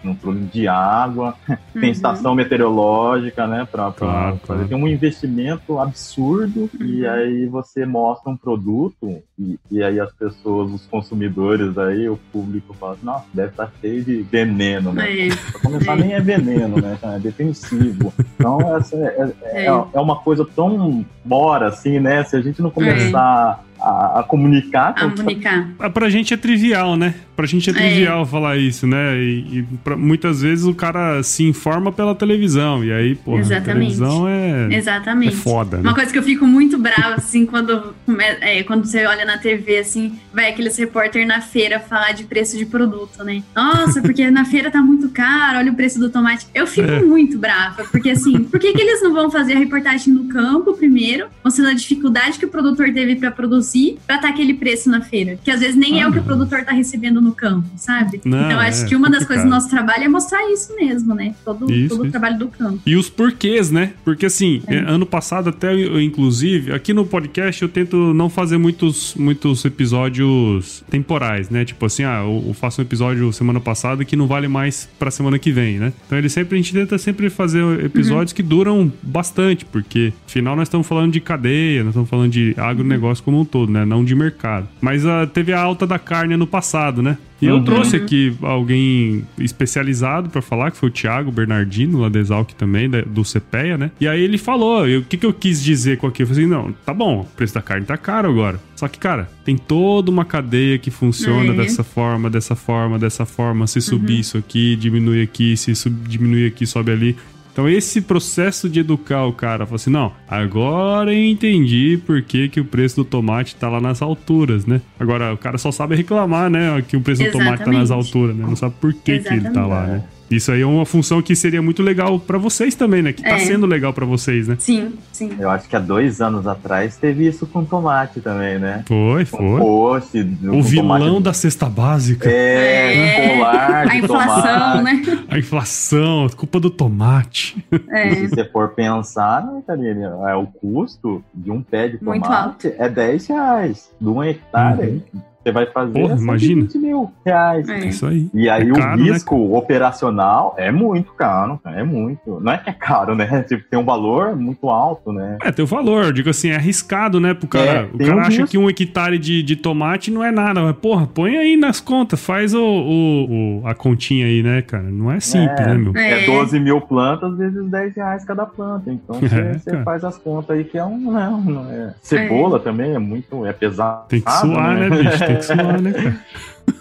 controle 0.03 0.41
de 0.47 0.69
água, 0.69 1.35
uhum. 1.49 1.81
tem 1.81 1.91
estação 1.91 2.35
meteorológica, 2.35 3.47
né? 3.47 3.67
Pra, 3.71 3.91
pra 3.91 4.07
claro, 4.07 4.37
fazer. 4.45 4.47
Claro. 4.47 4.69
Tem 4.69 4.79
um 4.79 4.89
investimento 4.89 5.79
absurdo 5.79 6.71
uhum. 6.79 6.87
e 6.87 7.07
aí 7.07 7.47
você 7.47 7.87
mostra 7.87 8.31
um 8.31 8.37
produto 8.37 9.23
e, 9.41 9.59
e 9.71 9.83
aí 9.83 9.99
as 9.99 10.13
pessoas, 10.13 10.71
os 10.71 10.87
consumidores, 10.87 11.79
aí 11.79 12.11
o 12.11 12.19
público 12.31 12.75
fala 12.75 12.93
assim, 12.93 13.07
nossa, 13.07 13.25
deve 13.33 13.49
estar 13.49 13.67
tá 13.67 13.73
cheio 13.81 14.05
de 14.05 14.21
veneno, 14.21 14.93
né? 14.93 15.29
É. 15.29 15.29
Pra 15.53 15.61
começar, 15.63 15.97
nem 15.97 16.13
é 16.13 16.21
veneno, 16.21 16.77
né? 16.77 16.99
É 17.03 17.19
defensivo. 17.19 18.13
Então, 18.35 18.77
essa 18.77 18.97
é, 18.97 19.33
é, 19.45 19.65
é. 19.65 19.67
é 19.67 20.01
uma 20.01 20.17
coisa 20.21 20.45
tão 20.45 21.07
mora, 21.25 21.69
assim, 21.69 21.99
né? 21.99 22.23
Se 22.25 22.37
a 22.37 22.43
gente 22.43 22.61
não 22.61 22.71
começar 22.71 23.65
a, 23.81 24.21
a 24.21 24.23
comunicar. 24.23 24.95
A 24.97 25.11
comunicar. 25.11 25.69
Pra, 25.77 25.91
pra 25.91 26.11
gente 26.11 26.35
é 26.35 26.37
trivial, 26.37 26.97
né? 26.97 27.15
Pra 27.41 27.47
gente 27.47 27.71
é 27.71 27.73
trivial 27.73 28.23
é. 28.23 28.27
falar 28.27 28.57
isso, 28.59 28.87
né? 28.87 29.19
E, 29.19 29.61
e 29.61 29.63
pra, 29.83 29.97
muitas 29.97 30.43
vezes 30.43 30.67
o 30.67 30.75
cara 30.75 31.23
se 31.23 31.43
informa 31.45 31.91
pela 31.91 32.15
televisão. 32.15 32.85
E 32.85 32.93
aí, 32.93 33.15
pô, 33.15 33.39
a 33.39 33.61
televisão 33.61 34.29
é, 34.29 34.69
Exatamente. 34.71 35.33
é 35.33 35.37
foda. 35.37 35.79
Né? 35.79 35.83
Uma 35.85 35.95
coisa 35.95 36.13
que 36.13 36.19
eu 36.19 36.23
fico 36.23 36.47
muito 36.47 36.79
brava, 36.79 37.15
assim, 37.15 37.47
quando, 37.47 37.95
é, 38.43 38.63
quando 38.65 38.85
você 38.85 39.07
olha 39.07 39.25
na 39.25 39.39
TV, 39.39 39.79
assim, 39.79 40.19
vai 40.35 40.51
aqueles 40.51 40.77
repórter 40.77 41.27
na 41.27 41.41
feira 41.41 41.81
falar 41.81 42.13
de 42.13 42.25
preço 42.25 42.59
de 42.59 42.67
produto, 42.67 43.25
né? 43.25 43.43
Nossa, 43.55 44.03
porque 44.03 44.31
na 44.31 44.45
feira 44.45 44.71
tá 44.71 44.83
muito 44.83 45.09
caro, 45.09 45.59
olha 45.59 45.73
o 45.73 45.75
preço 45.75 45.99
do 45.99 46.11
tomate. 46.11 46.47
Eu 46.55 46.67
fico 46.67 46.91
é. 46.91 47.03
muito 47.03 47.39
brava, 47.39 47.85
porque 47.85 48.11
assim, 48.11 48.45
por 48.45 48.61
que, 48.61 48.73
que 48.73 48.81
eles 48.83 49.03
não 49.03 49.15
vão 49.15 49.31
fazer 49.31 49.55
a 49.55 49.59
reportagem 49.59 50.13
no 50.13 50.25
campo 50.25 50.75
primeiro, 50.75 51.29
mostrando 51.43 51.71
a 51.71 51.75
dificuldade 51.75 52.39
que 52.39 52.45
o 52.45 52.49
produtor 52.51 52.93
teve 52.93 53.17
para 53.17 53.31
produzir, 53.31 53.70
para 54.07 54.17
estar 54.17 54.29
tá 54.29 54.35
aquele 54.35 54.55
preço 54.55 54.89
na 54.91 55.01
feira? 55.01 55.39
Que 55.43 55.51
às 55.51 55.61
vezes 55.61 55.77
nem 55.77 56.01
é 56.01 56.09
o 56.09 56.13
que 56.13 56.19
o 56.19 56.23
produtor 56.23 56.63
tá 56.65 56.73
recebendo 56.73 57.21
no 57.21 57.33
campo, 57.33 57.69
sabe? 57.77 58.21
Não, 58.25 58.47
então 58.47 58.59
acho 58.61 58.85
é 58.85 58.89
que 58.89 58.97
uma 58.97 59.09
das 59.09 59.21
complicado. 59.21 59.27
coisas 59.29 59.45
do 59.45 59.51
nosso 59.51 59.71
trabalho 59.71 60.05
é 60.05 60.09
mostrar 60.09 60.51
isso 60.51 60.75
mesmo, 60.77 61.15
né? 61.15 61.35
Todo, 61.45 61.71
Isso, 61.71 61.89
todo 61.91 62.01
o 62.01 62.05
isso. 62.05 62.11
trabalho 62.11 62.39
do 62.39 62.49
campo. 62.49 62.81
E 62.87 62.97
os 62.97 63.09
porquês, 63.09 63.71
né? 63.71 63.93
Porque 64.05 64.27
assim, 64.27 64.63
É. 64.67 64.77
eh, 64.77 64.85
ano 64.87 65.05
passado 65.07 65.51
até, 65.51 65.73
eu, 65.75 66.01
inclusive, 66.01 66.73
aqui 66.73 66.93
no 66.93 67.05
podcast 67.07 67.61
eu 67.63 67.69
tento 67.69 67.97
não 68.15 68.29
fazer 68.31 68.59
muitos, 68.59 69.15
muitos 69.15 69.65
episódios 69.65 70.83
temporais, 70.91 71.51
né? 71.51 71.65
Tipo 71.65 71.87
assim, 71.87 72.05
ah, 72.05 72.23
eu, 72.25 72.53
faço 72.55 72.81
um 72.81 72.85
episódio 72.85 73.33
semana 73.33 73.61
passada 73.61 74.05
que 74.05 74.17
não 74.17 74.27
vale 74.27 74.49
mais 74.49 74.89
pra 74.99 75.11
semana 75.11 75.39
que 75.39 75.53
vem, 75.53 75.79
né? 75.79 75.93
Então 76.07 76.19
ele 76.19 76.29
sempre, 76.29 76.57
a 76.57 76.61
gente 76.61 76.73
tenta 76.73 76.99
sempre 76.99 77.29
fazer 77.31 77.63
episódios 77.85 78.33
que 78.33 78.43
duram 78.43 78.91
bastante, 79.03 79.65
porque 79.65 80.13
afinal 80.27 80.57
nós 80.57 80.69
estamos 80.69 80.87
falando 80.87 81.13
de 81.13 81.21
cadeia, 81.21 81.81
nós 81.83 81.91
estamos 81.91 82.09
falando 82.09 82.31
de 82.31 82.55
agronegócio 82.57 83.23
como 83.23 83.41
um 83.41 83.45
todo, 83.45 83.60
né? 83.69 83.85
Não 83.85 84.05
de 84.05 84.15
mercado. 84.15 84.69
Mas 84.81 85.05
ah, 85.05 85.27
teve 85.27 85.53
a 85.53 85.61
alta 85.61 85.87
da 85.87 85.99
carne 85.99 86.35
ano 86.35 86.47
passado, 86.47 87.03
né? 87.03 87.19
E 87.43 87.47
eu 87.47 87.57
Uhum. 87.57 87.65
trouxe 87.65 87.97
aqui 87.97 88.37
alguém 88.43 89.25
especializado 89.39 90.29
pra 90.29 90.43
falar, 90.43 90.71
que 90.71 90.77
foi 90.77 90.91
o 90.91 90.93
Thiago 90.93 91.31
Bernardino, 91.33 91.99
lá 92.01 92.09
da 92.11 92.19
Exalc 92.19 92.51
também, 92.53 92.89
da- 92.89 93.01
do 93.01 93.25
CPEA, 93.25 93.79
né? 93.79 93.91
E 94.01 94.07
aí 94.07 94.23
ele 94.23 94.37
falou, 94.39 94.85
o 94.87 95.03
que, 95.03 95.17
que 95.17 95.25
eu 95.25 95.33
quis 95.33 95.63
dizer 95.63 95.97
com 95.99 96.07
aquilo? 96.07 96.29
Eu 96.31 96.35
falei 96.35 96.45
assim, 96.45 96.53
não, 96.55 96.73
tá 96.85 96.93
bom, 96.93 97.21
o 97.23 97.25
preço 97.37 97.55
da 97.55 97.63
carne 97.63 97.87
tá 97.87 97.97
caro 97.97 98.29
agora. 98.29 98.61
Só 98.77 98.87
que, 98.89 98.99
cara, 98.99 99.31
tem 99.45 99.57
toda 99.57 100.11
uma 100.11 100.25
cadeia 100.25 100.79
que 100.79 100.91
funciona 100.91 101.53
É. 101.53 101.57
dessa 101.57 101.83
forma, 101.83 102.29
dessa 102.31 102.55
forma, 102.55 102.99
dessa 102.99 103.25
forma. 103.25 103.67
Se 103.67 103.81
subir 103.81 104.21
isso 104.21 104.37
aqui, 104.39 104.77
diminui 104.77 105.23
aqui, 105.23 105.57
se 105.57 105.75
sub, 105.75 105.97
diminui 106.09 106.47
aqui, 106.47 106.67
sobe 106.67 106.93
ali. 106.93 107.17
Então, 107.53 107.69
esse 107.69 108.01
processo 108.01 108.69
de 108.69 108.81
educar 108.81 109.25
o 109.27 109.33
cara, 109.33 109.67
falar 109.67 109.77
assim, 109.77 109.91
não, 109.91 110.13
agora 110.29 111.13
eu 111.13 111.25
entendi 111.25 112.01
por 112.07 112.23
que, 112.23 112.49
que 112.49 112.61
o 112.61 112.65
preço 112.65 112.97
do 112.97 113.05
tomate 113.05 113.57
tá 113.57 113.69
lá 113.69 113.81
nas 113.81 114.01
alturas, 114.01 114.67
né? 114.67 114.81
Agora, 114.99 115.35
o 115.35 115.39
cara 115.39 115.59
só 115.59 115.73
sabe 115.73 115.97
reclamar, 115.97 116.49
né, 116.49 116.83
que 116.87 116.97
o 116.97 117.01
preço 117.01 117.23
do 117.25 117.31
tomate 117.31 117.65
tá 117.65 117.73
nas 117.73 117.83
Exatamente. 117.85 118.07
alturas, 118.07 118.37
né? 118.37 118.45
Não 118.47 118.57
sabe 118.57 118.75
por 118.81 118.93
que, 118.93 119.19
que 119.19 119.29
ele 119.35 119.51
tá 119.51 119.67
lá, 119.67 119.83
Exatamente. 119.85 120.05
né? 120.05 120.20
Isso 120.31 120.53
aí 120.53 120.61
é 120.63 120.67
uma 120.67 120.87
função 120.87 121.21
que 121.21 121.35
seria 121.35 121.61
muito 121.61 121.83
legal 121.83 122.19
pra 122.21 122.39
vocês 122.39 122.75
também, 122.77 123.03
né? 123.03 123.13
Que 123.13 123.23
tá 123.23 123.31
É. 123.31 123.39
sendo 123.41 123.67
legal 123.67 123.93
pra 123.93 124.07
vocês, 124.07 124.47
né? 124.47 124.57
Sim, 124.61 124.93
sim. 125.13 125.31
Eu 125.39 125.51
acho 125.51 125.69
que 125.69 125.75
há 125.75 125.81
dois 125.81 126.21
anos 126.21 126.47
atrás 126.47 126.97
teve 126.97 127.27
isso 127.27 127.47
com 127.47 127.65
tomate 127.65 128.21
também, 128.21 128.59
né? 128.59 128.85
Foi, 128.87 129.25
Com 129.27 129.37
foi. 129.39 129.61
post, 129.61 130.19
O 130.21 130.51
com 130.51 130.63
vilão 130.63 130.99
tomate- 131.01 131.23
da 131.25 131.33
cesta 131.33 131.67
básica. 131.69 132.29
É, 132.31 132.95
É. 133.25 133.29
polar 133.37 133.89
A 133.89 133.97
inflação, 133.97 134.77
tomate. 134.79 135.11
né? 135.11 135.25
A 135.29 135.39
inflação, 135.39 136.29
culpa 136.37 136.61
do 136.61 136.71
tomate. 136.71 137.65
É. 137.91 138.15
Se 138.15 138.29
você 138.29 138.45
for 138.45 138.69
pensar, 138.71 139.45
né, 139.45 139.63
Karine, 139.67 140.05
é, 140.05 140.35
o 140.37 140.47
custo 140.47 141.25
de 141.35 141.51
um 141.51 141.61
pé 141.61 141.89
de 141.89 142.03
Muito 142.05 142.23
tomate 142.23 142.73
é 142.79 142.89
10 142.89 143.27
reais. 143.27 143.91
De 144.01 144.09
um 144.09 144.23
hectare, 144.23 145.03
você 145.43 145.53
vai 145.53 145.67
fazer 145.67 145.93
Porra, 145.93 146.17
120 146.19 146.23
imagina. 146.23 146.69
mil 146.87 147.11
reais. 147.25 147.69
É. 147.69 147.73
É 147.81 147.87
isso 147.87 148.07
aí. 148.07 148.29
E 148.35 148.49
aí 148.49 148.69
É 148.69 148.73
o 148.73 148.75
caro, 148.77 148.97
né, 149.03 149.13
risco 149.13 149.57
operacional 149.57 150.55
é 150.59 150.71
muito 150.71 151.13
caro, 151.13 151.59
cara, 151.63 151.81
é 151.81 151.85
muito. 151.85 152.41
Não 152.41 152.53
é 152.53 152.59
que 152.59 152.71
é 152.71 152.73
caro, 152.73 153.15
né? 153.15 153.45
Tipo, 153.49 153.65
tem 153.71 153.79
um 153.79 153.85
valor 153.85 154.37
muito 154.37 154.69
alto, 154.69 155.13
né? 155.13 155.39
É, 155.43 155.51
tem 155.51 155.65
o 155.65 155.69
valor. 155.69 156.05
Eu 156.05 156.13
digo 156.13 156.29
assim, 156.31 156.51
é 156.51 156.57
arriscado, 156.57 157.19
né? 157.21 157.33
Pro 157.35 157.49
cara. 157.49 157.65
É, 157.71 157.83
o 157.93 157.99
cara 157.99 158.17
um 158.17 158.21
acha 158.21 158.31
risco. 158.31 158.47
que 158.49 158.59
um 158.59 158.69
hectare 158.69 159.19
de, 159.19 159.43
de 159.43 159.57
tomate 159.57 160.11
não 160.11 160.23
é 160.25 160.31
nada. 160.31 160.61
Mas, 160.63 160.77
porra, 160.77 161.07
põe 161.07 161.37
aí 161.39 161.57
nas 161.57 161.81
contas, 161.81 162.21
faz 162.25 162.53
o, 162.55 162.61
o- 162.63 163.61
o- 163.63 163.67
a 163.67 163.75
continha 163.75 164.27
aí, 164.27 164.43
né, 164.43 164.63
cara? 164.63 164.85
Não 164.85 165.11
é 165.11 165.21
simples, 165.21 165.61
É. 165.61 165.67
né, 165.69 165.75
meu? 165.75 165.97
É. 165.97 166.25
É. 166.25 166.27
12 166.27 166.59
mil 166.61 166.81
plantas 166.81 167.37
vezes 167.37 167.65
10 167.71 167.95
reais 167.97 168.25
cada 168.25 168.45
planta. 168.47 168.91
Então 168.93 169.17
você 169.19 169.31
É, 169.41 169.55
você 169.55 169.83
faz 169.85 170.05
as 170.05 170.19
contas 170.19 170.57
aí 170.57 170.65
que 170.65 170.77
é 170.77 170.85
um. 170.85 170.99
Não, 171.13 171.41
não 171.41 171.71
é. 171.71 171.95
Cebola 172.03 172.61
também 172.61 172.95
é 172.95 172.99
muito. 172.99 173.47
É 173.47 173.53
pesado. 173.53 174.07
Tem 174.09 174.21
que 174.21 174.31
suar, 174.33 174.75
né, 174.77 174.91
bicho? 174.91 175.25
Tem 175.31 175.39
que 175.39 175.45
suar, 175.45 175.81
né, 175.81 175.93
cara? 175.93 176.21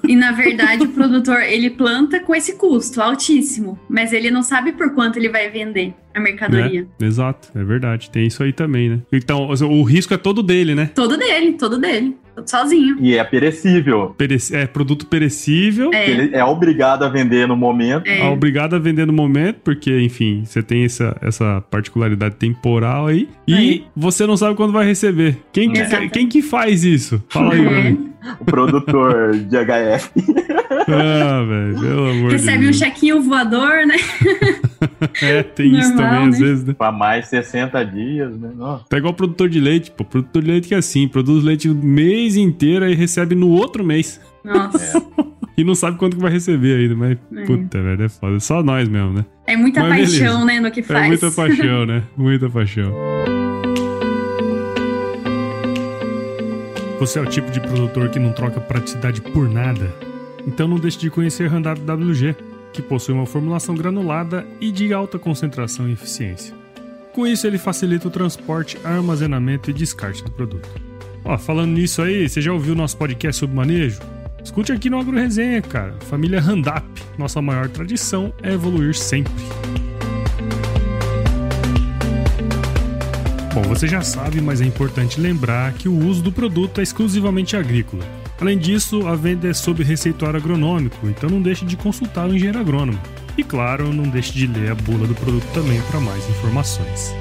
E 0.07 0.15
na 0.15 0.31
verdade 0.31 0.83
o 0.83 0.89
produtor 0.89 1.41
ele 1.43 1.69
planta 1.69 2.19
com 2.19 2.33
esse 2.33 2.53
custo 2.55 2.99
altíssimo, 3.01 3.77
mas 3.87 4.11
ele 4.11 4.31
não 4.31 4.41
sabe 4.41 4.71
por 4.71 4.93
quanto 4.95 5.17
ele 5.19 5.29
vai 5.29 5.49
vender 5.51 5.93
a 6.15 6.19
mercadoria. 6.19 6.87
Né? 6.99 7.07
Exato, 7.07 7.49
é 7.55 7.63
verdade. 7.63 8.09
Tem 8.09 8.25
isso 8.25 8.41
aí 8.41 8.51
também, 8.51 8.89
né? 8.89 8.99
Então, 9.11 9.47
o 9.47 9.83
risco 9.83 10.13
é 10.13 10.17
todo 10.17 10.41
dele, 10.41 10.73
né? 10.73 10.89
Todo 10.95 11.15
dele, 11.15 11.53
todo 11.53 11.77
dele, 11.77 12.17
todo 12.35 12.49
sozinho. 12.49 12.97
E 12.99 13.15
é 13.15 13.23
perecível. 13.23 14.15
Perece- 14.17 14.55
É 14.55 14.65
produto 14.65 15.05
perecível. 15.05 15.91
É. 15.93 16.09
Ele 16.09 16.35
é 16.35 16.43
obrigado 16.43 17.03
a 17.03 17.09
vender 17.09 17.47
no 17.47 17.55
momento. 17.55 18.07
É. 18.07 18.21
É 18.21 18.29
obrigado 18.29 18.75
a 18.75 18.79
vender 18.79 19.05
no 19.05 19.13
momento, 19.13 19.57
porque, 19.63 19.99
enfim, 20.01 20.41
você 20.43 20.63
tem 20.63 20.85
essa, 20.85 21.15
essa 21.21 21.61
particularidade 21.69 22.35
temporal 22.35 23.05
aí. 23.07 23.29
E 23.47 23.83
você 23.95 24.25
não 24.25 24.35
sabe 24.35 24.55
quando 24.55 24.73
vai 24.73 24.85
receber. 24.87 25.37
Quem, 25.53 25.71
que- 25.71 26.09
quem 26.09 26.27
que 26.27 26.41
faz 26.41 26.83
isso? 26.83 27.23
Fala 27.29 27.53
aí, 27.53 27.59
É. 27.59 27.69
mano. 27.83 28.09
O 28.41 28.43
produtor 28.43 29.33
de 29.33 29.55
HF. 29.71 30.12
Ah, 30.88 31.43
velho, 31.47 31.79
pelo 31.79 32.10
amor 32.10 32.32
Recebe 32.32 32.63
de 32.63 32.69
um 32.69 32.73
chequinho 32.73 33.21
voador, 33.21 33.86
né? 33.86 33.95
É, 35.21 35.43
tem 35.43 35.77
isso 35.77 35.89
Normal, 35.93 36.12
também, 36.12 36.29
às 36.29 36.39
né? 36.39 36.45
vezes, 36.47 36.63
né? 36.65 36.73
Pra 36.73 36.91
mais 36.91 37.27
60 37.27 37.86
dias, 37.86 38.38
né? 38.38 38.49
Nossa. 38.55 38.84
Tá 38.89 38.97
igual 38.97 39.13
produtor 39.13 39.47
de 39.49 39.60
leite, 39.60 39.91
pô. 39.91 40.03
Produtor 40.03 40.41
de 40.41 40.51
leite 40.51 40.67
que 40.67 40.73
é 40.75 40.77
assim, 40.77 41.08
produz 41.08 41.43
leite 41.43 41.69
o 41.69 41.75
mês 41.75 42.36
inteiro 42.38 42.88
e 42.89 42.93
recebe 42.95 43.34
no 43.36 43.49
outro 43.49 43.84
mês. 43.84 44.19
Nossa, 44.43 45.01
E 45.58 45.63
não 45.63 45.75
sabe 45.75 45.97
quanto 45.97 46.15
que 46.15 46.21
vai 46.21 46.32
receber 46.32 46.77
ainda, 46.79 46.95
mas 46.95 47.17
É. 47.36 47.43
puta, 47.45 47.82
velho, 47.82 48.03
é 48.03 48.10
foda. 48.10 48.39
Só 48.39 48.63
nós 48.63 48.88
mesmo, 48.88 49.12
né? 49.13 49.25
é 49.47 49.58
muita 49.58 49.82
Mas 49.82 50.10
paixão, 50.12 50.39
beleza. 50.41 50.45
né, 50.45 50.60
no 50.62 50.71
que 50.71 50.79
É 50.79 50.84
faz. 50.84 51.08
muita 51.08 51.32
paixão, 51.32 51.86
né? 51.88 52.03
Muita 52.17 52.49
paixão. 52.49 52.93
Você 56.99 57.17
é 57.17 57.21
o 57.21 57.25
tipo 57.25 57.49
de 57.49 57.62
produtor 57.62 58.09
que 58.09 58.19
não 58.19 58.33
troca 58.33 58.59
praticidade 58.59 59.21
por 59.21 59.49
nada? 59.49 59.89
Então 60.45 60.67
não 60.67 60.77
deixe 60.77 60.99
de 60.99 61.09
conhecer 61.09 61.47
Randap 61.47 61.79
WG, 61.79 62.35
que 62.73 62.81
possui 62.81 63.13
uma 63.13 63.25
formulação 63.25 63.73
granulada 63.73 64.45
e 64.59 64.69
de 64.69 64.93
alta 64.93 65.17
concentração 65.17 65.88
e 65.88 65.93
eficiência. 65.93 66.53
Com 67.13 67.25
isso, 67.25 67.47
ele 67.47 67.57
facilita 67.57 68.09
o 68.09 68.12
transporte, 68.12 68.77
armazenamento 68.83 69.69
e 69.69 69.73
descarte 69.73 70.23
do 70.25 70.31
produto. 70.31 70.69
Ó, 71.23 71.38
falando 71.38 71.71
nisso 71.71 72.01
aí, 72.01 72.27
você 72.27 72.41
já 72.41 72.51
ouviu 72.51 72.75
nosso 72.75 72.97
podcast 72.97 73.39
sobre 73.39 73.55
manejo? 73.55 74.01
Escute 74.43 74.73
aqui 74.73 74.89
no 74.89 74.99
Agro 74.99 75.17
Resenha, 75.17 75.62
cara. 75.62 75.93
Família 76.09 76.41
Randap. 76.41 76.85
Nossa 77.17 77.41
maior 77.41 77.69
tradição 77.69 78.33
é 78.43 78.51
evoluir 78.53 78.93
sempre. 78.93 79.33
Bom, 83.61 83.67
você 83.67 83.89
já 83.89 84.01
sabe, 84.01 84.39
mas 84.39 84.61
é 84.61 84.65
importante 84.65 85.19
lembrar 85.19 85.73
que 85.73 85.89
o 85.89 86.07
uso 86.07 86.23
do 86.23 86.31
produto 86.31 86.79
é 86.79 86.83
exclusivamente 86.83 87.57
agrícola. 87.57 88.05
Além 88.39 88.57
disso, 88.57 89.05
a 89.05 89.15
venda 89.15 89.49
é 89.49 89.53
sob 89.53 89.83
receituário 89.83 90.39
agronômico, 90.39 91.09
então 91.09 91.29
não 91.29 91.41
deixe 91.41 91.65
de 91.65 91.75
consultar 91.75 92.29
o 92.29 92.33
engenheiro 92.33 92.59
agrônomo. 92.59 92.99
E 93.37 93.43
claro, 93.43 93.93
não 93.93 94.05
deixe 94.05 94.31
de 94.31 94.47
ler 94.47 94.71
a 94.71 94.75
bula 94.75 95.05
do 95.05 95.13
produto 95.13 95.45
também 95.53 95.81
para 95.81 95.99
mais 95.99 96.23
informações. 96.29 97.13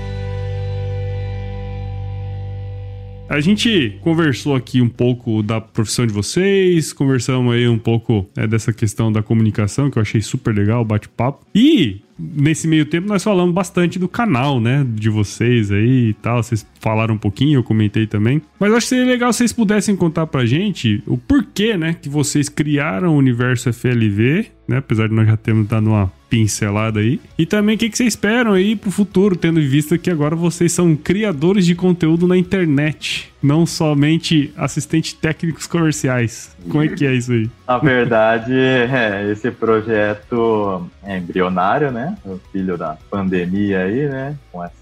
A 3.29 3.41
gente 3.41 3.99
conversou 4.01 4.57
aqui 4.57 4.81
um 4.81 4.89
pouco 4.89 5.43
da 5.43 5.61
profissão 5.61 6.07
de 6.07 6.13
vocês, 6.15 6.95
conversamos 6.95 7.55
aí 7.55 7.69
um 7.69 7.79
pouco 7.79 8.27
é, 8.35 8.47
dessa 8.47 8.73
questão 8.73 9.13
da 9.13 9.23
comunicação, 9.23 9.91
que 9.91 9.99
eu 9.99 10.03
achei 10.03 10.23
super 10.23 10.55
legal, 10.55 10.83
bate-papo. 10.83 11.45
E 11.55 12.01
nesse 12.19 12.67
meio 12.67 12.87
tempo 12.87 13.07
nós 13.07 13.23
falamos 13.23 13.55
bastante 13.55 13.99
do 13.99 14.09
canal, 14.09 14.59
né, 14.59 14.85
de 14.89 15.11
vocês 15.11 15.71
aí 15.71 16.09
e 16.09 16.15
tal. 16.15 16.43
Vocês 16.43 16.67
falaram 16.81 17.17
um 17.17 17.19
pouquinho, 17.19 17.59
eu 17.59 17.63
comentei 17.63 18.07
também. 18.07 18.41
Mas 18.59 18.73
acho 18.73 18.87
que 18.87 18.89
seria 18.89 19.05
legal 19.05 19.31
se 19.31 19.39
vocês 19.39 19.53
pudessem 19.53 19.95
contar 19.95 20.27
pra 20.27 20.47
gente 20.47 21.03
o 21.07 21.19
porquê, 21.19 21.77
né, 21.77 21.95
que 22.01 22.09
vocês 22.09 22.49
criaram 22.49 23.15
o 23.15 23.19
Universo 23.19 23.71
FLV, 23.71 24.47
né, 24.67 24.79
apesar 24.79 25.07
de 25.07 25.15
nós 25.15 25.27
já 25.27 25.37
termos 25.37 25.69
dado 25.69 25.87
uma 25.87 26.11
pincelada 26.29 27.01
aí. 27.01 27.21
E 27.39 27.47
também 27.47 27.77
o 27.77 27.79
que, 27.79 27.89
que 27.89 27.97
vocês 27.97 28.15
esperam 28.15 28.53
aí 28.53 28.77
pro 28.77 28.91
futuro, 28.91 29.37
tendo 29.37 29.61
em 29.61 29.67
vista 29.67 29.97
que 29.99 30.11
agora 30.11 30.37
vocês 30.37 30.73
são 30.73 30.95
criadores 30.95 31.65
de 31.67 31.75
conteúdo 31.75 32.27
na 32.27 32.37
internet, 32.37 33.33
não 33.43 33.65
somente 33.65 34.53
assistentes 34.57 35.13
técnicos 35.13 35.67
comerciais. 35.67 36.57
Como 36.69 36.83
é 36.83 36.89
que 36.89 37.07
é 37.07 37.15
isso 37.15 37.33
aí? 37.33 37.51
Na 37.67 37.79
verdade, 37.79 38.53
é, 38.55 39.31
esse 39.31 39.51
projeto 39.51 40.89
é 41.03 41.19
embrionário, 41.19 41.91
né? 41.91 42.17
O 42.25 42.39
filho 42.51 42.77
da 42.77 42.97
pandemia 43.11 43.85
aí, 43.85 44.09
né? 44.09 44.37
Com 44.51 44.65
esse 44.65 44.75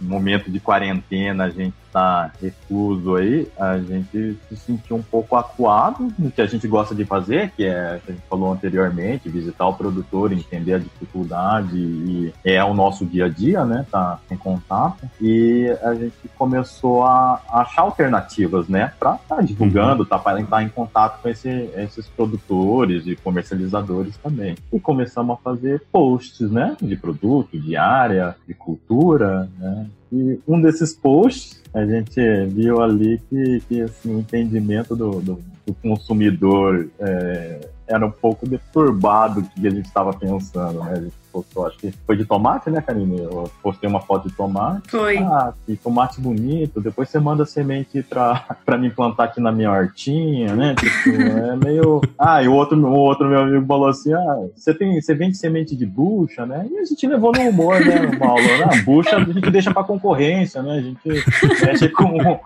momento 0.00 0.50
de 0.50 0.58
quarentena, 0.60 1.44
a 1.44 1.50
gente 1.50 1.74
tá 1.92 2.30
recluso 2.40 3.16
aí, 3.16 3.48
a 3.58 3.78
gente 3.78 4.38
se 4.48 4.56
sentiu 4.56 4.96
um 4.96 5.02
pouco 5.02 5.36
acuado 5.36 6.12
no 6.18 6.30
que 6.30 6.40
a 6.40 6.46
gente 6.46 6.66
gosta 6.68 6.94
de 6.94 7.04
fazer, 7.04 7.50
que 7.50 7.64
é, 7.64 8.00
a 8.06 8.10
gente 8.12 8.22
falou 8.28 8.52
anteriormente, 8.52 9.28
visitar 9.28 9.66
o 9.66 9.74
produtor, 9.74 10.32
entender 10.32 10.74
a 10.74 10.78
dificuldade 10.78 11.76
e 11.76 12.32
é 12.44 12.62
o 12.62 12.72
nosso 12.74 13.04
dia 13.04 13.26
a 13.26 13.28
dia, 13.28 13.64
né? 13.64 13.84
Tá 13.90 14.20
em 14.30 14.36
contato. 14.36 15.08
E 15.20 15.68
a 15.82 15.94
gente 15.94 16.14
começou 16.38 17.04
a 17.04 17.40
achar 17.52 17.84
alternativas, 17.90 18.68
né? 18.68 18.92
Para 18.98 19.16
estar 19.16 19.36
tá 19.36 19.42
divulgando, 19.42 20.04
tá, 20.04 20.18
para 20.18 20.40
estar 20.40 20.62
em 20.62 20.68
contato 20.68 21.20
com 21.20 21.28
esse, 21.28 21.48
esses 21.76 22.06
produtores 22.06 23.06
e 23.06 23.16
comercializadores 23.16 24.16
também. 24.16 24.56
E 24.72 24.80
começamos 24.80 25.36
a 25.38 25.42
fazer 25.42 25.82
posts, 25.92 26.50
né? 26.50 26.76
De 26.80 26.96
produto, 26.96 27.58
de 27.58 27.76
área, 27.76 28.36
de 28.46 28.54
cultura, 28.54 29.48
né? 29.58 29.86
E 30.12 30.40
um 30.46 30.60
desses 30.60 30.92
posts, 30.92 31.62
a 31.72 31.84
gente 31.84 32.20
viu 32.46 32.80
ali 32.80 33.20
que, 33.30 33.62
que 33.68 33.82
assim, 33.82 34.16
o 34.16 34.18
entendimento 34.18 34.96
do, 34.96 35.20
do, 35.20 35.40
do 35.66 35.74
consumidor 35.74 36.88
é, 36.98 37.68
era 37.90 38.06
um 38.06 38.10
pouco 38.10 38.46
deturbado 38.46 39.40
o 39.40 39.42
que 39.42 39.66
a 39.66 39.70
gente 39.70 39.86
estava 39.86 40.12
pensando, 40.12 40.82
né? 40.84 40.92
A 40.92 41.00
gente 41.00 41.14
postou, 41.32 41.66
acho 41.66 41.78
que 41.78 41.92
foi 42.06 42.16
de 42.16 42.24
tomate, 42.24 42.70
né, 42.70 42.80
Karine? 42.80 43.20
Eu 43.20 43.50
postei 43.62 43.88
uma 43.88 44.00
foto 44.00 44.28
de 44.28 44.34
tomate. 44.34 44.90
Foi. 44.90 45.18
Ah, 45.18 45.52
que 45.66 45.76
tomate 45.76 46.20
bonito. 46.20 46.80
Depois 46.80 47.08
você 47.08 47.18
manda 47.18 47.44
semente 47.44 48.02
pra, 48.02 48.44
pra 48.64 48.78
me 48.78 48.90
plantar 48.90 49.24
aqui 49.24 49.40
na 49.40 49.50
minha 49.50 49.70
hortinha, 49.70 50.54
né? 50.54 50.74
Tipo, 50.76 51.20
é 51.20 51.56
meio. 51.56 52.00
Ah, 52.22 52.42
e 52.42 52.48
o 52.48 52.52
outro, 52.52 52.76
o 52.78 52.92
outro 52.92 53.26
meu 53.26 53.40
amigo 53.40 53.66
falou 53.66 53.88
assim: 53.88 54.12
ah, 54.12 54.46
você, 54.54 54.74
tem, 54.74 55.00
você 55.00 55.14
vende 55.14 55.36
semente 55.36 55.74
de 55.74 55.86
bucha, 55.86 56.44
né? 56.44 56.66
E 56.70 56.78
a 56.78 56.84
gente 56.84 57.06
levou 57.06 57.32
no 57.32 57.40
humor, 57.48 57.80
né, 57.80 58.16
Paulo? 58.18 58.42
Né? 58.42 58.82
Bucha 58.84 59.16
a 59.16 59.24
gente 59.24 59.50
deixa 59.50 59.72
pra 59.72 59.82
concorrência, 59.82 60.62
né? 60.62 60.72
A 60.72 60.80
gente 60.82 61.00
mexe 61.64 61.88
com 61.88 62.38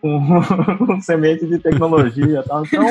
com, 0.80 1.00
semente 1.00 1.46
de 1.46 1.58
tecnologia 1.58 2.42
tal. 2.42 2.64
Então, 2.64 2.86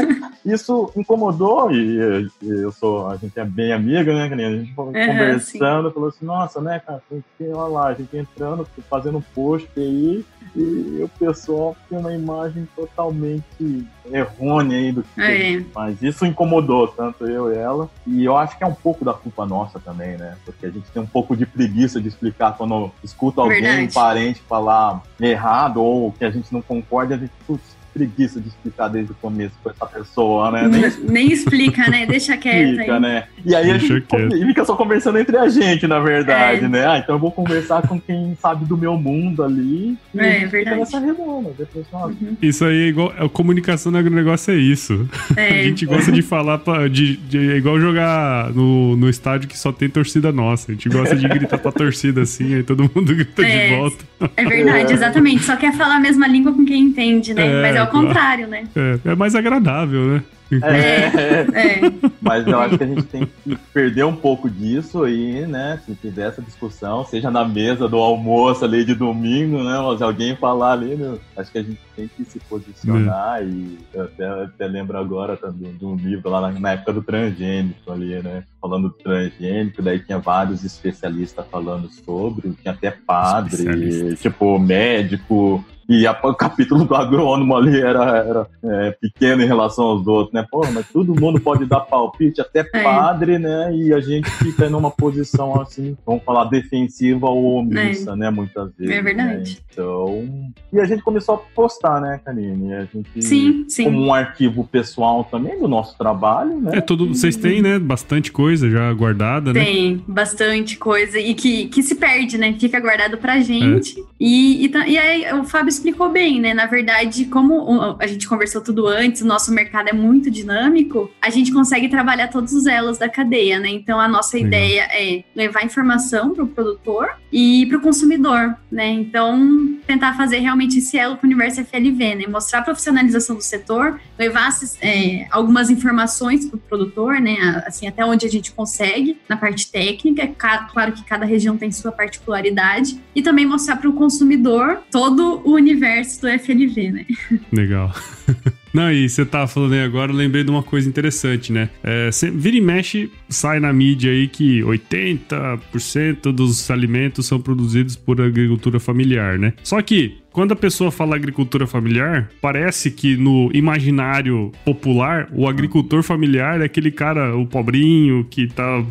isso 0.46 0.92
incomodou 0.96 1.72
e, 1.72 2.30
e, 2.42 2.50
eu 2.50 2.72
sou, 2.72 3.08
a 3.08 3.18
gente 3.18 3.38
é 3.40 3.46
bem 3.46 3.74
amiga, 3.74 4.14
né, 4.14 4.28
A 4.46 4.52
gente 4.52 4.74
uhum, 4.78 4.94
conversando, 4.94 5.88
sim. 5.88 5.94
falou 5.94 6.10
assim, 6.10 6.26
nossa, 6.26 6.62
né, 6.62 6.80
cara, 6.86 7.02
olha 7.42 7.56
lá, 7.56 7.88
a 7.88 7.94
gente 7.94 8.16
entrando, 8.16 8.68
fazendo 8.90 9.24
post 9.34 9.70
aí, 9.78 10.24
e 10.56 11.02
o 11.04 11.10
pessoal 11.20 11.76
tem 11.90 11.98
uma 11.98 12.14
imagem 12.14 12.68
totalmente 12.76 13.88
errônea 14.12 14.78
aí 14.78 14.92
do 14.92 15.04
que 15.04 15.22
é. 15.22 15.64
Mas 15.74 16.02
isso 16.02 16.26
incomodou 16.26 16.88
tanto 16.88 17.26
eu 17.26 17.54
e 17.54 17.58
ela. 17.58 17.90
E 18.06 18.24
eu 18.24 18.36
acho 18.38 18.58
que 18.58 18.64
é 18.64 18.68
um 18.68 18.74
pouco 18.74 19.04
da 19.06 19.14
culpa 19.14 19.46
nossa 19.46 19.80
também, 19.80 20.18
né? 20.18 20.36
Porque 20.46 20.66
a 20.66 20.70
gente 20.70 20.90
tem 20.92 21.02
um 21.02 21.08
pouco 21.08 21.36
de 21.36 21.46
preguiça 21.46 22.02
de 22.02 22.08
explicar 22.08 22.58
quando 22.58 22.92
escuta 23.04 23.42
alguém, 23.42 23.62
Verdade. 23.62 23.84
um 23.84 23.94
parente, 23.94 24.42
falar 24.48 25.02
errado 25.20 25.82
ou 25.82 26.12
que 26.12 26.26
a 26.26 26.30
gente 26.30 26.52
não 26.52 26.62
concorda, 26.62 27.16
a 27.16 27.18
gente, 27.18 27.32
putz, 27.46 27.79
preguiça 27.94 28.40
de 28.40 28.48
explicar 28.48 28.88
desde 28.88 29.12
o 29.12 29.16
começo 29.16 29.54
com 29.64 29.70
essa 29.70 29.86
pessoa, 29.86 30.52
né? 30.52 30.68
Nem, 30.68 31.10
nem 31.10 31.32
explica, 31.32 31.90
né? 31.90 32.06
Deixa 32.06 32.38
quieto. 32.38 32.72
Explica, 32.72 32.96
aí. 32.96 33.00
né? 33.00 33.24
E 33.46 33.56
aí 33.56 33.66
Deixa 33.66 33.86
a 33.94 33.98
gente 33.98 34.08
quieto. 34.08 34.48
fica 34.48 34.66
só 34.66 34.76
conversando 34.76 35.18
entre 35.20 35.38
a 35.38 35.48
gente, 35.50 35.88
na 35.88 36.00
verdade, 36.00 36.66
é. 36.66 36.68
né? 36.68 36.86
Ah, 36.86 36.98
então 36.98 37.16
eu 37.16 37.20
vou 37.20 37.32
conversar 37.32 37.88
com 37.88 38.00
quem 38.00 38.38
sabe 38.42 38.66
do 38.66 38.78
meu 38.78 38.98
mundo 38.98 39.44
ali. 39.44 39.98
E 40.14 40.20
é, 40.20 40.46
verdade. 40.46 40.80
Nessa 40.80 41.00
redonda, 41.00 41.52
depois, 41.58 41.86
uhum. 41.92 42.38
Isso 42.42 42.66
aí 42.66 42.84
é 42.84 42.88
igual. 42.88 43.14
A 43.18 43.28
comunicação 43.28 43.92
no 43.92 44.02
negócio 44.02 44.54
é 44.54 44.58
isso. 44.58 45.10
É. 45.36 45.60
A 45.60 45.64
gente 45.64 45.86
gosta 45.86 46.12
de 46.12 46.22
falar, 46.22 46.58
pra, 46.60 46.88
de, 46.88 47.18
de, 47.18 47.52
é 47.52 47.58
igual 47.58 47.80
jogar 47.80 48.52
no, 48.54 48.96
no 48.96 49.10
estádio 49.10 49.48
que 49.48 49.58
só 49.58 49.72
tem 49.72 49.90
torcida 49.90 50.32
nossa. 50.32 50.72
A 50.72 50.74
gente 50.74 50.90
gosta 50.90 51.16
de 51.16 51.28
gritar 51.28 51.58
pra 51.58 51.72
torcida 51.72 52.22
assim, 52.22 52.56
aí 52.56 52.64
todo 52.64 52.84
mundo 52.84 53.16
grita 53.16 53.46
é. 53.46 53.70
de 53.70 53.76
volta. 53.76 54.06
É 54.36 54.46
verdade, 54.46 54.94
exatamente. 54.94 55.44
Só 55.44 55.56
quer 55.56 55.74
falar 55.76 55.98
a 55.98 56.00
mesma 56.00 56.28
língua 56.28 56.54
com 56.54 56.66
quem 56.66 56.84
entende, 56.84 57.34
né? 57.34 57.48
É, 57.48 57.62
Mas 57.62 57.76
é 57.80 57.84
o 57.84 57.88
contrário, 57.88 58.48
né? 58.48 58.64
É, 58.76 59.12
é 59.12 59.16
mais 59.16 59.36
agradável, 59.36 60.06
né? 60.06 60.24
É, 60.52 61.06
é. 61.06 61.82
Mas 62.22 62.48
eu 62.48 62.60
acho 62.60 62.78
que 62.78 62.84
a 62.84 62.88
gente 62.88 63.04
tem 63.04 63.26
que 63.44 63.56
perder 63.74 64.06
um 64.06 64.16
pouco 64.16 64.50
disso 64.50 65.04
aí, 65.04 65.46
né? 65.46 65.80
Se 65.86 65.94
tiver 65.96 66.28
essa 66.28 66.42
discussão, 66.42 67.06
seja 67.06 67.30
na 67.30 67.46
mesa 67.46 67.88
do 67.88 67.98
almoço 67.98 68.66
ali 68.66 68.84
de 68.84 68.96
domingo, 68.96 69.64
né? 69.64 69.80
Mas 69.80 70.02
alguém 70.02 70.36
falar 70.36 70.74
ali, 70.74 70.96
né? 70.96 71.18
acho 71.38 71.52
que 71.52 71.58
a 71.60 71.64
gente 71.64 71.80
tem 71.96 72.08
que 72.08 72.26
se 72.26 72.40
posicionar. 72.40 73.42
É. 73.42 73.46
E 73.46 73.80
eu 73.94 74.04
até, 74.04 74.44
até 74.44 74.68
lembro 74.68 74.98
agora 74.98 75.38
também 75.38 75.74
de 75.76 75.86
um 75.86 75.96
livro 75.96 76.30
lá 76.30 76.42
na, 76.42 76.60
na 76.60 76.72
época 76.72 76.94
do 76.94 77.02
transgênico 77.02 77.92
ali, 77.92 78.22
né? 78.22 78.44
Falando 78.62 78.90
do 78.90 78.96
transgênico, 78.96 79.82
daí 79.82 80.00
tinha 80.00 80.20
vários 80.20 80.64
especialistas 80.64 81.46
falando 81.50 81.90
sobre, 81.90 82.54
tinha 82.62 82.74
até 82.74 82.92
padre, 82.92 84.16
tipo 84.16 84.60
médico, 84.60 85.64
e 85.90 86.06
a, 86.06 86.12
o 86.12 86.36
capítulo 86.36 86.86
do 86.86 86.94
agrônomo 86.94 87.56
ali 87.58 87.82
era, 87.82 88.18
era 88.18 88.48
é, 88.64 88.92
pequeno 88.92 89.42
em 89.42 89.48
relação 89.48 89.86
aos 89.86 90.06
outros, 90.06 90.32
né? 90.32 90.39
Pô, 90.44 90.62
mas 90.72 90.88
todo 90.90 91.20
mundo 91.20 91.40
pode 91.40 91.66
dar 91.66 91.82
palpite, 91.82 92.42
até 92.42 92.60
é. 92.74 92.84
padre, 92.84 93.40
né? 93.40 93.74
E 93.74 93.94
a 93.94 94.00
gente 94.00 94.30
fica 94.32 94.70
numa 94.70 94.92
posição 94.92 95.60
assim, 95.62 95.98
vamos 96.06 96.24
falar, 96.24 96.46
defensiva 96.46 97.28
ou 97.28 97.60
omissa, 97.60 98.12
é. 98.12 98.16
né? 98.16 98.30
Muitas 98.30 98.72
vezes. 98.76 98.96
É 98.96 99.02
verdade. 99.02 99.56
Né? 99.56 99.62
Então. 99.72 100.52
E 100.72 100.80
a 100.80 100.86
gente 100.86 101.02
começou 101.02 101.36
a 101.36 101.38
postar, 101.38 102.02
né, 102.02 102.20
Karine? 102.24 102.74
A 102.74 102.86
gente, 102.86 103.10
sim, 103.22 103.66
sim. 103.68 103.86
Como 103.86 104.02
um 104.02 104.14
arquivo 104.14 104.68
pessoal 104.68 105.24
também 105.24 105.60
do 105.60 105.68
nosso 105.68 105.98
trabalho, 105.98 106.60
né? 106.60 106.78
É, 106.78 106.82
tudo, 106.82 107.08
vocês 107.08 107.36
têm, 107.36 107.62
né? 107.62 107.80
Bastante 107.80 108.32
coisa 108.32 108.70
já 108.70 108.92
guardada, 108.94 109.54
né? 109.54 109.64
Tem, 109.64 110.04
bastante 110.08 110.78
coisa. 110.78 111.20
E 111.20 111.34
que, 111.34 111.68
que 111.68 111.82
se 111.82 111.96
perde, 111.96 112.38
né? 112.38 112.54
Fica 112.60 112.80
guardado 112.80 113.18
pra 113.18 113.40
gente. 113.40 114.00
É. 114.00 114.04
E, 114.20 114.66
e, 114.66 114.72
e 114.88 114.98
aí 114.98 115.34
o 115.40 115.44
Fábio 115.44 115.70
explicou 115.70 116.10
bem, 116.10 116.40
né? 116.40 116.54
Na 116.54 116.66
verdade, 116.66 117.26
como 117.26 117.98
a 118.00 118.08
gente 118.08 118.28
conversou 118.28 118.62
tudo 118.62 118.88
antes, 118.88 119.22
o 119.22 119.26
nosso 119.26 119.54
mercado 119.54 119.90
é 119.90 119.94
muito 119.94 120.29
dinâmico, 120.30 121.12
a 121.22 121.30
gente 121.30 121.52
consegue 121.52 121.90
trabalhar 121.90 122.28
todos 122.28 122.54
os 122.54 122.66
elos 122.66 122.98
da 122.98 123.10
cadeia, 123.10 123.60
né? 123.60 123.70
Então 123.70 124.00
a 124.00 124.08
nossa 124.08 124.38
Legal. 124.38 124.48
ideia 124.48 124.88
é 124.92 125.24
levar 125.36 125.64
informação 125.64 126.34
para 126.34 126.44
o 126.44 126.48
produtor 126.48 127.10
e 127.32 127.66
para 127.68 127.78
o 127.78 127.82
consumidor, 127.82 128.56
né? 128.72 128.90
Então 128.90 129.78
tentar 129.86 130.16
fazer 130.16 130.40
realmente 130.40 130.80
esse 130.80 130.98
elo 130.98 131.18
para 131.18 131.26
o 131.26 131.30
universo 131.30 131.64
FLV, 131.64 132.16
né? 132.16 132.28
Mostrar 132.28 132.60
a 132.60 132.62
profissionalização 132.64 133.36
do 133.36 133.42
setor, 133.42 134.00
levar 134.18 134.50
é, 134.82 135.28
algumas 135.32 135.70
informações 135.70 136.46
para 136.46 136.58
o 136.58 136.60
produtor, 136.60 137.20
né? 137.20 137.64
Assim, 137.66 137.88
até 137.88 138.06
onde 138.06 138.26
a 138.26 138.30
gente 138.30 138.52
consegue 138.52 139.18
na 139.28 139.38
parte 139.38 139.72
técnica. 139.72 140.28
Claro 140.72 140.94
que 140.94 141.04
cada 141.04 141.26
região 141.26 141.58
tem 141.58 141.72
sua 141.72 141.92
particularidade 141.92 143.00
e 143.16 143.22
também 143.22 143.46
mostrar 143.46 143.78
para 143.78 143.90
o 143.90 143.94
consumidor 143.94 144.82
todo 144.92 145.42
o 145.44 145.54
universo 145.54 146.22
do 146.22 146.40
FLV, 146.40 146.92
né? 146.92 147.06
Legal. 147.52 147.92
Não, 148.74 148.92
e 148.92 149.10
você 149.10 149.26
tá 149.26 149.48
falando 149.48 149.74
aí 149.74 149.84
agora, 149.84 150.12
lembrei 150.12 150.44
de 150.44 150.52
uma 150.52 150.64
coisa 150.64 150.88
interessante, 150.88 151.52
né? 151.52 151.70
É, 151.84 152.10
vira 152.34 152.58
e 152.58 152.62
mexe, 152.62 153.12
sai 153.28 153.60
na 153.60 153.74
mídia 153.74 154.12
aí 154.12 154.28
que 154.28 154.62
80% 154.62 156.32
dos 156.32 156.70
alimentos 156.70 157.26
são 157.26 157.40
produzidos 157.40 157.96
por 157.96 158.22
agricultura 158.22 158.80
familiar, 158.80 159.40
né? 159.40 159.54
Só 159.64 159.82
que 159.82 160.18
quando 160.40 160.54
a 160.54 160.56
pessoa 160.56 160.90
fala 160.90 161.18
agricultura 161.18 161.68
familiar, 161.68 162.30
parece 162.40 162.90
que 162.92 163.18
no 163.18 163.52
imaginário 163.54 164.54
popular, 164.64 165.28
o 165.34 165.50
agricultor 165.50 166.02
familiar 166.02 166.62
é 166.62 166.64
aquele 166.64 166.92
cara, 166.92 167.36
o 167.36 167.46
pobrinho, 167.46 168.26
que 168.30 168.48
tá 168.48 168.82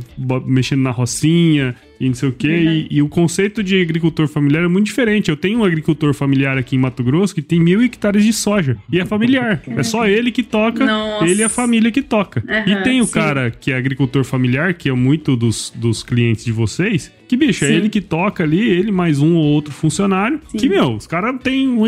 mexendo 0.45 0.83
na 0.83 0.91
rocinha 0.91 1.75
e 1.99 2.07
não 2.07 2.15
sei 2.15 2.29
o 2.29 2.33
quê. 2.33 2.49
Uhum. 2.49 2.73
E, 2.73 2.89
e, 2.91 3.03
o 3.03 3.09
conceito 3.09 3.63
de 3.63 3.81
agricultor 3.81 4.29
familiar 4.29 4.63
é 4.63 4.69
muito 4.69 4.85
diferente. 4.85 5.31
Eu 5.31 5.39
tenho 5.39 5.61
um 5.61 5.65
agricultor 5.65 6.13
familiar 6.13 6.59
aqui 6.59 6.77
em 6.77 6.79
Mato 6.79 7.03
Grosso 7.03 7.35
que 7.35 7.41
tem 7.41 7.59
mil 7.59 7.83
hectares 7.83 8.25
de 8.25 8.33
soja. 8.35 8.77
E 8.93 9.01
é 9.01 9.07
familiar. 9.07 9.63
É 9.67 9.83
só 9.83 10.07
ele 10.07 10.31
que 10.31 10.43
toca, 10.43 10.85
Nossa. 10.85 11.27
ele 11.27 11.41
e 11.41 11.45
a 11.45 11.49
família 11.49 11.91
que 11.91 12.03
toca. 12.03 12.45
Uhum, 12.47 12.73
e 12.73 12.83
tem 12.83 13.01
o 13.01 13.07
sim. 13.07 13.13
cara 13.15 13.51
que 13.51 13.73
é 13.73 13.77
agricultor 13.79 14.23
familiar, 14.23 14.75
que 14.75 14.91
é 14.91 14.93
muito 14.93 15.35
dos, 15.35 15.73
dos 15.75 16.03
clientes 16.03 16.45
de 16.45 16.53
vocês, 16.53 17.11
que, 17.29 17.37
bicho, 17.37 17.65
é 17.65 17.69
Sim. 17.69 17.75
é 17.75 17.77
ele 17.77 17.89
que 17.89 18.01
toca 18.01 18.43
ali, 18.43 18.59
ele 18.59 18.91
mais 18.91 19.21
um 19.21 19.37
ou 19.37 19.45
outro 19.45 19.73
funcionário. 19.73 20.41
Sim. 20.49 20.59
Que, 20.59 20.69
meu, 20.69 20.95
os 20.95 21.07
caras 21.07 21.37
têm 21.43 21.69
um 21.69 21.85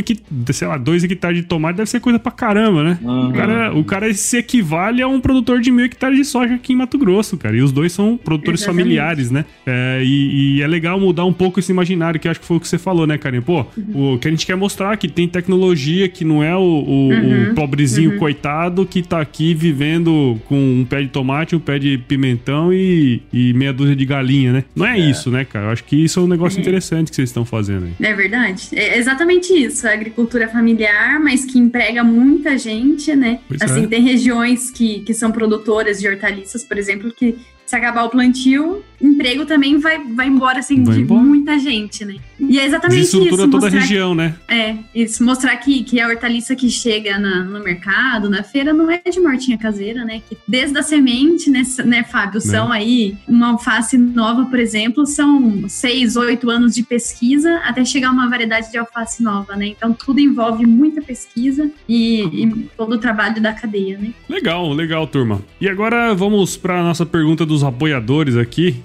sei 0.53 0.69
lá, 0.69 0.77
dois 0.77 1.03
hectares 1.03 1.39
de 1.39 1.45
tomate, 1.45 1.79
deve 1.79 1.89
ser 1.89 2.01
coisa 2.01 2.19
pra 2.19 2.31
caramba, 2.31 2.85
né? 2.85 2.99
Uhum. 3.03 3.29
O, 3.29 3.33
cara, 3.33 3.75
o 3.75 3.85
cara 3.85 4.13
se 4.15 4.37
equivale 4.37 5.03
a 5.03 5.09
um 5.09 5.21
produtor 5.21 5.61
de 5.61 5.71
mil 5.71 5.85
hectares 5.85 6.17
de 6.17 6.25
soja 6.25 6.55
aqui 6.55 6.73
em 6.73 6.77
Mato 6.77 6.99
Grosso, 6.99 7.37
cara. 7.37 7.57
E 7.57 7.63
os 7.63 7.73
dois 7.73 7.93
são 7.93 8.17
produtores 8.17 8.61
Exatamente. 8.61 8.85
familiares, 8.85 9.31
né? 9.31 9.45
É, 9.67 10.03
e, 10.05 10.59
e, 10.59 10.63
é 10.63 10.67
legal 10.67 11.01
mudar 11.01 11.25
um 11.25 11.33
pouco 11.33 11.59
esse 11.59 11.73
imaginário, 11.73 12.21
que 12.21 12.29
acho 12.29 12.41
que 12.41 12.47
foi 12.47 12.57
o 12.59 12.61
que 12.61 12.69
você 12.69 12.79
falou, 12.79 13.07
né, 13.07 13.17
Karen? 13.17 13.41
Pô, 13.41 13.65
uhum. 13.77 14.15
o 14.15 14.19
que 14.19 14.29
a 14.29 14.31
gente 14.31 14.45
quer 14.45 14.57
mostrar 14.57 14.97
que 14.97 15.09
tem 15.09 15.27
tecnologia, 15.27 16.09
que 16.09 16.25
não 16.25 16.43
é 16.43 16.55
o, 16.55 16.61
o, 16.61 17.09
uhum. 17.09 17.51
o 17.51 17.55
pobrezinho 17.55 18.13
uhum. 18.13 18.19
coitado 18.19 18.85
que 18.85 19.03
tá 19.03 19.21
aqui 19.21 19.55
vivendo 19.55 20.39
com 20.47 20.57
um 20.57 20.85
pé 20.85 21.03
de 21.03 21.09
tomate, 21.09 21.57
um 21.57 21.61
pé 21.61 21.79
de 21.79 21.99
pimentão 21.99 22.73
e, 22.73 23.23
e 23.33 23.53
meia 23.55 23.73
dúzia 23.73 23.97
de 23.97 24.05
galinha, 24.05 24.53
né? 24.53 24.65
Não 24.75 24.87
é, 24.87 24.99
é. 24.99 25.11
isso, 25.11 25.30
né, 25.31 25.45
cara? 25.45 25.67
Eu 25.67 25.71
acho 25.71 25.85
que 25.85 25.97
isso 25.97 26.21
é 26.21 26.23
um 26.23 26.27
negócio 26.27 26.59
é. 26.59 26.61
interessante 26.61 27.11
que 27.11 27.17
vocês 27.17 27.29
estão 27.29 27.45
fazendo 27.45 27.87
aí. 27.87 27.93
É 28.01 28.15
verdade. 28.15 28.69
É 28.73 28.99
exatamente 28.99 29.53
isso. 29.53 29.87
A 29.87 29.93
agricultura 29.93 30.49
familiar, 30.49 31.21
mas 31.21 31.45
que 31.45 31.59
emprega 31.59 32.03
muita 32.03 32.59
gente, 32.59 33.15
né? 33.15 33.41
Pois 33.49 33.63
assim, 33.63 33.85
é. 33.85 33.87
tem 33.87 34.03
regiões 34.03 34.71
que, 34.71 35.01
que 35.01 35.15
são 35.15 35.31
produtoras 35.31 36.01
de 36.01 36.09
hortaliças, 36.09 36.65
por 36.65 36.79
exemplo, 36.79 37.13
que 37.13 37.39
se 37.71 37.77
acabar 37.77 38.03
o 38.03 38.11
plantio, 38.11 38.83
emprego 39.01 39.47
também 39.47 39.79
vai, 39.79 40.03
vai 40.03 40.27
embora, 40.27 40.59
assim, 40.59 40.83
vai 40.83 40.97
de 40.97 41.03
embora. 41.03 41.23
muita 41.23 41.57
gente, 41.57 42.05
né? 42.05 42.17
E 42.41 42.59
é 42.59 42.67
exatamente 42.67 43.03
isso. 43.03 43.23
isso 43.23 43.49
toda 43.49 43.69
a 43.69 43.71
região, 43.71 44.11
que, 44.11 44.17
né? 44.17 44.35
É, 44.49 44.75
isso. 44.93 45.23
Mostrar 45.23 45.57
que, 45.57 45.85
que 45.85 46.01
a 46.01 46.09
hortaliça 46.09 46.57
que 46.57 46.69
chega 46.69 47.17
na, 47.17 47.45
no 47.45 47.63
mercado, 47.63 48.29
na 48.29 48.43
feira, 48.43 48.73
não 48.73 48.91
é 48.91 49.01
de 49.09 49.21
mortinha 49.21 49.57
caseira, 49.57 50.05
né? 50.05 50.21
Que 50.29 50.37
desde 50.49 50.77
a 50.77 50.83
semente, 50.83 51.49
né, 51.49 51.63
né 51.85 52.03
Fábio, 52.03 52.41
são 52.41 52.71
né? 52.71 52.79
aí 52.79 53.17
uma 53.29 53.51
alface 53.51 53.97
nova, 53.97 54.47
por 54.47 54.59
exemplo, 54.59 55.07
são 55.07 55.69
seis, 55.69 56.17
oito 56.17 56.51
anos 56.51 56.75
de 56.75 56.83
pesquisa 56.83 57.61
até 57.65 57.85
chegar 57.85 58.11
uma 58.11 58.29
variedade 58.29 58.73
de 58.73 58.79
alface 58.79 59.23
nova, 59.23 59.55
né? 59.55 59.69
Então 59.69 59.93
tudo 59.93 60.19
envolve 60.19 60.67
muita 60.67 61.01
pesquisa 61.01 61.71
e, 61.89 62.23
e 62.23 62.69
todo 62.77 62.97
o 62.97 62.99
trabalho 62.99 63.41
da 63.41 63.53
cadeia, 63.53 63.97
né? 63.97 64.13
Legal, 64.29 64.73
legal, 64.73 65.07
turma. 65.07 65.41
E 65.61 65.69
agora 65.69 66.13
vamos 66.17 66.57
para 66.57 66.83
nossa 66.83 67.07
pergunta 67.07 67.47
dos 67.47 67.60
apoiadores 67.65 68.37
aqui. 68.37 68.77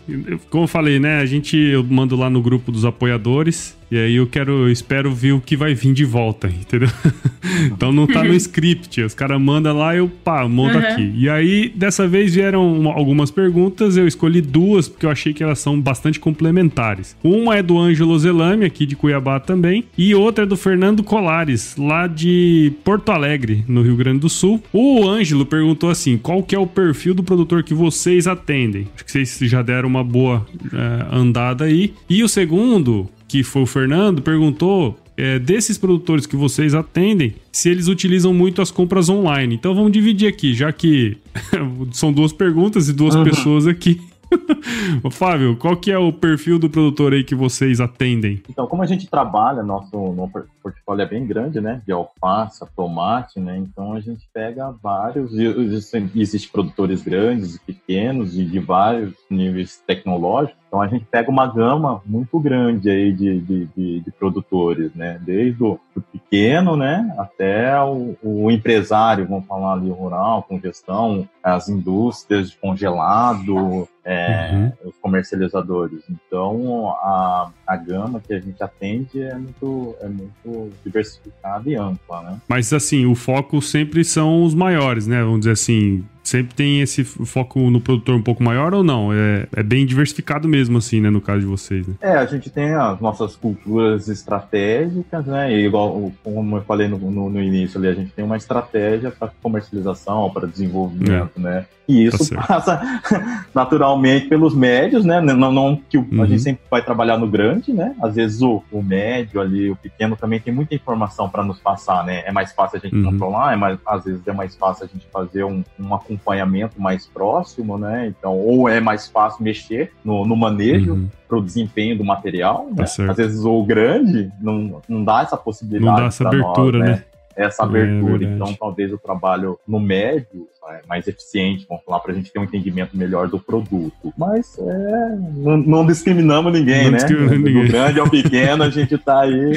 Como 0.50 0.64
eu 0.64 0.68
falei, 0.68 1.00
né? 1.00 1.20
A 1.20 1.26
gente 1.26 1.58
eu 1.58 1.84
mando 1.84 2.16
lá 2.16 2.30
no 2.30 2.42
grupo 2.42 2.72
dos 2.72 2.86
apoiadores 2.86 3.76
E 3.90 3.98
aí 3.98 4.16
eu 4.16 4.28
quero, 4.28 4.64
eu 4.64 4.72
espero 4.72 5.14
ver 5.14 5.34
o 5.34 5.42
que 5.42 5.56
vai 5.56 5.74
vir 5.74 5.94
de 5.94 6.06
volta, 6.06 6.48
entendeu? 6.48 6.90
então 7.72 7.92
não 7.92 8.08
tá 8.08 8.24
no 8.24 8.34
script. 8.34 9.02
Os 9.02 9.14
caras 9.14 9.40
mandam 9.40 9.78
lá, 9.78 9.96
eu 9.96 10.10
pá, 10.10 10.48
monto 10.48 10.78
uhum. 10.78 10.84
aqui. 10.84 11.14
E 11.16 11.30
aí, 11.30 11.72
dessa 11.76 12.08
vez 12.08 12.34
vieram 12.34 12.90
algumas 12.90 13.30
perguntas, 13.30 13.98
eu 13.98 14.08
escolhi 14.08 14.42
duas, 14.42 14.88
porque 14.88 15.06
eu 15.06 15.10
achei 15.10 15.34
que 15.34 15.44
elas 15.44 15.60
são 15.60 15.80
bastante 15.80 16.20
complementares. 16.20 17.16
Uma 17.24 17.58
é 17.58 17.64
do 17.64 17.78
Ângelo 17.78 18.18
Zelame, 18.18 18.66
aqui 18.66 18.86
de 18.86 18.96
Cuiabá 18.96 19.40
também, 19.40 19.86
e 19.98 20.16
outra 20.16 20.44
é 20.44 20.48
do 20.48 20.58
Fernando 20.58 21.04
Colares, 21.04 21.76
lá 21.78 22.08
de 22.08 22.74
Porto 22.84 23.12
Alegre, 23.12 23.64
no 23.68 23.82
Rio 23.82 23.96
Grande 23.96 24.20
do 24.20 24.30
Sul. 24.30 24.62
O 24.74 25.08
Ângelo 25.08 25.46
perguntou 25.46 25.90
assim: 25.90 26.18
qual 26.18 26.42
que 26.42 26.56
é 26.56 26.60
o 26.60 26.68
perfil 26.68 27.14
do 27.14 27.24
produtor 27.24 27.64
que 27.64 27.74
vocês 27.74 28.28
atendem? 28.28 28.88
Acho 28.96 29.06
que 29.06 29.12
vocês 29.12 29.38
já 29.50 29.62
deram 29.62 29.88
uma 29.88 30.04
boa 30.04 30.46
é, 30.74 31.16
andada 31.16 31.66
aí. 31.66 31.94
E 32.10 32.24
o 32.24 32.28
segundo, 32.28 33.10
que 33.28 33.44
foi 33.44 33.64
o 33.64 33.66
Fernando, 33.66 34.22
perguntou 34.22 34.98
é, 35.18 35.40
desses 35.40 35.78
produtores 35.78 36.26
que 36.26 36.36
vocês 36.36 36.74
atendem, 36.74 37.36
se 37.52 37.70
eles 37.70 37.88
utilizam 37.88 38.34
muito 38.34 38.62
as 38.62 38.72
compras 38.72 39.10
online. 39.10 39.56
Então 39.56 39.74
vamos 39.74 39.92
dividir 39.92 40.28
aqui, 40.28 40.54
já 40.54 40.72
que 40.72 41.18
são 41.92 42.12
duas 42.12 42.34
perguntas 42.34 42.90
e 42.90 42.94
duas 42.94 43.16
uhum. 43.16 43.24
pessoas 43.24 43.68
aqui. 43.68 44.02
Ô, 45.04 45.10
Fábio, 45.10 45.56
qual 45.56 45.78
que 45.78 45.92
é 45.92 45.98
o 45.98 46.12
perfil 46.12 46.60
do 46.60 46.70
produtor 46.70 47.14
aí 47.14 47.24
que 47.24 47.36
vocês 47.36 47.80
atendem? 47.80 48.42
Então, 48.50 48.68
como 48.68 48.82
a 48.82 48.86
gente 48.86 49.08
trabalha, 49.08 49.64
nosso, 49.64 49.98
nosso 50.14 50.44
portfólio 50.66 51.04
é 51.04 51.06
bem 51.06 51.28
grande, 51.28 51.62
né? 51.62 51.80
De 51.86 51.92
alface, 51.92 52.66
tomate, 52.76 53.40
né? 53.40 53.56
Então 53.58 53.94
a 53.94 54.00
gente 54.00 54.28
pega 54.34 54.72
vários, 54.72 55.32
existem, 55.38 56.10
produtores 56.52 57.04
grandes 57.04 57.56
e 57.56 57.60
pequenos 57.60 58.36
e 58.36 58.44
de 58.44 58.60
vários 58.60 59.14
níveis 59.30 59.78
tecnológicos. 59.86 60.66
Então 60.68 60.82
a 60.82 60.88
gente 60.88 61.06
pega 61.06 61.30
uma 61.30 61.48
gama 61.48 62.02
muito 62.06 62.40
grande 62.40 62.90
aí 62.90 63.14
de, 63.14 63.40
de, 63.40 63.66
de, 63.68 64.00
de 64.02 64.12
produtores, 64.12 64.94
né? 64.96 65.22
Desde 65.24 65.64
o 65.64 65.80
pequeno, 66.12 66.76
né? 66.76 67.16
Até 67.18 67.80
o, 67.82 68.18
o, 68.22 68.52
empresário, 68.52 69.28
vamos 69.28 69.46
falar 69.46 69.74
ali 69.74 69.90
rural, 69.90 70.44
com 70.44 70.60
gestão, 70.60 71.30
as 71.42 71.70
indústrias 71.70 72.50
de 72.50 72.58
congelado, 72.58 73.88
é, 74.04 74.52
uhum. 74.52 74.90
os 74.90 74.98
comercializadores. 74.98 76.04
Então 76.10 76.90
a, 76.90 77.52
a 77.66 77.78
gama 77.78 78.20
que 78.20 78.34
a 78.34 78.40
gente 78.40 78.62
atende 78.62 79.22
é 79.22 79.36
muito, 79.36 79.96
é 80.02 80.08
muito 80.08 80.50
diversificada 80.84 81.70
e 81.70 81.76
ampla, 81.76 82.22
né? 82.22 82.42
Mas 82.48 82.72
assim, 82.74 83.06
o 83.06 83.16
foco 83.16 83.62
sempre 83.62 84.04
são 84.04 84.44
os 84.44 84.54
maiores, 84.54 85.08
né? 85.08 85.24
Vamos 85.24 85.40
dizer 85.40 85.52
assim, 85.52 86.04
sempre 86.26 86.56
tem 86.56 86.82
esse 86.82 87.04
foco 87.04 87.60
no 87.70 87.80
produtor 87.80 88.16
um 88.16 88.22
pouco 88.22 88.44
maior 88.44 88.74
ou 88.74 88.84
não? 88.84 89.14
É, 89.14 89.48
é 89.56 89.64
bem 89.64 89.86
diversificado 89.86 90.48
mesmo, 90.48 90.78
assim, 90.78 91.00
né, 91.00 91.10
no 91.10 91.22
caso 91.22 91.42
de 91.42 91.46
vocês, 91.46 91.88
né? 91.88 91.96
É, 92.02 92.12
a 92.18 92.26
gente 92.26 92.50
tem 92.50 92.74
as 92.74 93.00
nossas 93.00 93.36
culturas 93.36 94.08
estratégicas, 94.08 95.26
né, 95.26 95.54
e 95.54 95.66
igual, 95.66 96.12
como 96.24 96.58
eu 96.58 96.64
falei 96.64 96.88
no, 96.88 96.98
no, 96.98 97.30
no 97.30 97.42
início 97.42 97.80
ali, 97.80 97.88
a 97.88 97.94
gente 97.94 98.12
tem 98.12 98.26
uma 98.26 98.38
estratégia 98.38 99.12
para 99.12 99.32
comercialização, 99.42 100.30
para 100.32 100.48
desenvolvimento, 100.48 101.32
é. 101.38 101.40
né? 101.40 101.66
E 101.88 102.06
isso 102.06 102.34
tá 102.34 102.42
passa 102.42 103.02
naturalmente 103.54 104.28
pelos 104.28 104.56
médios, 104.56 105.06
né? 105.06 105.22
Não, 105.22 105.52
não 105.52 105.76
que 105.76 105.98
o, 105.98 106.08
uhum. 106.12 106.24
a 106.24 106.26
gente 106.26 106.42
sempre 106.42 106.64
vai 106.70 106.84
trabalhar 106.84 107.18
no 107.18 107.28
grande, 107.28 107.72
né? 107.72 107.96
Às 108.02 108.16
vezes 108.16 108.42
o, 108.42 108.64
o 108.72 108.82
médio 108.82 109.40
ali, 109.40 109.70
o 109.70 109.76
pequeno 109.76 110.16
também 110.16 110.40
tem 110.40 110.54
muita 110.54 110.74
informação 110.74 111.30
para 111.30 111.44
nos 111.44 111.60
passar, 111.60 112.04
né? 112.04 112.24
É 112.26 112.32
mais 112.32 112.52
fácil 112.52 112.78
a 112.78 112.80
gente 112.80 112.96
uhum. 112.96 113.12
controlar, 113.12 113.54
é 113.54 113.56
mais, 113.56 113.78
às 113.86 114.04
vezes 114.04 114.28
é 114.28 114.34
mais 114.34 114.56
fácil 114.56 114.86
a 114.86 114.88
gente 114.88 115.08
fazer 115.12 115.44
um, 115.44 115.64
um 115.80 115.94
acompanhamento 116.16 116.82
mais 116.82 117.06
próximo, 117.06 117.78
né? 117.78 118.08
Então, 118.08 118.38
ou 118.38 118.68
é 118.68 118.80
mais 118.80 119.08
fácil 119.08 119.44
mexer 119.44 119.92
no, 120.04 120.26
no 120.26 120.36
manejo 120.36 120.94
uhum. 120.94 121.10
para 121.28 121.38
o 121.38 121.42
desempenho 121.42 121.98
do 121.98 122.04
material, 122.04 122.68
né? 122.76 122.86
Tá 122.86 123.12
às 123.12 123.18
vezes 123.18 123.44
o 123.44 123.64
grande 123.64 124.32
não, 124.40 124.82
não 124.88 125.04
dá 125.04 125.22
essa 125.22 125.38
possibilidade. 125.38 125.92
Não 125.92 125.96
dá 125.96 126.06
essa 126.08 126.28
abertura, 126.28 126.80
nós, 126.80 126.90
né? 126.90 126.96
né? 126.96 127.04
Essa 127.36 127.64
é 127.64 127.66
abertura. 127.66 128.26
É 128.26 128.30
então, 128.30 128.54
talvez 128.54 128.94
o 128.94 128.98
trabalho 128.98 129.60
no 129.68 129.80
médio 129.80 130.48
mais 130.88 131.08
eficiente, 131.08 131.66
vamos 131.68 131.84
falar, 131.84 132.00
para 132.00 132.12
a 132.12 132.16
gente 132.16 132.32
ter 132.32 132.40
um 132.40 132.44
entendimento 132.44 132.98
melhor 132.98 133.28
do 133.28 133.40
produto. 133.40 134.14
Mas 134.18 134.58
é, 134.60 135.16
não, 135.36 135.58
não, 135.58 135.86
discriminamos 135.86 136.52
ninguém, 136.52 136.86
não 136.86 136.92
né? 136.92 136.98
Discriminamos 136.98 137.40
do 137.40 137.46
ninguém. 137.46 137.68
grande 137.68 138.00
ao 138.00 138.10
pequeno, 138.10 138.64
a 138.64 138.70
gente 138.70 138.98
tá 138.98 139.22
aí 139.22 139.54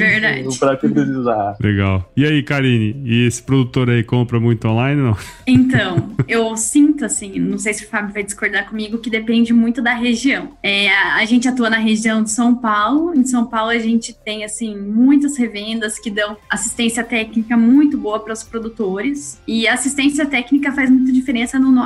para 0.59 0.77
que 0.77 0.87
precisar. 0.87 1.57
Legal. 1.59 2.09
E 2.15 2.25
aí, 2.25 2.43
Karine, 2.43 3.01
e 3.05 3.25
esse 3.25 3.41
produtor 3.41 3.89
aí 3.89 4.03
compra 4.03 4.39
muito 4.39 4.67
online, 4.67 5.01
não? 5.01 5.17
Então, 5.47 6.15
eu 6.27 6.55
sinto 6.55 7.05
assim, 7.05 7.39
não 7.39 7.57
sei 7.57 7.73
se 7.73 7.85
o 7.85 7.89
Fábio 7.89 8.13
vai 8.13 8.23
discordar 8.23 8.67
comigo, 8.69 8.97
que 8.97 9.09
depende 9.09 9.53
muito 9.53 9.81
da 9.81 9.93
região. 9.93 10.53
É, 10.61 10.89
a, 10.89 11.15
a 11.15 11.25
gente 11.25 11.47
atua 11.47 11.69
na 11.69 11.77
região 11.77 12.23
de 12.23 12.31
São 12.31 12.55
Paulo. 12.55 13.13
Em 13.15 13.25
São 13.25 13.45
Paulo 13.45 13.71
a 13.71 13.79
gente 13.79 14.13
tem 14.13 14.43
assim 14.43 14.77
muitas 14.77 15.37
revendas 15.37 15.99
que 15.99 16.09
dão 16.09 16.37
assistência 16.49 17.03
técnica 17.03 17.57
muito 17.57 17.97
boa 17.97 18.19
para 18.19 18.33
os 18.33 18.43
produtores. 18.43 19.39
E 19.47 19.67
a 19.67 19.73
assistência 19.73 20.25
técnica 20.25 20.71
faz 20.71 20.89
muita 20.99 21.13
diferença 21.13 21.57
no. 21.57 21.79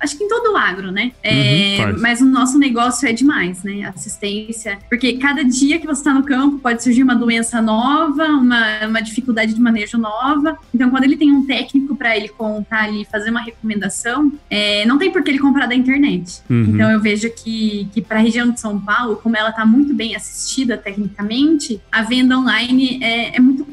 Acho 0.00 0.16
que 0.16 0.24
em 0.24 0.28
todo 0.28 0.52
o 0.52 0.56
agro, 0.56 0.90
né? 0.90 1.12
É, 1.22 1.84
uhum, 1.84 2.00
mas 2.00 2.20
o 2.20 2.24
nosso 2.24 2.58
negócio 2.58 3.08
é 3.08 3.12
demais, 3.12 3.62
né? 3.62 3.84
Assistência. 3.84 4.78
Porque 4.88 5.14
cada 5.14 5.44
dia 5.44 5.78
que 5.78 5.86
você 5.86 6.00
está 6.00 6.14
no 6.14 6.22
campo 6.22 6.58
pode 6.58 6.82
surgir 6.82 7.02
uma 7.02 7.14
doença 7.14 7.60
nova, 7.60 8.26
uma, 8.26 8.86
uma 8.86 9.00
dificuldade 9.00 9.54
de 9.54 9.60
manejo 9.60 9.98
nova. 9.98 10.56
Então, 10.74 10.90
quando 10.90 11.04
ele 11.04 11.16
tem 11.16 11.32
um 11.32 11.46
técnico 11.46 11.96
para 11.96 12.16
ele 12.16 12.28
contar 12.28 12.84
ali, 12.84 13.04
fazer 13.04 13.30
uma 13.30 13.40
recomendação, 13.40 14.32
é, 14.48 14.84
não 14.86 14.98
tem 14.98 15.10
por 15.10 15.22
que 15.22 15.30
ele 15.30 15.38
comprar 15.38 15.66
da 15.66 15.74
internet. 15.74 16.40
Uhum. 16.48 16.64
Então, 16.74 16.90
eu 16.90 17.00
vejo 17.00 17.30
que, 17.30 17.88
que 17.92 18.00
para 18.00 18.18
a 18.18 18.22
região 18.22 18.50
de 18.50 18.60
São 18.60 18.78
Paulo, 18.80 19.16
como 19.16 19.36
ela 19.36 19.50
está 19.50 19.66
muito 19.66 19.92
bem 19.94 20.14
assistida 20.14 20.76
tecnicamente, 20.76 21.80
a 21.90 22.02
venda 22.02 22.38
online 22.38 22.98
é, 23.02 23.36
é 23.36 23.40
muito 23.40 23.64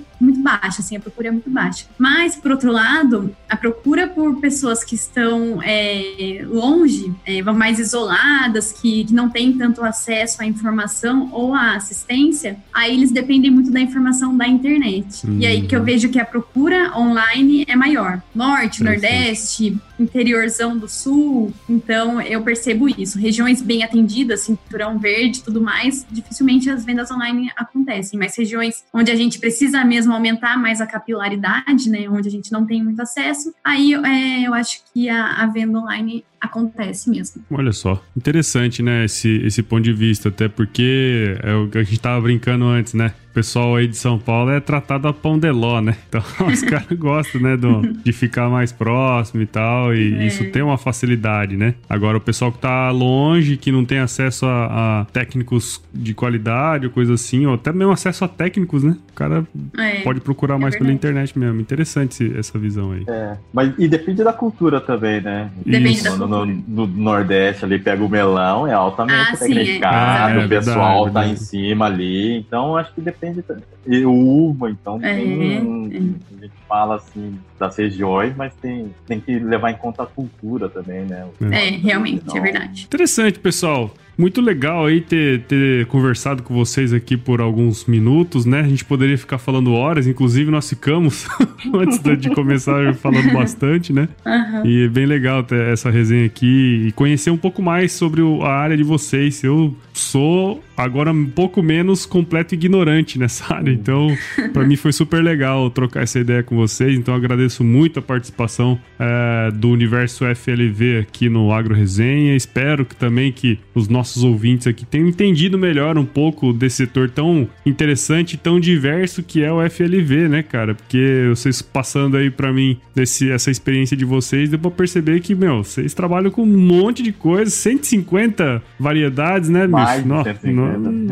baixa, 0.47 0.81
assim, 0.81 0.95
a 0.95 0.99
procura 0.99 1.27
é 1.27 1.31
muito 1.31 1.49
baixa. 1.49 1.85
Mas, 1.97 2.35
por 2.37 2.51
outro 2.51 2.71
lado, 2.71 3.35
a 3.49 3.57
procura 3.57 4.07
por 4.07 4.39
pessoas 4.39 4.83
que 4.83 4.95
estão 4.95 5.61
é, 5.61 6.45
longe, 6.47 7.13
é, 7.25 7.41
mais 7.41 7.79
isoladas, 7.79 8.71
que, 8.71 9.03
que 9.03 9.13
não 9.13 9.29
têm 9.29 9.57
tanto 9.57 9.83
acesso 9.83 10.41
à 10.41 10.45
informação 10.45 11.29
ou 11.33 11.53
à 11.53 11.75
assistência, 11.75 12.57
aí 12.73 12.93
eles 12.93 13.11
dependem 13.11 13.51
muito 13.51 13.71
da 13.71 13.81
informação 13.81 14.35
da 14.37 14.47
internet. 14.47 15.27
Uhum. 15.27 15.39
E 15.39 15.45
aí 15.45 15.67
que 15.67 15.75
eu 15.75 15.79
uhum. 15.79 15.85
vejo 15.85 16.09
que 16.09 16.19
a 16.19 16.25
procura 16.25 16.97
online 16.97 17.65
é 17.67 17.75
maior. 17.75 18.21
Norte, 18.33 18.83
Nordeste, 18.83 19.77
interiorzão 19.99 20.77
do 20.77 20.87
sul, 20.87 21.53
então 21.67 22.21
eu 22.21 22.41
percebo 22.41 22.87
isso. 22.87 23.19
Regiões 23.19 23.61
bem 23.61 23.83
atendidas, 23.83 24.41
cinturão 24.41 24.97
verde 24.97 25.43
tudo 25.43 25.59
mais, 25.59 26.05
dificilmente 26.09 26.69
as 26.69 26.85
vendas 26.85 27.09
online 27.11 27.51
acontecem, 27.55 28.19
mas 28.19 28.37
regiões 28.37 28.83
onde 28.93 29.11
a 29.11 29.15
gente 29.15 29.39
precisa 29.39 29.83
mesmo 29.83 30.13
aumentar 30.13 30.36
mais 30.57 30.81
a 30.81 30.87
capilaridade, 30.87 31.89
né, 31.89 32.07
onde 32.09 32.27
a 32.27 32.31
gente 32.31 32.51
não 32.51 32.65
tem 32.65 32.83
muito 32.83 33.01
acesso, 33.01 33.53
aí 33.63 33.93
é, 33.93 34.47
eu 34.47 34.53
acho 34.53 34.81
que 34.93 35.09
a, 35.09 35.43
a 35.43 35.47
venda 35.47 35.79
online 35.79 36.23
acontece 36.39 37.09
mesmo. 37.09 37.43
Olha 37.51 37.71
só, 37.71 38.01
interessante, 38.15 38.81
né, 38.81 39.05
esse, 39.05 39.29
esse 39.45 39.63
ponto 39.63 39.83
de 39.83 39.93
vista, 39.93 40.29
até 40.29 40.47
porque 40.47 41.37
é 41.43 41.53
o 41.53 41.67
que 41.67 41.77
a 41.77 41.83
gente 41.83 41.99
tava 41.99 42.21
brincando 42.21 42.65
antes, 42.65 42.93
né? 42.93 43.13
O 43.29 43.33
pessoal 43.37 43.75
aí 43.75 43.87
de 43.87 43.95
São 43.95 44.17
Paulo 44.17 44.49
é 44.49 44.59
tratado 44.59 45.07
a 45.07 45.13
pão 45.13 45.37
de 45.37 45.51
ló, 45.51 45.79
né? 45.79 45.95
Então 46.09 46.23
os 46.51 46.61
caras 46.63 46.97
gostam, 46.97 47.41
né, 47.41 47.55
do, 47.55 47.81
de 47.81 48.11
ficar 48.11 48.49
mais 48.49 48.71
próximo 48.71 49.41
e 49.41 49.45
tal, 49.45 49.93
e 49.93 50.15
é. 50.15 50.27
isso 50.27 50.43
tem 50.51 50.61
uma 50.61 50.77
facilidade, 50.77 51.55
né? 51.55 51.75
Agora 51.87 52.17
o 52.17 52.21
pessoal 52.21 52.51
que 52.51 52.59
tá 52.59 52.89
longe, 52.89 53.57
que 53.57 53.71
não 53.71 53.85
tem 53.85 53.99
acesso 53.99 54.45
a, 54.45 55.01
a 55.01 55.05
técnicos 55.05 55.83
de 55.93 56.13
qualidade 56.13 56.87
ou 56.87 56.91
coisa 56.91 57.13
assim, 57.13 57.45
ou 57.45 57.53
até 57.53 57.71
mesmo 57.71 57.91
acesso 57.91 58.25
a 58.25 58.27
técnicos, 58.27 58.83
né? 58.83 58.97
O 59.11 59.13
cara 59.13 59.45
é. 59.77 60.01
pode 60.01 60.19
procurar 60.21 60.55
é 60.55 60.59
mais 60.59 60.75
pela 60.75 60.91
internet 60.91 61.37
mesmo. 61.37 61.59
Interessante 61.59 62.33
essa 62.37 62.57
visão 62.57 62.91
aí. 62.91 63.03
É, 63.07 63.37
mas 63.53 63.73
e 63.77 63.87
depende 63.87 64.23
da 64.23 64.33
cultura 64.33 64.81
também, 64.81 65.21
né? 65.21 65.51
Depende 65.65 65.91
isso. 65.91 66.03
da 66.03 66.09
cultura 66.11 66.26
no, 66.27 66.45
no, 66.45 66.87
Nordeste 66.87 67.65
ali 67.65 67.79
pega 67.79 68.03
o 68.03 68.09
melão, 68.09 68.67
é 68.67 68.73
altamente 68.73 69.33
ah, 69.33 69.37
tecnificado, 69.37 70.39
é. 70.39 70.45
o 70.45 70.49
pessoal 70.49 71.07
é, 71.07 71.11
tá 71.11 71.27
em 71.27 71.35
cima 71.35 71.85
ali, 71.85 72.37
então 72.37 72.75
acho 72.75 72.93
que 72.93 73.01
depende. 73.01 73.43
E 73.85 74.05
uva, 74.05 74.69
então 74.69 74.99
é, 75.01 75.15
tem, 75.15 76.15
a 76.37 76.41
gente 76.41 76.53
fala 76.67 76.95
assim 76.95 77.39
das 77.59 77.77
regiões, 77.77 78.35
mas 78.35 78.53
tem, 78.55 78.93
tem 79.07 79.19
que 79.19 79.39
levar 79.39 79.71
em 79.71 79.75
conta 79.77 80.03
a 80.03 80.05
cultura 80.05 80.69
também, 80.69 81.05
né? 81.05 81.25
É, 81.51 81.69
realmente, 81.69 82.23
então, 82.23 82.37
é 82.37 82.41
verdade. 82.41 82.85
Interessante, 82.85 83.39
pessoal. 83.39 83.91
Muito 84.17 84.41
legal 84.41 84.87
aí 84.87 84.99
ter, 84.99 85.41
ter 85.43 85.85
conversado 85.85 86.41
com 86.41 86.53
vocês 86.53 86.91
aqui 86.91 87.15
por 87.15 87.39
alguns 87.39 87.85
minutos, 87.85 88.45
né? 88.45 88.61
A 88.61 88.67
gente 88.67 88.83
poderia 88.83 89.17
ficar 89.17 89.37
falando 89.37 89.73
horas, 89.73 90.07
inclusive 90.07 90.49
nós 90.49 90.67
ficamos 90.67 91.27
antes 91.71 92.01
de 92.19 92.29
começar 92.31 92.95
falando 92.95 93.31
bastante, 93.31 93.93
né? 93.93 94.09
Uhum. 94.25 94.65
E 94.65 94.85
é 94.85 94.87
bem 94.87 95.05
legal 95.05 95.43
ter 95.43 95.67
essa 95.67 95.91
resenha 95.91 96.25
aqui 96.25 96.87
e 96.87 96.91
conhecer 96.93 97.29
um 97.29 97.37
pouco 97.37 97.61
mais 97.61 97.91
sobre 97.91 98.21
a 98.41 98.49
área 98.49 98.75
de 98.75 98.83
vocês. 98.83 99.43
Eu 99.43 99.75
sou 99.93 100.63
agora 100.77 101.11
um 101.11 101.25
pouco 101.25 101.63
menos 101.63 102.05
completo 102.05 102.53
ignorante 102.53 103.17
nessa 103.17 103.51
área, 103.53 103.71
então 103.71 104.15
para 104.53 104.63
mim 104.65 104.75
foi 104.75 104.93
super 104.93 105.23
legal 105.23 105.69
trocar 105.71 106.03
essa 106.03 106.19
ideia 106.19 106.43
com 106.43 106.55
vocês. 106.55 106.97
Então 106.97 107.15
agradeço 107.15 107.63
muito 107.63 107.99
a 107.99 108.01
participação 108.01 108.79
é, 108.99 109.51
do 109.51 109.69
Universo 109.69 110.23
FLV 110.35 110.99
aqui 110.99 111.29
no 111.29 111.51
Agro 111.51 111.73
Resenha. 111.73 112.35
Espero 112.35 112.85
que 112.85 112.95
também 112.95 113.31
que 113.31 113.59
os 113.73 113.87
nossos 113.87 114.23
ouvintes 114.23 114.67
aqui 114.67 114.85
tenham 114.85 115.07
entendido 115.07 115.57
melhor 115.57 115.97
um 115.97 116.05
pouco 116.05 116.53
desse 116.53 116.77
setor 116.77 117.09
tão 117.09 117.47
interessante 117.65 118.33
e 118.33 118.37
tão 118.37 118.59
diverso 118.59 119.23
que 119.23 119.43
é 119.43 119.51
o 119.51 119.67
FLV, 119.67 120.29
né, 120.29 120.43
cara? 120.43 120.75
Porque 120.75 121.25
vocês 121.29 121.61
passando 121.61 122.17
aí 122.17 122.29
para 122.29 122.53
mim 122.53 122.77
desse, 122.93 123.31
essa 123.31 123.49
experiência 123.49 123.97
de 123.97 124.05
vocês, 124.05 124.49
deu 124.49 124.59
pra 124.59 124.69
perceber 124.69 125.19
que, 125.21 125.33
meu, 125.33 125.63
vocês 125.63 125.93
trabalham 125.93 126.29
com 126.29 126.43
um 126.43 126.57
monte 126.57 127.01
de 127.01 127.11
coisa, 127.11 127.49
150 127.49 128.61
variedades, 128.79 129.49
né, 129.49 129.65
Mais 129.67 130.03
bicho? 130.03 130.23
150. 130.23 130.53
Não, 130.53 130.66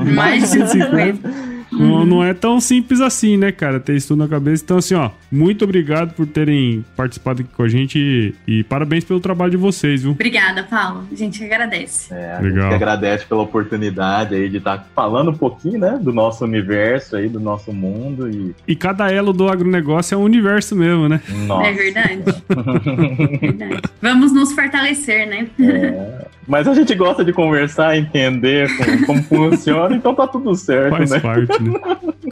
mais 0.06 0.41
de 0.41 0.47
150. 0.47 1.20
Não, 1.78 2.05
não 2.05 2.23
é 2.23 2.34
tão 2.34 2.59
simples 2.59 3.01
assim, 3.01 3.38
né, 3.38 3.51
cara? 3.51 3.80
Ter 3.80 3.95
isso 3.95 4.09
tudo 4.09 4.19
na 4.19 4.28
cabeça. 4.28 4.63
Então, 4.63 4.78
assim, 4.78 4.93
ó, 4.95 5.09
muito 5.32 5.63
obrigado 5.65 6.13
por 6.13 6.26
terem 6.28 6.84
participado 6.95 7.41
aqui 7.41 7.49
com 7.55 7.63
a 7.63 7.67
gente 7.67 7.99
e, 7.99 8.34
e 8.59 8.63
parabéns 8.63 9.03
pelo 9.03 9.19
trabalho 9.19 9.51
de 9.51 9.57
vocês, 9.57 10.03
viu? 10.03 10.11
Obrigada, 10.11 10.63
Paulo. 10.63 11.03
A 11.11 11.15
gente 11.15 11.43
agradece. 11.43 12.13
É, 12.13 12.36
a 12.36 12.39
Legal. 12.39 12.61
gente 12.61 12.69
que 12.69 12.76
agradece 12.76 13.26
pela 13.26 13.41
oportunidade 13.41 14.36
aí 14.36 14.49
de 14.49 14.57
estar 14.57 14.88
falando 14.95 15.32
um 15.32 15.38
pouquinho, 15.38 15.80
né, 15.80 15.99
do 16.01 16.13
nosso 16.13 16.43
universo 16.43 17.15
aí, 17.15 17.28
do 17.28 17.39
nosso 17.39 17.71
mundo 17.73 18.30
e 18.30 18.53
E 18.67 18.76
cada 18.76 19.11
elo 19.11 19.34
do 19.34 19.47
agronegócio 19.49 20.15
é 20.15 20.17
um 20.17 20.23
universo 20.23 20.76
mesmo, 20.76 21.09
né? 21.09 21.21
nossa. 21.47 21.67
É 21.67 21.73
verdade. 21.73 22.21
verdade. 23.41 23.82
Vamos 24.01 24.32
nos 24.34 24.51
fortalecer, 24.53 25.28
né? 25.28 25.47
É, 25.59 26.26
Mas 26.47 26.67
a 26.67 26.73
gente 26.73 26.93
gosta 26.95 27.23
de 27.26 27.34
conversar, 27.34 27.97
entender 27.97 28.69
como, 28.78 29.05
como 29.05 29.23
funciona, 29.23 29.95
então 29.95 30.13
tá 30.13 30.28
tudo 30.28 30.55
certo, 30.55 30.95
Faz 30.97 31.11
né? 31.11 31.19
parte, 31.19 31.63
né? 31.72 31.80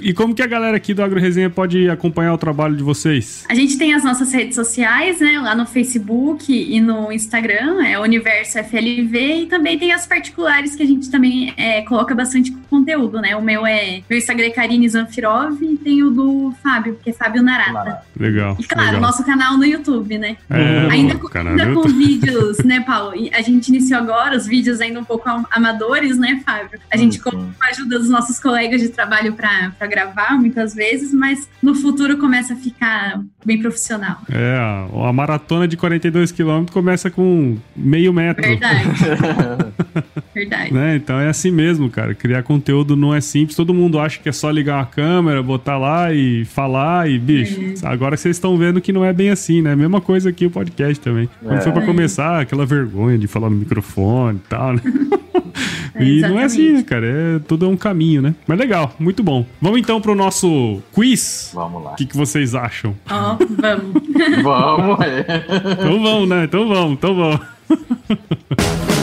E 0.02 0.14
como 0.14 0.34
que 0.34 0.42
a 0.42 0.48
galera 0.48 0.76
aqui 0.76 0.94
do 0.94 1.04
Agro 1.04 1.20
Resenha 1.20 1.50
pode 1.50 1.90
acompanhar 1.90 2.34
o 2.34 2.38
trabalho 2.38 2.76
de 2.76 2.84
vocês? 2.84 3.46
A 3.50 3.56
gente 3.56 3.78
tem 3.78 3.94
as 3.94 4.04
nossas 4.04 4.34
redes 4.34 4.56
sociais, 4.56 5.20
né? 5.20 5.40
Lá 5.40 5.56
no 5.56 5.66
Facebook 5.66 6.52
e 6.52 6.82
no 6.82 7.12
Instagram, 7.12 7.84
é 7.86 8.00
Universo 8.00 8.58
FLV, 8.64 9.44
e 9.44 9.46
também 9.46 9.78
tem 9.78 9.92
as 9.92 10.06
particulares 10.06 10.76
que 10.76 10.84
a 10.84 10.86
gente 10.86 11.10
também 11.10 11.54
é, 11.58 11.82
coloca 11.84 12.14
bastante 12.16 12.52
conteúdo, 12.70 13.22
né? 13.22 13.36
O 13.36 13.42
meu 13.42 13.66
é 13.66 14.02
meu 14.10 14.18
Instagram 14.18 14.48
é 14.48 14.50
Karine 14.50 14.90
Zanfirov 14.90 15.58
e 15.62 15.78
tem 15.78 16.04
o 16.04 16.10
do 16.10 16.54
Fábio, 16.64 16.98
que 17.04 17.10
é 17.10 17.14
Fábio 17.14 17.42
Narata. 17.44 18.02
Legal. 18.20 18.58
E 18.60 18.64
claro, 18.64 18.88
legal. 18.88 19.02
nosso 19.02 19.24
canal 19.24 19.58
no 19.58 19.66
YouTube, 19.66 20.18
né? 20.18 20.38
É, 20.50 20.88
ainda 20.92 21.16
com, 21.16 21.28
canal 21.28 21.54
ainda 21.54 21.74
com 21.74 21.88
vídeos, 21.88 22.58
né, 22.60 22.82
Paulo? 22.82 23.16
E 23.16 23.32
A 23.34 23.42
gente 23.42 23.68
iniciou 23.70 24.00
agora 24.00 24.36
os 24.36 24.46
vídeos 24.48 24.82
ainda 24.82 25.00
um 25.00 25.04
pouco 25.04 25.30
am- 25.30 25.46
amadores, 25.52 26.18
né, 26.18 26.42
Fábio? 26.46 26.80
A 26.92 26.98
gente 26.98 27.20
com 27.20 27.30
a 27.62 27.68
ajuda 27.70 28.00
dos 28.00 28.10
nossos 28.10 28.40
colegas 28.40 28.82
de 28.82 28.90
trabalho 28.90 29.23
para 29.32 29.88
gravar 29.88 30.38
muitas 30.40 30.74
vezes, 30.76 31.14
mas 31.14 31.48
no 31.62 31.74
futuro 31.76 32.18
começa 32.18 32.54
a 32.54 32.58
ficar 32.58 33.22
bem 33.46 33.60
profissional. 33.62 34.18
É, 34.32 34.58
a, 34.58 35.10
a 35.10 35.14
maratona 35.14 35.68
de 35.68 35.78
42 35.78 36.32
km 36.32 36.66
começa 36.72 37.10
com 37.10 37.58
meio 37.76 38.12
metro. 38.14 38.44
Verdade. 38.46 38.84
Verdade. 40.34 40.74
Né? 40.74 40.96
Então 40.96 41.20
é 41.20 41.28
assim 41.30 41.52
mesmo, 41.52 41.90
cara. 41.90 42.16
Criar 42.16 42.42
conteúdo 42.44 42.96
não 42.96 43.14
é 43.14 43.22
simples. 43.22 43.56
Todo 43.56 43.74
mundo 43.74 44.00
acha 44.00 44.20
que 44.20 44.28
é 44.28 44.32
só 44.32 44.50
ligar 44.50 44.78
uma 44.78 44.86
câmera, 44.86 45.44
botar 45.44 45.78
lá 45.78 46.12
e 46.14 46.44
falar 46.46 47.10
e, 47.10 47.20
bicho, 47.20 47.60
agora 47.84 48.18
vocês 48.18 48.36
estão 48.36 48.58
vendo 48.58 48.82
que 48.82 48.92
não 48.92 49.06
é 49.06 49.14
bem 49.14 49.30
assim, 49.30 49.62
né? 49.62 49.76
Mesma 49.76 50.02
coisa 50.02 50.30
aqui 50.30 50.46
o 50.46 50.52
podcast 50.52 51.00
também. 51.00 51.30
Quando 51.42 51.58
É. 51.58 51.62
foi 51.62 51.72
pra 51.72 51.86
começar, 51.86 52.42
aquela 52.42 52.66
vergonha 52.66 53.18
de 53.18 53.28
falar 53.28 53.50
no 53.50 53.56
microfone 53.58 54.40
e 54.44 54.48
tal, 54.50 54.74
né? 54.74 54.82
E 56.00 56.22
não 56.22 56.40
é 56.40 56.46
assim, 56.46 56.74
né, 56.74 56.84
cara? 56.84 57.06
É, 57.06 57.40
tudo 57.48 57.66
é 57.66 57.70
um 57.70 57.78
caminho, 57.78 58.22
né? 58.22 58.34
Mas 58.48 58.58
legal, 58.58 58.96
muito 59.00 59.22
bom. 59.22 59.46
Vamos 59.62 59.80
então 59.80 60.02
pro 60.02 60.16
nosso 60.16 60.82
quiz. 60.92 61.52
Vamos 61.54 61.84
lá. 61.84 61.92
O 61.92 61.96
que, 61.96 62.06
que 62.06 62.18
vocês 62.18 62.56
acham? 62.56 62.96
Ó, 63.10 63.38
vamos. 63.38 64.04
Vamos, 64.44 65.00
é. 65.02 65.46
Então 65.74 66.02
vamos, 66.02 66.30
né? 66.30 66.44
Então 66.46 66.68
vamos, 66.68 66.94
então 66.94 67.16
vamos. 67.16 67.40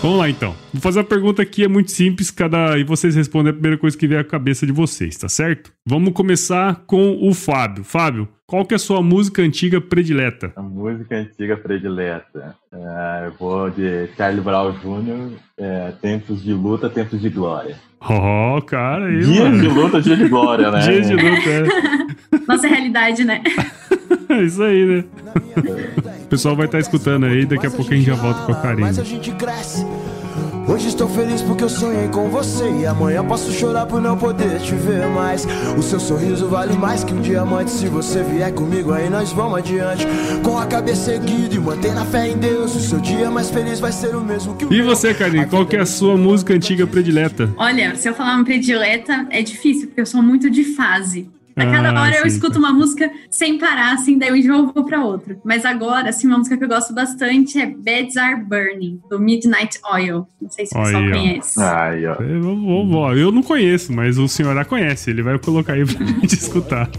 Vamos 0.00 0.18
lá 0.18 0.30
então. 0.30 0.54
Vou 0.72 0.80
fazer 0.80 1.00
a 1.00 1.04
pergunta 1.04 1.42
aqui, 1.42 1.64
é 1.64 1.68
muito 1.68 1.90
simples, 1.90 2.30
cada 2.30 2.78
e 2.78 2.84
vocês 2.84 3.16
respondem 3.16 3.50
a 3.50 3.52
primeira 3.52 3.76
coisa 3.76 3.98
que 3.98 4.06
vier 4.06 4.20
à 4.20 4.24
cabeça 4.24 4.64
de 4.64 4.70
vocês, 4.70 5.16
tá 5.16 5.28
certo? 5.28 5.72
Vamos 5.84 6.12
começar 6.12 6.84
com 6.86 7.18
o 7.20 7.34
Fábio. 7.34 7.82
Fábio, 7.82 8.28
qual 8.46 8.64
que 8.64 8.74
é 8.74 8.76
a 8.76 8.78
sua 8.78 9.02
música 9.02 9.42
antiga 9.42 9.80
predileta? 9.80 10.52
A 10.54 10.62
música 10.62 11.16
antiga 11.16 11.56
predileta. 11.56 12.54
É, 12.72 13.26
eu 13.26 13.32
vou 13.32 13.70
de 13.70 14.06
Charlie 14.16 14.40
Brown 14.40 14.72
Jr., 14.72 15.36
é, 15.58 15.92
Tempos 16.00 16.44
de 16.44 16.52
Luta, 16.52 16.88
Tempos 16.88 17.20
de 17.20 17.28
Glória. 17.28 17.76
Oh, 18.00 18.62
cara, 18.62 19.06
aí, 19.06 19.20
Dias 19.20 19.38
mano. 19.38 19.60
de 19.60 19.68
luta, 19.68 20.00
dia 20.00 20.16
de 20.16 20.28
glória, 20.28 20.70
né? 20.70 20.78
Dias 20.80 21.08
de 21.08 21.14
luta, 21.14 21.50
é. 21.50 22.38
Nossa 22.46 22.66
realidade, 22.68 23.24
né? 23.24 23.42
É 24.30 24.42
isso 24.42 24.62
aí, 24.62 24.84
né? 24.84 25.04
O 26.22 26.26
pessoal 26.28 26.54
vai 26.54 26.66
estar 26.66 26.78
escutando 26.78 27.24
aí, 27.24 27.46
daqui 27.46 27.66
a 27.66 27.70
pouco 27.70 27.92
a 27.92 27.96
gente 27.96 28.06
já 28.06 28.14
volta 28.14 28.40
com 28.44 28.52
a 28.52 28.56
Karine. 28.56 28.82
Mas 28.82 28.98
a 28.98 29.04
gente 29.04 29.30
cresce. 29.32 29.86
Hoje 30.68 30.88
estou 30.88 31.08
feliz 31.08 31.40
porque 31.40 31.64
eu 31.64 31.68
sonhei 31.68 32.08
com 32.08 32.28
você. 32.28 32.70
E 32.82 32.84
amanhã 32.84 33.24
posso 33.24 33.50
chorar 33.52 33.86
por 33.86 34.02
não 34.02 34.18
poder 34.18 34.60
te 34.60 34.74
ver 34.74 35.06
mais. 35.08 35.46
O 35.78 35.82
seu 35.82 35.98
sorriso 35.98 36.46
vale 36.46 36.76
mais 36.76 37.02
que 37.02 37.14
um 37.14 37.22
diamante. 37.22 37.70
Se 37.70 37.86
você 37.86 38.22
vier 38.22 38.52
comigo, 38.52 38.92
aí 38.92 39.08
nós 39.08 39.32
vamos 39.32 39.58
adiante. 39.58 40.06
Com 40.44 40.58
a 40.58 40.66
cabeça 40.66 41.14
erguida 41.14 41.54
e 41.54 41.58
manter 41.58 41.96
a 41.96 42.04
fé 42.04 42.28
em 42.28 42.36
Deus. 42.36 42.76
O 42.76 42.80
seu 42.80 43.00
dia 43.00 43.30
mais 43.30 43.50
feliz 43.50 43.80
vai 43.80 43.92
ser 43.92 44.14
o 44.14 44.20
mesmo 44.20 44.56
que 44.56 44.66
o 44.66 44.72
E 44.72 44.82
você, 44.82 45.14
Karine, 45.14 45.46
qual 45.46 45.64
que 45.64 45.74
é 45.74 45.80
a 45.80 45.86
sua 45.86 46.18
música 46.18 46.52
antiga 46.52 46.86
predileta? 46.86 47.50
Olha, 47.56 47.94
se 47.96 48.06
eu 48.06 48.14
falar 48.14 48.34
uma 48.34 48.44
predileta, 48.44 49.26
é 49.30 49.40
difícil, 49.40 49.88
porque 49.88 50.02
eu 50.02 50.06
sou 50.06 50.22
muito 50.22 50.50
de 50.50 50.64
fase. 50.64 51.30
A 51.58 51.70
cada 51.70 51.90
Ah, 51.90 52.02
hora 52.02 52.16
eu 52.16 52.22
sim. 52.22 52.28
escuto 52.28 52.58
uma 52.58 52.72
música 52.72 53.10
sem 53.30 53.58
parar, 53.58 53.92
assim, 53.94 54.18
daí 54.18 54.28
eu 54.28 54.36
enjoo 54.36 54.72
vou 54.72 54.84
pra 54.84 55.04
outra. 55.04 55.36
Mas 55.44 55.64
agora, 55.64 56.08
assim, 56.10 56.26
uma 56.26 56.38
música 56.38 56.56
que 56.56 56.64
eu 56.64 56.68
gosto 56.68 56.94
bastante 56.94 57.58
é 57.60 57.66
Beds 57.66 58.16
Are 58.16 58.40
Burning, 58.42 59.00
do 59.10 59.18
Midnight 59.18 59.78
Oil. 59.92 60.26
Não 60.40 60.50
sei 60.50 60.66
se 60.66 60.76
o 60.76 60.82
pessoal 60.82 61.02
conhece. 61.10 61.60
Aí, 61.62 62.06
ó. 62.06 62.16
Ó, 62.98 63.14
Eu 63.14 63.32
não 63.32 63.42
conheço, 63.42 63.92
mas 63.92 64.18
o 64.18 64.28
senhor 64.28 64.54
já 64.54 64.64
conhece. 64.64 65.10
Ele 65.10 65.22
vai 65.22 65.38
colocar 65.38 65.72
aí 65.74 65.84
pra 65.84 66.04
gente 66.06 66.34
escutar. 66.34 66.88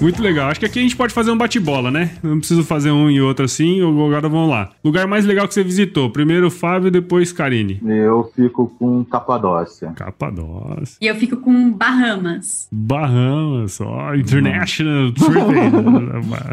Muito 0.00 0.22
legal. 0.22 0.50
Acho 0.50 0.60
que 0.60 0.66
aqui 0.66 0.78
a 0.78 0.82
gente 0.82 0.96
pode 0.96 1.12
fazer 1.12 1.30
um 1.30 1.36
bate-bola, 1.36 1.90
né? 1.90 2.12
Não 2.22 2.38
preciso 2.38 2.64
fazer 2.64 2.90
um 2.90 3.10
e 3.10 3.20
outro 3.20 3.44
assim. 3.44 3.80
Agora 3.82 4.28
vamos 4.28 4.48
lá. 4.48 4.70
Lugar 4.82 5.06
mais 5.06 5.24
legal 5.24 5.46
que 5.46 5.54
você 5.54 5.62
visitou? 5.62 6.10
Primeiro 6.10 6.50
Fábio, 6.50 6.90
depois 6.90 7.32
Karine. 7.32 7.80
Eu 7.86 8.30
fico 8.34 8.68
com 8.78 9.04
Capadócia. 9.04 9.92
Capadócia. 9.94 10.96
E 11.00 11.06
eu 11.06 11.14
fico 11.16 11.36
com 11.36 11.70
Bahamas. 11.70 12.68
Bahamas, 12.72 13.80
ó, 13.80 14.14
International 14.14 15.12
Trip. 15.12 15.30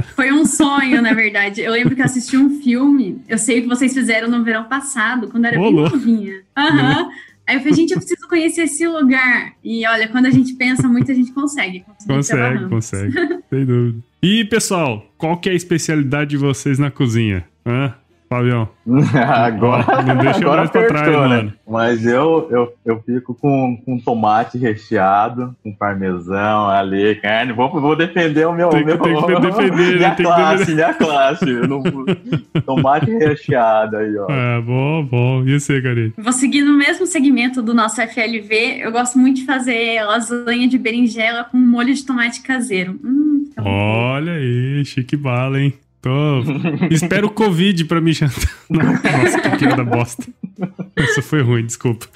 Foi 0.15 0.31
um 0.31 0.45
sonho, 0.45 1.01
na 1.01 1.13
verdade. 1.13 1.61
Eu 1.61 1.71
lembro 1.71 1.95
que 1.95 2.01
eu 2.01 2.05
assisti 2.05 2.37
um 2.37 2.61
filme, 2.61 3.21
eu 3.27 3.37
sei 3.37 3.59
o 3.59 3.61
que 3.63 3.67
vocês 3.67 3.93
fizeram 3.93 4.29
no 4.29 4.43
verão 4.43 4.65
passado, 4.65 5.27
quando 5.29 5.45
eu 5.45 5.51
era 5.51 5.59
Ô, 5.59 5.63
bem 5.63 5.73
novinha. 5.73 6.33
Aham. 6.55 7.09
Aí 7.47 7.55
eu 7.55 7.59
falei, 7.61 7.73
gente, 7.73 7.91
eu 7.91 7.97
preciso 7.97 8.27
conhecer 8.27 8.63
esse 8.63 8.85
lugar. 8.85 9.53
E 9.63 9.87
olha, 9.87 10.09
quando 10.09 10.25
a 10.25 10.29
gente 10.29 10.53
pensa 10.55 10.85
muito, 10.87 11.09
a 11.09 11.15
gente 11.15 11.31
consegue. 11.31 11.85
consegue, 12.05 12.69
consegue. 12.69 13.13
Sem 13.49 13.65
dúvida. 13.65 14.03
E, 14.21 14.43
pessoal, 14.43 15.09
qual 15.17 15.37
que 15.37 15.47
é 15.47 15.53
a 15.53 15.55
especialidade 15.55 16.31
de 16.31 16.37
vocês 16.37 16.77
na 16.77 16.91
cozinha? 16.91 17.45
Hã? 17.65 17.95
Fabião? 18.29 18.67
agora 19.15 20.03
Não 20.03 20.17
deixa 20.17 20.39
agora 20.39 20.61
nós 20.61 20.69
pra 20.71 20.87
trás, 20.87 21.01
apertou, 21.07 21.29
né? 21.29 21.35
mano. 21.37 21.53
Mas 21.67 22.05
eu, 22.05 22.47
eu, 22.51 22.73
eu 22.85 23.01
fico 23.05 23.33
com, 23.35 23.77
com 23.85 23.99
tomate 23.99 24.57
recheado, 24.57 25.55
com 25.63 25.73
parmesão 25.73 26.67
ali, 26.69 27.15
carne. 27.15 27.53
Vou, 27.53 27.69
vou 27.79 27.95
defender 27.95 28.45
o 28.47 28.53
meu. 28.53 28.69
Tem 28.69 28.79
que- 28.79 28.85
meu 28.85 28.97
tem 28.97 29.15
que 29.15 29.39
defender, 29.41 29.71
né? 29.91 29.95
minha 29.97 30.15
Tem 30.15 30.15
que 30.15 30.23
classe, 30.23 30.57
defender. 30.57 30.75
minha 30.75 30.93
classe. 30.93 31.49
Eu 31.49 31.67
não- 31.67 31.83
tomate 32.65 33.11
recheado 33.11 33.97
aí, 33.97 34.17
ó. 34.17 34.27
É, 34.29 34.61
bom, 34.61 35.03
bom. 35.05 35.43
E 35.45 35.59
você, 35.59 35.81
Karine? 35.81 36.13
Vou 36.17 36.33
seguir 36.33 36.61
no 36.63 36.77
mesmo 36.77 37.05
segmento 37.05 37.61
do 37.61 37.73
nosso 37.73 38.01
FLV. 38.01 38.79
Eu 38.81 38.91
gosto 38.91 39.17
muito 39.17 39.37
de 39.37 39.45
fazer 39.45 40.03
lasanha 40.03 40.67
de 40.67 40.77
berinjela 40.77 41.43
com 41.45 41.57
molho 41.57 41.93
de 41.93 42.05
tomate 42.05 42.41
caseiro. 42.41 42.99
Hum, 43.03 43.45
bom. 43.57 43.63
Olha 43.65 44.33
aí, 44.33 44.83
chique 44.85 45.15
bala, 45.17 45.59
hein? 45.61 45.73
Tô... 46.01 46.41
Espero 46.91 47.27
o 47.27 47.31
Covid 47.31 47.85
pra 47.85 47.99
me 47.99 48.13
jantar. 48.13 48.49
Nossa, 48.69 49.41
que 49.41 49.57
piada 49.57 49.83
bosta. 49.83 50.23
Essa 50.95 51.21
foi 51.21 51.41
ruim, 51.41 51.65
desculpa. 51.65 52.07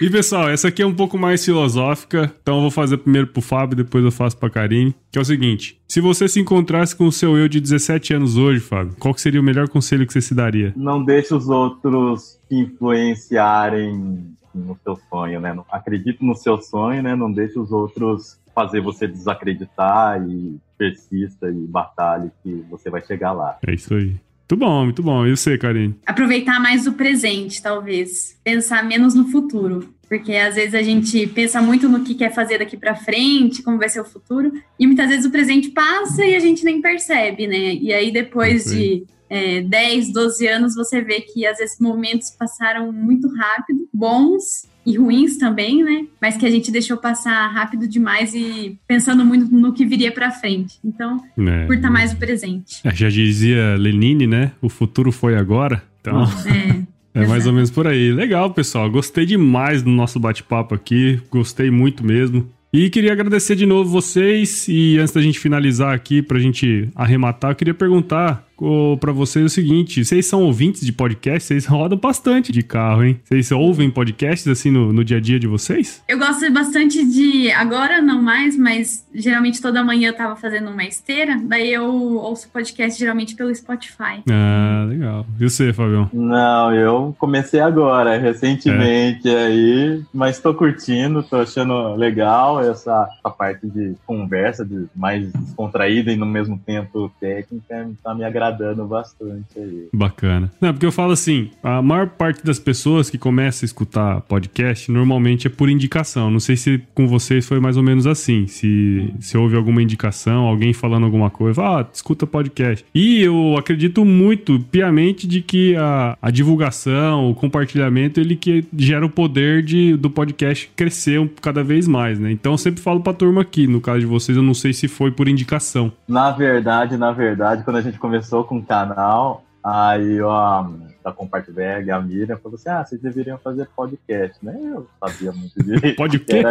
e 0.00 0.10
pessoal, 0.10 0.48
essa 0.48 0.68
aqui 0.68 0.82
é 0.82 0.86
um 0.86 0.94
pouco 0.94 1.16
mais 1.16 1.44
filosófica, 1.44 2.32
então 2.42 2.56
eu 2.56 2.60
vou 2.62 2.70
fazer 2.70 2.98
primeiro 2.98 3.26
pro 3.26 3.40
Fábio, 3.40 3.76
depois 3.76 4.04
eu 4.04 4.10
faço 4.10 4.36
pra 4.36 4.50
Karine, 4.50 4.94
que 5.10 5.18
é 5.18 5.22
o 5.22 5.24
seguinte: 5.24 5.80
se 5.88 6.00
você 6.00 6.28
se 6.28 6.40
encontrasse 6.40 6.94
com 6.94 7.06
o 7.06 7.12
seu 7.12 7.36
eu 7.36 7.48
de 7.48 7.60
17 7.60 8.14
anos 8.14 8.36
hoje, 8.36 8.60
Fábio, 8.60 8.94
qual 8.98 9.16
seria 9.16 9.40
o 9.40 9.44
melhor 9.44 9.68
conselho 9.68 10.06
que 10.06 10.12
você 10.12 10.20
se 10.20 10.34
daria? 10.34 10.72
Não 10.76 11.02
deixe 11.02 11.34
os 11.34 11.48
outros 11.48 12.38
te 12.48 12.56
influenciarem 12.56 14.34
no 14.54 14.78
seu 14.82 14.96
sonho, 15.10 15.40
né? 15.40 15.56
Acredite 15.70 16.24
no 16.24 16.34
seu 16.34 16.60
sonho, 16.60 17.02
né? 17.02 17.16
Não 17.16 17.32
deixe 17.32 17.58
os 17.58 17.72
outros 17.72 18.38
fazer 18.54 18.80
você 18.80 19.06
desacreditar 19.06 20.22
e 20.28 20.56
persista 20.78 21.48
e 21.48 21.66
batalhe 21.66 22.30
que 22.42 22.64
você 22.70 22.88
vai 22.88 23.04
chegar 23.04 23.32
lá. 23.32 23.58
É 23.66 23.74
isso 23.74 23.94
aí. 23.94 24.14
Muito 24.50 24.56
bom, 24.56 24.84
muito 24.84 25.02
bom. 25.02 25.26
E 25.26 25.36
você, 25.36 25.56
Karine? 25.56 25.94
Aproveitar 26.06 26.60
mais 26.60 26.86
o 26.86 26.92
presente, 26.92 27.62
talvez. 27.62 28.38
Pensar 28.44 28.84
menos 28.84 29.14
no 29.14 29.28
futuro. 29.28 29.94
Porque 30.06 30.34
às 30.34 30.54
vezes 30.54 30.74
a 30.74 30.82
gente 30.82 31.26
pensa 31.28 31.62
muito 31.62 31.88
no 31.88 32.04
que 32.04 32.14
quer 32.14 32.32
fazer 32.32 32.58
daqui 32.58 32.76
pra 32.76 32.94
frente, 32.94 33.62
como 33.62 33.78
vai 33.78 33.88
ser 33.88 34.00
o 34.00 34.04
futuro, 34.04 34.52
e 34.78 34.86
muitas 34.86 35.08
vezes 35.08 35.24
o 35.24 35.30
presente 35.30 35.70
passa 35.70 36.24
e 36.24 36.36
a 36.36 36.40
gente 36.40 36.62
nem 36.62 36.80
percebe, 36.80 37.46
né? 37.46 37.74
E 37.74 37.92
aí 37.92 38.12
depois 38.12 38.70
aí. 38.70 39.00
de 39.00 39.06
é, 39.30 39.62
10, 39.62 40.12
12 40.12 40.46
anos, 40.46 40.74
você 40.74 41.00
vê 41.00 41.22
que 41.22 41.46
às 41.46 41.58
vezes 41.58 41.80
momentos 41.80 42.30
passaram 42.30 42.92
muito 42.92 43.28
rápido, 43.34 43.88
bons 43.92 44.68
e 44.86 44.96
ruins 44.96 45.36
também, 45.36 45.82
né? 45.82 46.06
Mas 46.20 46.36
que 46.36 46.44
a 46.46 46.50
gente 46.50 46.70
deixou 46.70 46.96
passar 46.96 47.46
rápido 47.48 47.86
demais 47.88 48.34
e 48.34 48.78
pensando 48.86 49.24
muito 49.24 49.52
no 49.54 49.72
que 49.72 49.84
viria 49.84 50.12
pra 50.12 50.30
frente. 50.30 50.78
Então, 50.84 51.20
É, 51.38 51.66
curta 51.66 51.90
mais 51.90 52.12
o 52.12 52.16
presente. 52.16 52.80
é, 52.84 52.94
já 52.94 53.08
dizia 53.08 53.76
Lenine, 53.76 54.26
né? 54.26 54.52
O 54.60 54.68
futuro 54.68 55.10
foi 55.12 55.36
agora. 55.36 55.82
Então. 56.00 56.22
É. 56.46 56.82
É 57.16 57.24
mais 57.28 57.46
ou 57.46 57.52
menos 57.52 57.70
por 57.70 57.86
aí. 57.86 58.10
Legal, 58.10 58.50
pessoal. 58.52 58.90
Gostei 58.90 59.24
demais 59.24 59.84
do 59.84 59.88
nosso 59.88 60.18
bate-papo 60.18 60.74
aqui. 60.74 61.20
Gostei 61.30 61.70
muito 61.70 62.04
mesmo. 62.04 62.48
E 62.72 62.90
queria 62.90 63.12
agradecer 63.12 63.54
de 63.54 63.64
novo 63.64 63.88
vocês. 63.88 64.66
E 64.66 64.98
antes 64.98 65.14
da 65.14 65.22
gente 65.22 65.38
finalizar 65.38 65.94
aqui, 65.94 66.20
pra 66.20 66.40
gente 66.40 66.88
arrematar, 66.92 67.52
eu 67.52 67.54
queria 67.54 67.72
perguntar 67.72 68.44
ô, 68.58 68.96
pra 68.96 69.12
vocês 69.12 69.44
o 69.44 69.48
seguinte: 69.48 70.04
vocês 70.04 70.26
são 70.26 70.42
ouvintes 70.42 70.84
de 70.84 70.92
podcast? 70.92 71.46
Vocês 71.46 71.66
rodam 71.66 71.98
bastante 71.98 72.52
de 72.52 72.62
carro, 72.62 73.04
hein? 73.04 73.20
Vocês 73.24 73.50
ouvem 73.50 73.90
podcasts 73.90 74.46
assim 74.48 74.70
no, 74.70 74.92
no 74.92 75.04
dia 75.04 75.18
a 75.18 75.20
dia 75.20 75.38
de 75.38 75.46
vocês? 75.46 76.02
Eu 76.08 76.18
gosto 76.18 76.50
bastante 76.52 77.04
de. 77.04 77.50
Agora 77.52 78.00
não 78.00 78.22
mais, 78.22 78.56
mas 78.56 79.06
geralmente 79.14 79.60
toda 79.60 79.84
manhã 79.84 80.08
eu 80.08 80.16
tava 80.16 80.36
fazendo 80.36 80.70
uma 80.70 80.84
esteira. 80.84 81.40
Daí 81.44 81.72
eu 81.72 81.84
ouço 81.84 82.48
podcast 82.48 82.98
geralmente 82.98 83.34
pelo 83.34 83.54
Spotify. 83.54 84.22
Ah, 84.30 84.86
legal. 84.88 85.26
E 85.38 85.48
você, 85.48 85.72
Fabião? 85.72 86.08
Não, 86.12 86.74
eu 86.74 87.14
comecei 87.18 87.60
agora, 87.60 88.18
recentemente 88.18 89.28
aí, 89.28 90.02
mas 90.12 90.38
tô 90.38 90.54
curtindo, 90.54 91.22
tô 91.22 91.36
achando 91.36 91.94
legal 91.94 92.60
essa, 92.60 93.08
essa 93.18 93.30
parte 93.30 93.66
de 93.66 93.94
conversa, 94.06 94.64
de 94.64 94.86
mais 94.94 95.32
descontraída 95.32 96.12
e 96.12 96.16
no 96.16 96.26
mesmo 96.26 96.58
tempo 96.58 97.10
técnica, 97.20 97.90
tá 98.02 98.14
me 98.14 98.24
agradando 98.24 98.43
bastante 98.50 99.58
aí. 99.58 99.88
Bacana. 99.92 100.50
Não, 100.60 100.72
porque 100.72 100.86
eu 100.86 100.92
falo 100.92 101.12
assim, 101.12 101.50
a 101.62 101.80
maior 101.82 102.08
parte 102.08 102.44
das 102.44 102.58
pessoas 102.58 103.10
que 103.10 103.18
começa 103.18 103.64
a 103.64 103.66
escutar 103.66 104.20
podcast 104.22 104.90
normalmente 104.90 105.46
é 105.46 105.50
por 105.50 105.68
indicação. 105.68 106.30
Não 106.30 106.40
sei 106.40 106.56
se 106.56 106.82
com 106.94 107.06
vocês 107.06 107.46
foi 107.46 107.60
mais 107.60 107.76
ou 107.76 107.82
menos 107.82 108.06
assim. 108.06 108.46
Se, 108.46 109.12
se 109.20 109.36
houve 109.36 109.56
alguma 109.56 109.82
indicação, 109.82 110.44
alguém 110.46 110.72
falando 110.72 111.04
alguma 111.04 111.30
coisa, 111.30 111.62
ah, 111.62 111.86
escuta 111.92 112.26
podcast. 112.26 112.84
E 112.94 113.22
eu 113.22 113.56
acredito 113.58 114.04
muito, 114.04 114.60
piamente, 114.70 115.26
de 115.26 115.40
que 115.40 115.76
a, 115.76 116.16
a 116.20 116.30
divulgação, 116.30 117.30
o 117.30 117.34
compartilhamento, 117.34 118.20
ele 118.20 118.36
que 118.36 118.64
gera 118.76 119.04
o 119.04 119.10
poder 119.10 119.62
de, 119.62 119.96
do 119.96 120.10
podcast 120.10 120.70
crescer 120.74 121.30
cada 121.40 121.62
vez 121.62 121.86
mais, 121.86 122.18
né? 122.18 122.30
Então 122.30 122.52
eu 122.52 122.58
sempre 122.58 122.80
falo 122.80 123.00
pra 123.00 123.12
turma 123.12 123.42
aqui, 123.42 123.66
no 123.66 123.80
caso 123.80 124.00
de 124.00 124.06
vocês, 124.06 124.36
eu 124.36 124.42
não 124.42 124.54
sei 124.54 124.72
se 124.72 124.88
foi 124.88 125.10
por 125.10 125.28
indicação. 125.28 125.92
Na 126.08 126.30
verdade, 126.30 126.96
na 126.96 127.12
verdade, 127.12 127.62
quando 127.62 127.76
a 127.76 127.82
gente 127.82 127.98
começou 127.98 128.33
com 128.42 128.56
o 128.56 128.66
canal, 128.66 129.44
aí 129.62 130.20
ó, 130.20 130.64
da 131.04 131.12
Compartberg, 131.12 131.90
a 131.90 132.00
Miriam 132.00 132.38
falou 132.38 132.56
assim: 132.56 132.70
ah, 132.70 132.82
vocês 132.82 133.00
deveriam 133.00 133.36
fazer 133.36 133.68
podcast, 133.76 134.38
né? 134.42 134.58
Eu 134.58 134.88
sabia 134.98 135.32
muito 135.32 135.62
direito. 135.62 135.96
Pode 135.96 136.16
o 136.16 136.20
quê? 136.20 136.42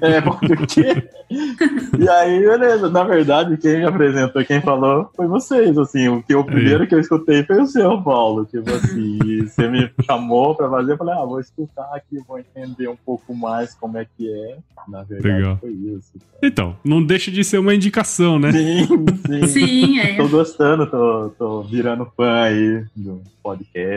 É, 0.00 0.20
pode 0.22 0.52
o 0.54 0.66
quê? 0.66 1.08
E 1.98 2.08
aí, 2.08 2.40
beleza, 2.40 2.88
na 2.88 3.04
verdade, 3.04 3.58
quem 3.58 3.78
me 3.78 3.84
apresentou, 3.84 4.44
quem 4.44 4.60
falou, 4.62 5.10
foi 5.14 5.26
vocês, 5.26 5.76
assim, 5.76 6.08
o 6.08 6.22
que 6.22 6.34
o 6.34 6.42
primeiro 6.42 6.86
que 6.86 6.94
eu 6.94 6.98
escutei 6.98 7.44
foi 7.44 7.60
o 7.60 7.66
seu, 7.66 8.02
Paulo, 8.02 8.46
tipo 8.46 8.70
assim, 8.70 9.18
você 9.46 9.68
me 9.68 9.90
chamou 10.06 10.54
pra 10.54 10.68
fazer, 10.70 10.92
eu 10.92 10.96
falei, 10.96 11.14
ah, 11.14 11.24
vou 11.24 11.38
escutar 11.38 11.88
aqui, 11.94 12.18
vou 12.26 12.38
entender 12.38 12.88
um 12.88 12.96
pouco 12.96 13.34
mais 13.34 13.74
como 13.74 13.98
é 13.98 14.06
que 14.16 14.32
é, 14.32 14.56
na 14.88 15.02
verdade 15.02 15.34
Legal. 15.34 15.58
foi 15.58 15.70
isso. 15.70 16.12
Então, 16.42 16.74
não 16.82 17.04
deixa 17.04 17.30
de 17.30 17.44
ser 17.44 17.58
uma 17.58 17.74
indicação, 17.74 18.38
né? 18.38 18.50
Sim, 18.50 18.86
sim. 19.26 19.46
Sim, 19.46 19.98
é. 20.00 20.16
Tô 20.16 20.28
gostando, 20.28 20.86
tô, 20.86 21.28
tô 21.38 21.62
virando 21.62 22.06
fã 22.16 22.42
aí 22.42 22.84
do 22.96 23.20
podcast, 23.42 23.89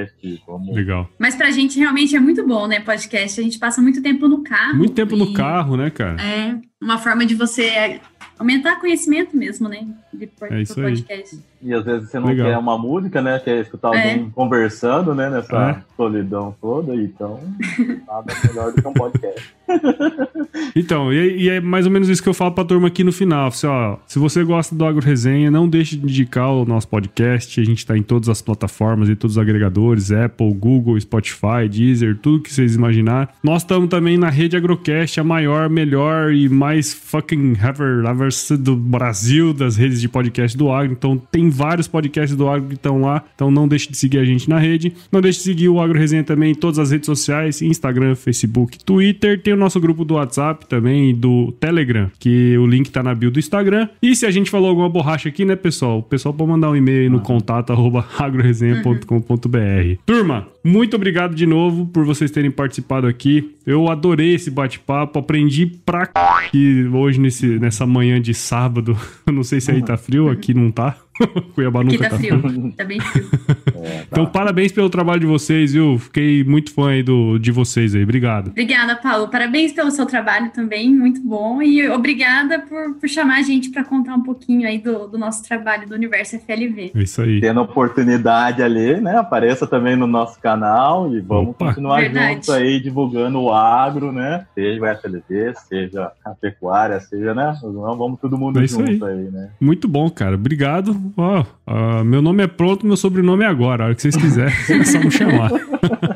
como... 0.46 0.74
Legal. 0.74 1.10
Mas 1.18 1.36
pra 1.36 1.52
gente 1.52 1.80
realmente 1.80 2.16
é 2.16 2.20
muito 2.20 2.46
bom, 2.46 2.68
né? 2.68 2.80
Podcast. 2.80 3.40
A 3.40 3.44
gente 3.44 3.60
passa 3.60 3.82
muito 3.82 4.02
tempo 4.02 4.28
no 4.28 4.44
carro. 4.44 4.78
Muito 4.78 4.94
tempo 4.94 5.16
no 5.16 5.32
e 5.32 5.34
carro, 5.34 5.78
né, 5.78 5.90
cara? 5.90 6.22
É 6.22 6.56
uma 6.82 6.98
forma 6.98 7.26
de 7.26 7.36
você 7.36 8.00
aumentar 8.38 8.80
conhecimento 8.80 9.36
mesmo, 9.36 9.70
né? 9.70 9.88
De 10.14 10.30
É 10.50 10.62
isso 10.62 10.76
por 10.76 10.86
aí. 10.86 10.96
podcast. 11.02 11.40
E 11.62 11.74
às 11.74 11.86
vezes 11.86 12.10
você 12.10 12.20
não 12.20 12.28
Legal. 12.28 12.48
quer 12.48 12.58
uma 12.58 12.78
música, 12.78 13.22
né? 13.22 13.40
Quer 13.40 13.62
escutar 13.62 13.88
alguém 13.90 14.30
conversando, 14.32 15.16
né? 15.16 15.30
Nessa 15.30 15.70
É. 15.72 15.82
solidão 15.96 16.54
toda, 16.62 16.94
então 16.96 17.40
nada 18.08 18.34
melhor 18.48 18.74
do 18.74 18.82
que 18.82 18.88
um 18.88 18.94
podcast. 18.94 19.54
Então, 20.76 21.12
e, 21.12 21.44
e 21.44 21.50
é 21.50 21.60
mais 21.62 21.86
ou 21.86 21.92
menos 21.92 22.10
isso 22.10 22.22
que 22.22 22.30
eu 22.30 22.34
falo 22.34 22.52
pra 22.52 22.64
turma 22.64 22.88
aqui 22.88 23.04
no 23.04 23.12
final. 23.12 23.48
Assim, 23.48 23.66
ó, 23.68 23.98
se 24.08 24.20
você 24.20 24.44
gosta 24.44 24.74
do 24.76 24.86
Agro 24.86 25.02
Resenha, 25.04 25.50
não 25.50 25.68
deixe 25.68 25.96
de 25.96 26.04
indicar 26.04 26.50
o 26.52 26.66
nosso 26.66 26.88
podcast. 26.88 27.60
A 27.60 27.64
gente 27.64 27.86
tá 27.86 27.98
em 27.98 28.04
todas 28.04 28.30
as 28.30 28.42
plataformas 28.42 29.10
e 29.10 29.16
todos 29.16 29.38
os 29.38 29.42
agregadores: 29.42 30.12
Apple, 30.12 30.54
Google, 30.54 31.00
Spotify, 31.00 31.68
Deezer, 31.70 32.18
tudo 32.18 32.42
que 32.44 32.52
vocês 32.54 32.76
imaginar. 32.76 33.34
Nós 33.44 33.62
estamos 33.64 33.90
também 33.90 34.18
na 34.18 34.30
rede 34.30 34.56
Agrocast, 34.58 35.20
a 35.20 35.24
maior, 35.24 35.70
melhor 35.70 36.32
e 36.34 36.48
mais 36.50 36.94
fucking 36.94 37.54
ever, 37.64 38.04
ever 38.06 38.30
do 38.60 38.76
Brasil, 38.76 39.54
das 39.54 39.76
redes 39.76 40.02
de 40.04 40.10
podcast 40.10 40.58
do 40.58 40.72
Agro. 40.72 40.94
Então, 40.94 41.18
tem 41.32 41.50
vários 41.50 41.88
podcasts 41.88 42.36
do 42.38 42.48
Agro 42.48 42.68
que 42.68 42.76
estão 42.76 43.02
lá. 43.02 43.24
Então, 43.34 43.50
não 43.50 43.68
deixe 43.68 43.90
de 43.90 43.98
seguir 43.98 44.20
a 44.20 44.26
gente 44.26 44.50
na 44.50 44.60
rede. 44.60 44.94
Não 45.12 45.22
deixe 45.22 45.40
de 45.40 45.46
seguir 45.46 45.70
o 45.70 45.80
Agro 45.80 45.98
Resenha 45.98 46.24
também 46.24 46.52
em 46.52 46.56
todas 46.56 46.80
as 46.80 46.92
redes 46.92 47.06
sociais: 47.06 47.62
Instagram, 47.62 48.16
Facebook, 48.16 48.84
Twitter. 48.84 49.42
Tem 49.42 49.54
o 49.54 49.58
nosso 49.58 49.80
grupo 49.80 50.06
do 50.06 50.16
WhatsApp 50.16 50.66
também 50.68 51.10
e 51.10 51.14
do 51.14 51.52
Telegram, 51.60 52.12
que 52.20 52.58
o 52.58 52.66
link 52.66 52.90
tá 52.92 53.02
na 53.02 53.16
bio 53.16 53.32
do 53.32 53.40
Instagram. 53.40 53.88
E 54.02 54.16
se 54.16 54.26
a 54.26 54.32
gente 54.32 54.50
falou 54.50 54.70
alguma 54.70 54.90
borracha 54.90 55.30
aqui, 55.30 55.46
né, 55.46 55.56
pessoal? 55.56 56.00
O 56.00 56.04
pessoal 56.04 56.34
pode 56.34 56.50
mandar 56.50 56.70
um 56.70 56.76
e-mail 56.76 57.04
aí 57.04 57.10
no 57.10 57.20
contato 57.22 57.72
arroba 57.72 58.06
agroresenha.com.br. 58.18 60.02
Turma, 60.06 60.48
muito 60.64 60.96
obrigado 60.96 61.36
de 61.36 61.46
novo 61.46 61.86
por 61.86 62.06
vocês 62.06 62.32
terem 62.32 62.50
participado 62.52 63.08
aqui. 63.08 63.54
Eu 63.66 63.90
adorei 63.90 64.36
esse 64.36 64.52
bate-papo, 64.52 65.20
aprendi 65.20 65.66
pra 65.66 66.06
c... 66.06 66.12
que 66.52 66.86
hoje 66.88 67.20
nesse, 67.20 67.48
nessa 67.60 67.86
manhã 67.86 68.22
de 68.22 68.34
sábado. 68.34 68.98
Eu 69.26 69.34
não 69.34 69.44
sei 69.44 69.62
se 69.62 69.72
aí 69.72 69.82
tá 69.82 69.93
frio, 69.98 70.30
aqui 70.30 70.54
não 70.54 70.72
tá. 70.72 71.03
Cuiabá 71.54 71.82
Aqui 71.82 71.98
nunca 71.98 72.10
tá 72.10 72.18
frio. 72.18 72.74
Tá 72.76 72.84
bem 72.84 73.00
frio. 73.00 73.30
É, 73.76 74.04
Então, 74.12 74.26
parabéns 74.26 74.72
pelo 74.72 74.90
trabalho 74.90 75.20
de 75.22 75.26
vocês, 75.26 75.74
viu? 75.74 75.98
Fiquei 76.00 76.44
muito 76.44 76.74
fã 76.74 76.90
aí 76.90 77.04
do, 77.04 77.38
de 77.38 77.52
vocês 77.52 77.94
aí. 77.94 78.04
Obrigado. 78.04 78.50
Obrigada, 78.50 78.96
Paulo. 78.96 79.28
Parabéns 79.28 79.72
pelo 79.74 79.92
seu 79.92 80.06
trabalho 80.06 80.50
também, 80.52 80.94
muito 80.94 81.22
bom. 81.22 81.62
E 81.62 81.88
obrigada 81.90 82.60
por, 82.60 82.96
por 82.96 83.08
chamar 83.10 83.38
a 83.38 83.42
gente 83.42 83.70
para 83.70 83.84
contar 83.84 84.16
um 84.16 84.24
pouquinho 84.24 84.68
aí 84.68 84.78
do, 84.80 85.08
do 85.08 85.18
nosso 85.18 85.44
trabalho 85.44 85.88
do 85.88 85.94
Universo 85.96 86.40
FLV. 86.40 86.92
É 86.96 87.00
isso 87.02 87.22
aí. 87.22 87.40
Tendo 87.42 87.62
oportunidade 87.62 88.62
ali, 88.64 89.00
né? 89.00 89.18
Apareça 89.18 89.68
também 89.68 89.96
no 89.96 90.08
nosso 90.08 90.40
canal 90.40 91.14
e 91.14 91.20
vamos 91.20 91.52
Opa. 91.52 91.68
continuar 91.68 92.02
Verdade. 92.02 92.34
juntos 92.36 92.50
aí 92.50 92.80
divulgando 92.80 93.40
o 93.40 93.54
agro, 93.54 94.12
né? 94.12 94.46
Seja 94.56 94.82
o 94.82 94.98
FLV, 94.98 95.54
seja 95.68 96.12
a 96.26 96.32
pecuária, 96.32 97.00
seja, 97.00 97.34
né? 97.34 97.56
Vamos 97.62 98.20
todo 98.20 98.38
mundo 98.38 98.60
É 98.60 98.68
junto 98.68 99.06
aí. 99.06 99.30
né? 99.32 99.50
Muito 99.60 99.88
bom, 99.88 100.10
cara. 100.10 100.36
Obrigado. 100.36 100.96
Ó, 101.16 102.04
meu 102.04 102.22
nome 102.22 102.44
é 102.44 102.48
pronto, 102.48 102.86
meu 102.86 102.98
sobrenome 102.98 103.44
é 103.44 103.48
agora. 103.48 103.84
A 103.84 103.86
hora 103.88 103.96
que 103.96 104.02
vocês 104.02 104.16
quiserem, 104.16 104.54
é 104.70 104.84
só 104.84 105.00
me 105.00 105.12
chamar. 105.12 105.52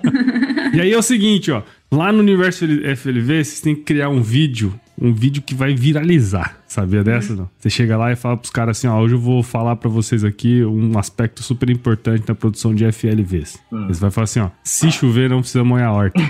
e 0.74 0.82
aí 0.82 0.92
é 0.92 0.98
o 0.98 1.02
seguinte, 1.02 1.52
ó. 1.52 1.62
Lá 1.92 2.12
no 2.12 2.20
Universo 2.20 2.66
FLV, 2.66 3.44
vocês 3.44 3.62
têm 3.62 3.76
que 3.76 3.82
criar 3.84 4.10
um 4.10 4.22
vídeo. 4.22 4.74
Um 5.00 5.14
vídeo 5.14 5.44
que 5.44 5.54
vai 5.54 5.76
viralizar. 5.76 6.58
Sabia 6.68 7.04
dessa, 7.04 7.36
não? 7.36 7.50
Você 7.60 7.70
chega 7.70 7.96
lá 7.96 8.12
e 8.12 8.16
fala 8.16 8.36
pros 8.36 8.50
caras 8.50 8.78
assim, 8.78 8.88
ó, 8.88 9.00
hoje 9.00 9.14
eu 9.14 9.20
vou 9.20 9.44
falar 9.44 9.76
pra 9.76 9.90
vocês 9.90 10.24
aqui 10.24 10.66
um 10.66 10.98
aspecto 10.98 11.44
super 11.44 11.70
importante 11.70 12.24
na 12.28 12.34
produção 12.36 12.74
de 12.74 12.92
FLVs. 12.92 13.60
Eles 13.72 14.00
vão 14.00 14.12
falar 14.12 14.26
assim, 14.26 14.40
ó, 14.40 14.50
se 14.64 14.92
chover 14.92 15.30
não 15.30 15.40
precisa 15.40 15.64
molhar 15.64 15.90
a 15.90 15.94
horta. 15.94 16.20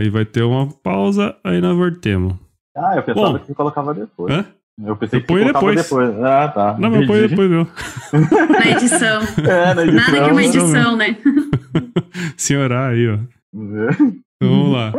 Aí 0.00 0.08
vai 0.08 0.24
ter 0.24 0.42
uma 0.42 0.66
pausa, 0.66 1.36
aí 1.44 1.60
nós 1.60 1.76
voltemos. 1.76 2.32
Ah, 2.74 2.94
eu 2.96 3.02
pensava 3.02 3.32
Bom. 3.32 3.38
que 3.38 3.46
você 3.48 3.54
colocava 3.54 3.92
depois. 3.92 4.32
Hã? 4.34 4.46
Eu 4.82 4.96
pensei 4.96 5.18
Eu 5.18 5.20
que 5.20 5.26
ponho 5.26 5.44
você 5.44 5.52
colocava 5.52 5.74
depois. 5.82 6.08
depois. 6.08 6.24
Ah, 6.24 6.48
tá. 6.48 6.76
Não, 6.78 6.90
mas 6.90 7.06
põe 7.06 7.18
Entendi. 7.18 7.28
depois 7.28 7.50
não. 7.50 7.68
Na 8.48 8.70
edição. 8.70 9.20
É, 9.46 9.74
na 9.74 9.82
edição. 9.84 10.12
Nada 10.14 10.24
que 10.24 10.32
uma 10.32 10.42
edição, 10.42 10.96
né? 10.96 11.16
Senhorar 12.34 12.92
aí, 12.92 13.08
ó. 13.08 13.18
Então, 13.52 14.22
vamos 14.40 14.72
lá. 14.72 14.92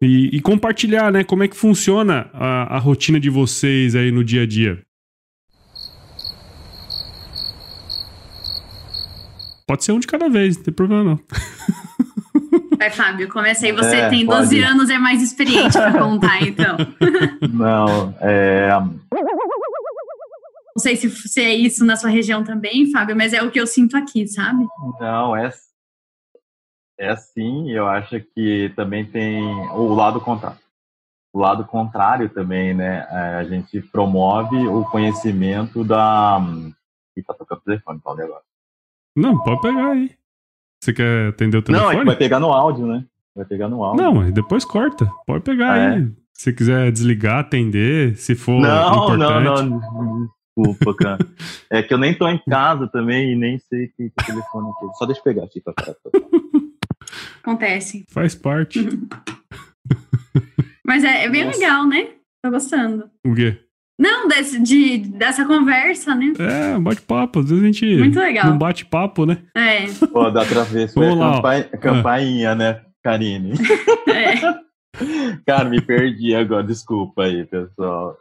E, 0.00 0.36
e 0.36 0.40
compartilhar, 0.40 1.10
né? 1.10 1.24
Como 1.24 1.42
é 1.42 1.48
que 1.48 1.56
funciona 1.56 2.30
a, 2.32 2.76
a 2.76 2.78
rotina 2.78 3.18
de 3.18 3.28
vocês 3.28 3.96
aí 3.96 4.12
no 4.12 4.22
dia 4.22 4.42
a 4.42 4.46
dia. 4.46 4.80
Pode 9.66 9.82
ser 9.84 9.90
um 9.90 9.98
de 9.98 10.06
cada 10.06 10.28
vez, 10.28 10.56
não 10.56 10.62
tem 10.62 10.72
problema 10.74 11.02
não. 11.02 11.18
Vai, 12.82 12.90
Fábio, 12.90 13.28
começa 13.28 13.64
aí. 13.64 13.70
Você 13.70 13.94
É, 13.94 14.08
tem 14.08 14.26
pode. 14.26 14.40
12 14.40 14.60
anos, 14.60 14.90
é 14.90 14.98
mais 14.98 15.22
experiente 15.22 15.78
pra 15.78 15.92
contar, 15.96 16.42
então. 16.42 16.76
Não, 17.54 18.12
é. 18.20 18.70
Não 20.74 20.78
sei 20.78 20.96
se, 20.96 21.08
se 21.08 21.40
é 21.40 21.54
isso 21.54 21.84
na 21.84 21.94
sua 21.94 22.10
região 22.10 22.42
também, 22.42 22.90
Fábio, 22.90 23.14
mas 23.14 23.32
é 23.32 23.40
o 23.40 23.52
que 23.52 23.60
eu 23.60 23.68
sinto 23.68 23.96
aqui, 23.96 24.26
sabe? 24.26 24.66
Não, 24.98 25.36
é. 25.36 25.48
É 26.98 27.10
assim, 27.10 27.70
eu 27.70 27.86
acho 27.86 28.18
que 28.34 28.72
também 28.74 29.04
tem 29.04 29.44
o 29.70 29.94
lado 29.94 30.20
contrário. 30.20 30.58
O 31.32 31.38
lado 31.38 31.64
contrário 31.64 32.28
também, 32.30 32.74
né? 32.74 33.06
é, 33.08 33.36
A 33.36 33.44
gente 33.44 33.80
promove 33.80 34.56
o 34.66 34.84
conhecimento 34.86 35.84
da. 35.84 36.40
Ih, 37.16 37.22
tá 37.22 37.32
tocando 37.32 37.58
o 37.58 37.64
telefone, 37.64 38.00
Paulo, 38.00 38.22
agora? 38.22 38.42
Não, 39.14 39.38
pode 39.38 39.60
pegar 39.60 39.90
aí. 39.92 40.10
Você 40.82 40.92
quer 40.92 41.28
atender 41.28 41.58
o 41.58 41.64
Não, 41.68 41.76
é 41.76 41.78
telefone? 41.80 41.98
que 42.00 42.04
vai 42.06 42.16
pegar 42.16 42.40
no 42.40 42.48
áudio, 42.52 42.86
né? 42.86 43.04
Vai 43.36 43.44
pegar 43.44 43.68
no 43.68 43.84
áudio. 43.84 44.02
Não, 44.02 44.30
depois 44.32 44.64
corta. 44.64 45.08
Pode 45.26 45.44
pegar 45.44 45.70
Ah, 45.74 45.92
aí. 45.94 46.10
Se 46.34 46.52
quiser 46.52 46.90
desligar, 46.90 47.38
atender, 47.38 48.16
se 48.16 48.34
for 48.34 48.60
não, 48.60 49.16
não, 49.16 49.40
importante. 49.40 49.70
não. 49.70 50.28
Desculpa, 50.56 50.94
cara. 50.96 51.18
É 51.70 51.82
que 51.84 51.94
eu 51.94 51.98
nem 51.98 52.12
tô 52.18 52.28
em 52.28 52.42
casa 52.50 52.88
também 52.88 53.32
e 53.32 53.36
nem 53.36 53.58
sei 53.60 53.86
que, 53.96 54.10
que 54.10 54.26
telefone 54.26 54.68
é. 54.70 54.92
Só 54.98 55.06
deixa 55.06 55.20
eu 55.20 55.24
pegar 55.24 55.44
aqui 55.44 55.60
pra 55.60 55.72
cá. 55.72 55.94
Acontece. 57.42 58.04
Faz 58.10 58.34
parte. 58.34 58.80
Mas 60.84 61.04
é, 61.04 61.24
é 61.24 61.28
bem 61.30 61.44
Nossa. 61.44 61.58
legal, 61.60 61.86
né? 61.86 62.08
Tô 62.42 62.50
gostando. 62.50 63.08
O 63.24 63.34
quê? 63.34 63.56
Não, 63.98 64.26
desse, 64.26 64.60
de, 64.60 64.98
dessa 64.98 65.44
conversa, 65.44 66.14
né? 66.14 66.32
É, 66.38 66.78
bate-papo. 66.78 67.40
Às 67.40 67.50
vezes 67.50 67.62
a 67.62 67.66
gente 67.66 67.96
Muito 67.98 68.18
legal. 68.18 68.46
não 68.46 68.58
bate 68.58 68.84
papo, 68.84 69.26
né? 69.26 69.38
É, 69.56 69.86
Pô, 70.12 70.30
da 70.30 70.40
outra 70.40 70.64
vez 70.64 70.92
foi 70.92 71.06
a 71.06 71.10
Vamos 71.10 71.20
lá, 71.24 71.30
ó. 71.30 71.34
campanha, 71.36 71.64
campainha, 71.80 72.54
né, 72.54 72.80
Karine? 73.02 73.52
é. 74.08 74.62
Cara, 75.46 75.68
me 75.68 75.80
perdi 75.80 76.34
agora. 76.34 76.62
Desculpa 76.64 77.24
aí, 77.24 77.44
pessoal. 77.44 78.16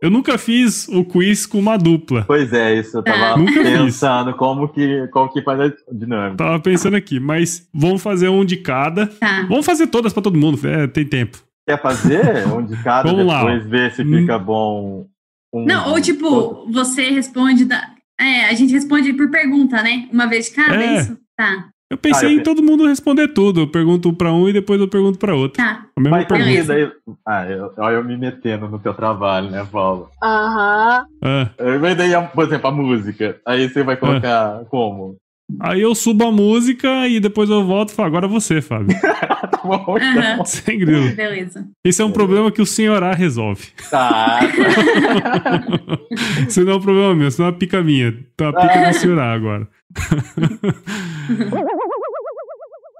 Eu 0.00 0.10
nunca 0.10 0.36
fiz 0.36 0.88
o 0.88 1.04
quiz 1.04 1.46
com 1.46 1.58
uma 1.60 1.76
dupla. 1.76 2.24
Pois 2.26 2.52
é, 2.52 2.74
isso 2.74 2.98
eu 2.98 3.02
tava 3.04 3.40
pensando 3.44 4.34
como 4.34 4.68
que, 4.68 5.06
como 5.12 5.32
que 5.32 5.40
faz 5.42 5.60
a 5.60 5.72
dinâmica. 5.92 6.38
Tava 6.44 6.58
pensando 6.58 6.96
aqui, 6.96 7.20
mas 7.20 7.68
vamos 7.72 8.02
fazer 8.02 8.28
um 8.28 8.44
de 8.44 8.56
cada. 8.56 9.06
Tá. 9.06 9.46
Vamos 9.48 9.64
fazer 9.64 9.86
todas 9.86 10.12
pra 10.12 10.20
todo 10.22 10.36
mundo, 10.36 10.58
é, 10.66 10.88
tem 10.88 11.04
tempo. 11.06 11.38
Quer 11.66 11.80
fazer 11.80 12.46
um 12.48 12.64
de 12.64 12.76
cada, 12.82 13.08
Vamos 13.10 13.26
lá, 13.26 13.38
depois 13.44 13.66
ver 13.66 13.92
se 13.92 14.04
fica 14.04 14.38
bom. 14.38 15.06
um- 15.52 15.64
Não, 15.64 15.90
ou 15.92 16.00
tipo, 16.00 16.66
você 16.70 17.08
responde 17.10 17.64
da. 17.64 17.88
É, 18.18 18.46
a 18.46 18.52
gente 18.54 18.72
responde 18.72 19.12
por 19.12 19.30
pergunta, 19.30 19.82
né? 19.82 20.08
Uma 20.12 20.26
vez 20.26 20.46
de 20.46 20.52
cada, 20.56 20.74
é 20.82 20.86
É. 20.94 20.98
isso? 21.00 21.16
Tá, 21.36 21.68
Eu 21.90 21.98
pensei 21.98 22.28
Ah, 22.28 22.32
eu 22.32 22.38
em 22.38 22.42
todo 22.42 22.62
mundo 22.62 22.86
responder 22.86 23.28
tudo. 23.28 23.60
Eu 23.60 23.68
pergunto 23.70 24.12
pra 24.14 24.32
um 24.32 24.48
e 24.48 24.52
depois 24.52 24.80
eu 24.80 24.88
pergunto 24.88 25.18
pra 25.18 25.34
outro. 25.34 25.62
tá. 25.62 25.86
A 25.94 26.00
mesma 26.00 26.18
Mas 26.18 26.26
pergunta. 26.26 26.64
daí. 26.68 26.90
Ah, 27.26 27.44
eu, 27.46 27.72
olha 27.76 27.94
eu 27.96 28.04
me 28.04 28.16
metendo 28.16 28.66
no 28.66 28.78
teu 28.78 28.94
trabalho, 28.94 29.50
né, 29.50 29.66
Paulo? 29.70 30.08
Aham. 30.22 31.06
Ah, 31.22 31.50
Mas 31.80 31.96
daí, 31.96 32.10
por 32.34 32.44
exemplo, 32.46 32.66
a 32.68 32.72
música. 32.72 33.38
Aí 33.46 33.68
você 33.68 33.82
vai 33.82 33.96
colocar 33.98 34.64
como? 34.70 35.16
Aí 35.60 35.80
eu 35.80 35.94
subo 35.94 36.24
a 36.24 36.32
música 36.32 37.06
e 37.08 37.20
depois 37.20 37.48
eu 37.50 37.64
volto 37.64 37.90
e 37.90 37.94
falo, 37.94 38.08
agora 38.08 38.28
você, 38.28 38.60
Fábio. 38.60 38.96
tá 39.00 39.60
bom, 39.64 39.96
Aham. 39.96 40.32
então. 40.32 40.44
Sem 40.44 40.78
grilo. 40.78 41.14
Beleza. 41.14 41.66
Esse 41.84 42.02
é 42.02 42.04
um 42.04 42.12
problema 42.12 42.50
que 42.50 42.62
o 42.62 42.66
senhor 42.66 43.02
A 43.02 43.12
resolve. 43.12 43.68
Tá. 43.90 44.40
Isso 46.48 46.64
não 46.64 46.72
é 46.72 46.76
um 46.76 46.80
problema 46.80 47.14
meu, 47.14 47.28
isso 47.28 47.40
não 47.40 47.48
é 47.48 47.50
uma 47.50 47.58
pica 47.58 47.82
minha. 47.82 48.12
Tá 48.36 48.48
a 48.48 48.52
pica 48.52 48.88
do 48.88 48.94
senhor 48.94 49.18
A 49.18 49.32
agora. 49.32 49.68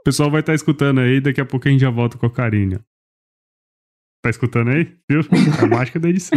O 0.01 0.05
pessoal 0.05 0.29
vai 0.33 0.41
estar 0.41 0.53
escutando 0.53 0.99
aí, 1.01 1.21
daqui 1.21 1.41
a 1.41 1.45
pouco 1.45 1.69
a 1.69 1.71
gente 1.71 1.81
já 1.81 1.91
volta 1.91 2.19
com 2.19 2.27
a 2.27 2.31
Karine. 2.31 2.77
Tá 4.21 4.31
escutando 4.31 4.71
aí? 4.71 4.93
Viu? 5.09 5.21
A 5.63 5.67
mágica 5.67 6.01
da 6.01 6.09
edição. 6.09 6.37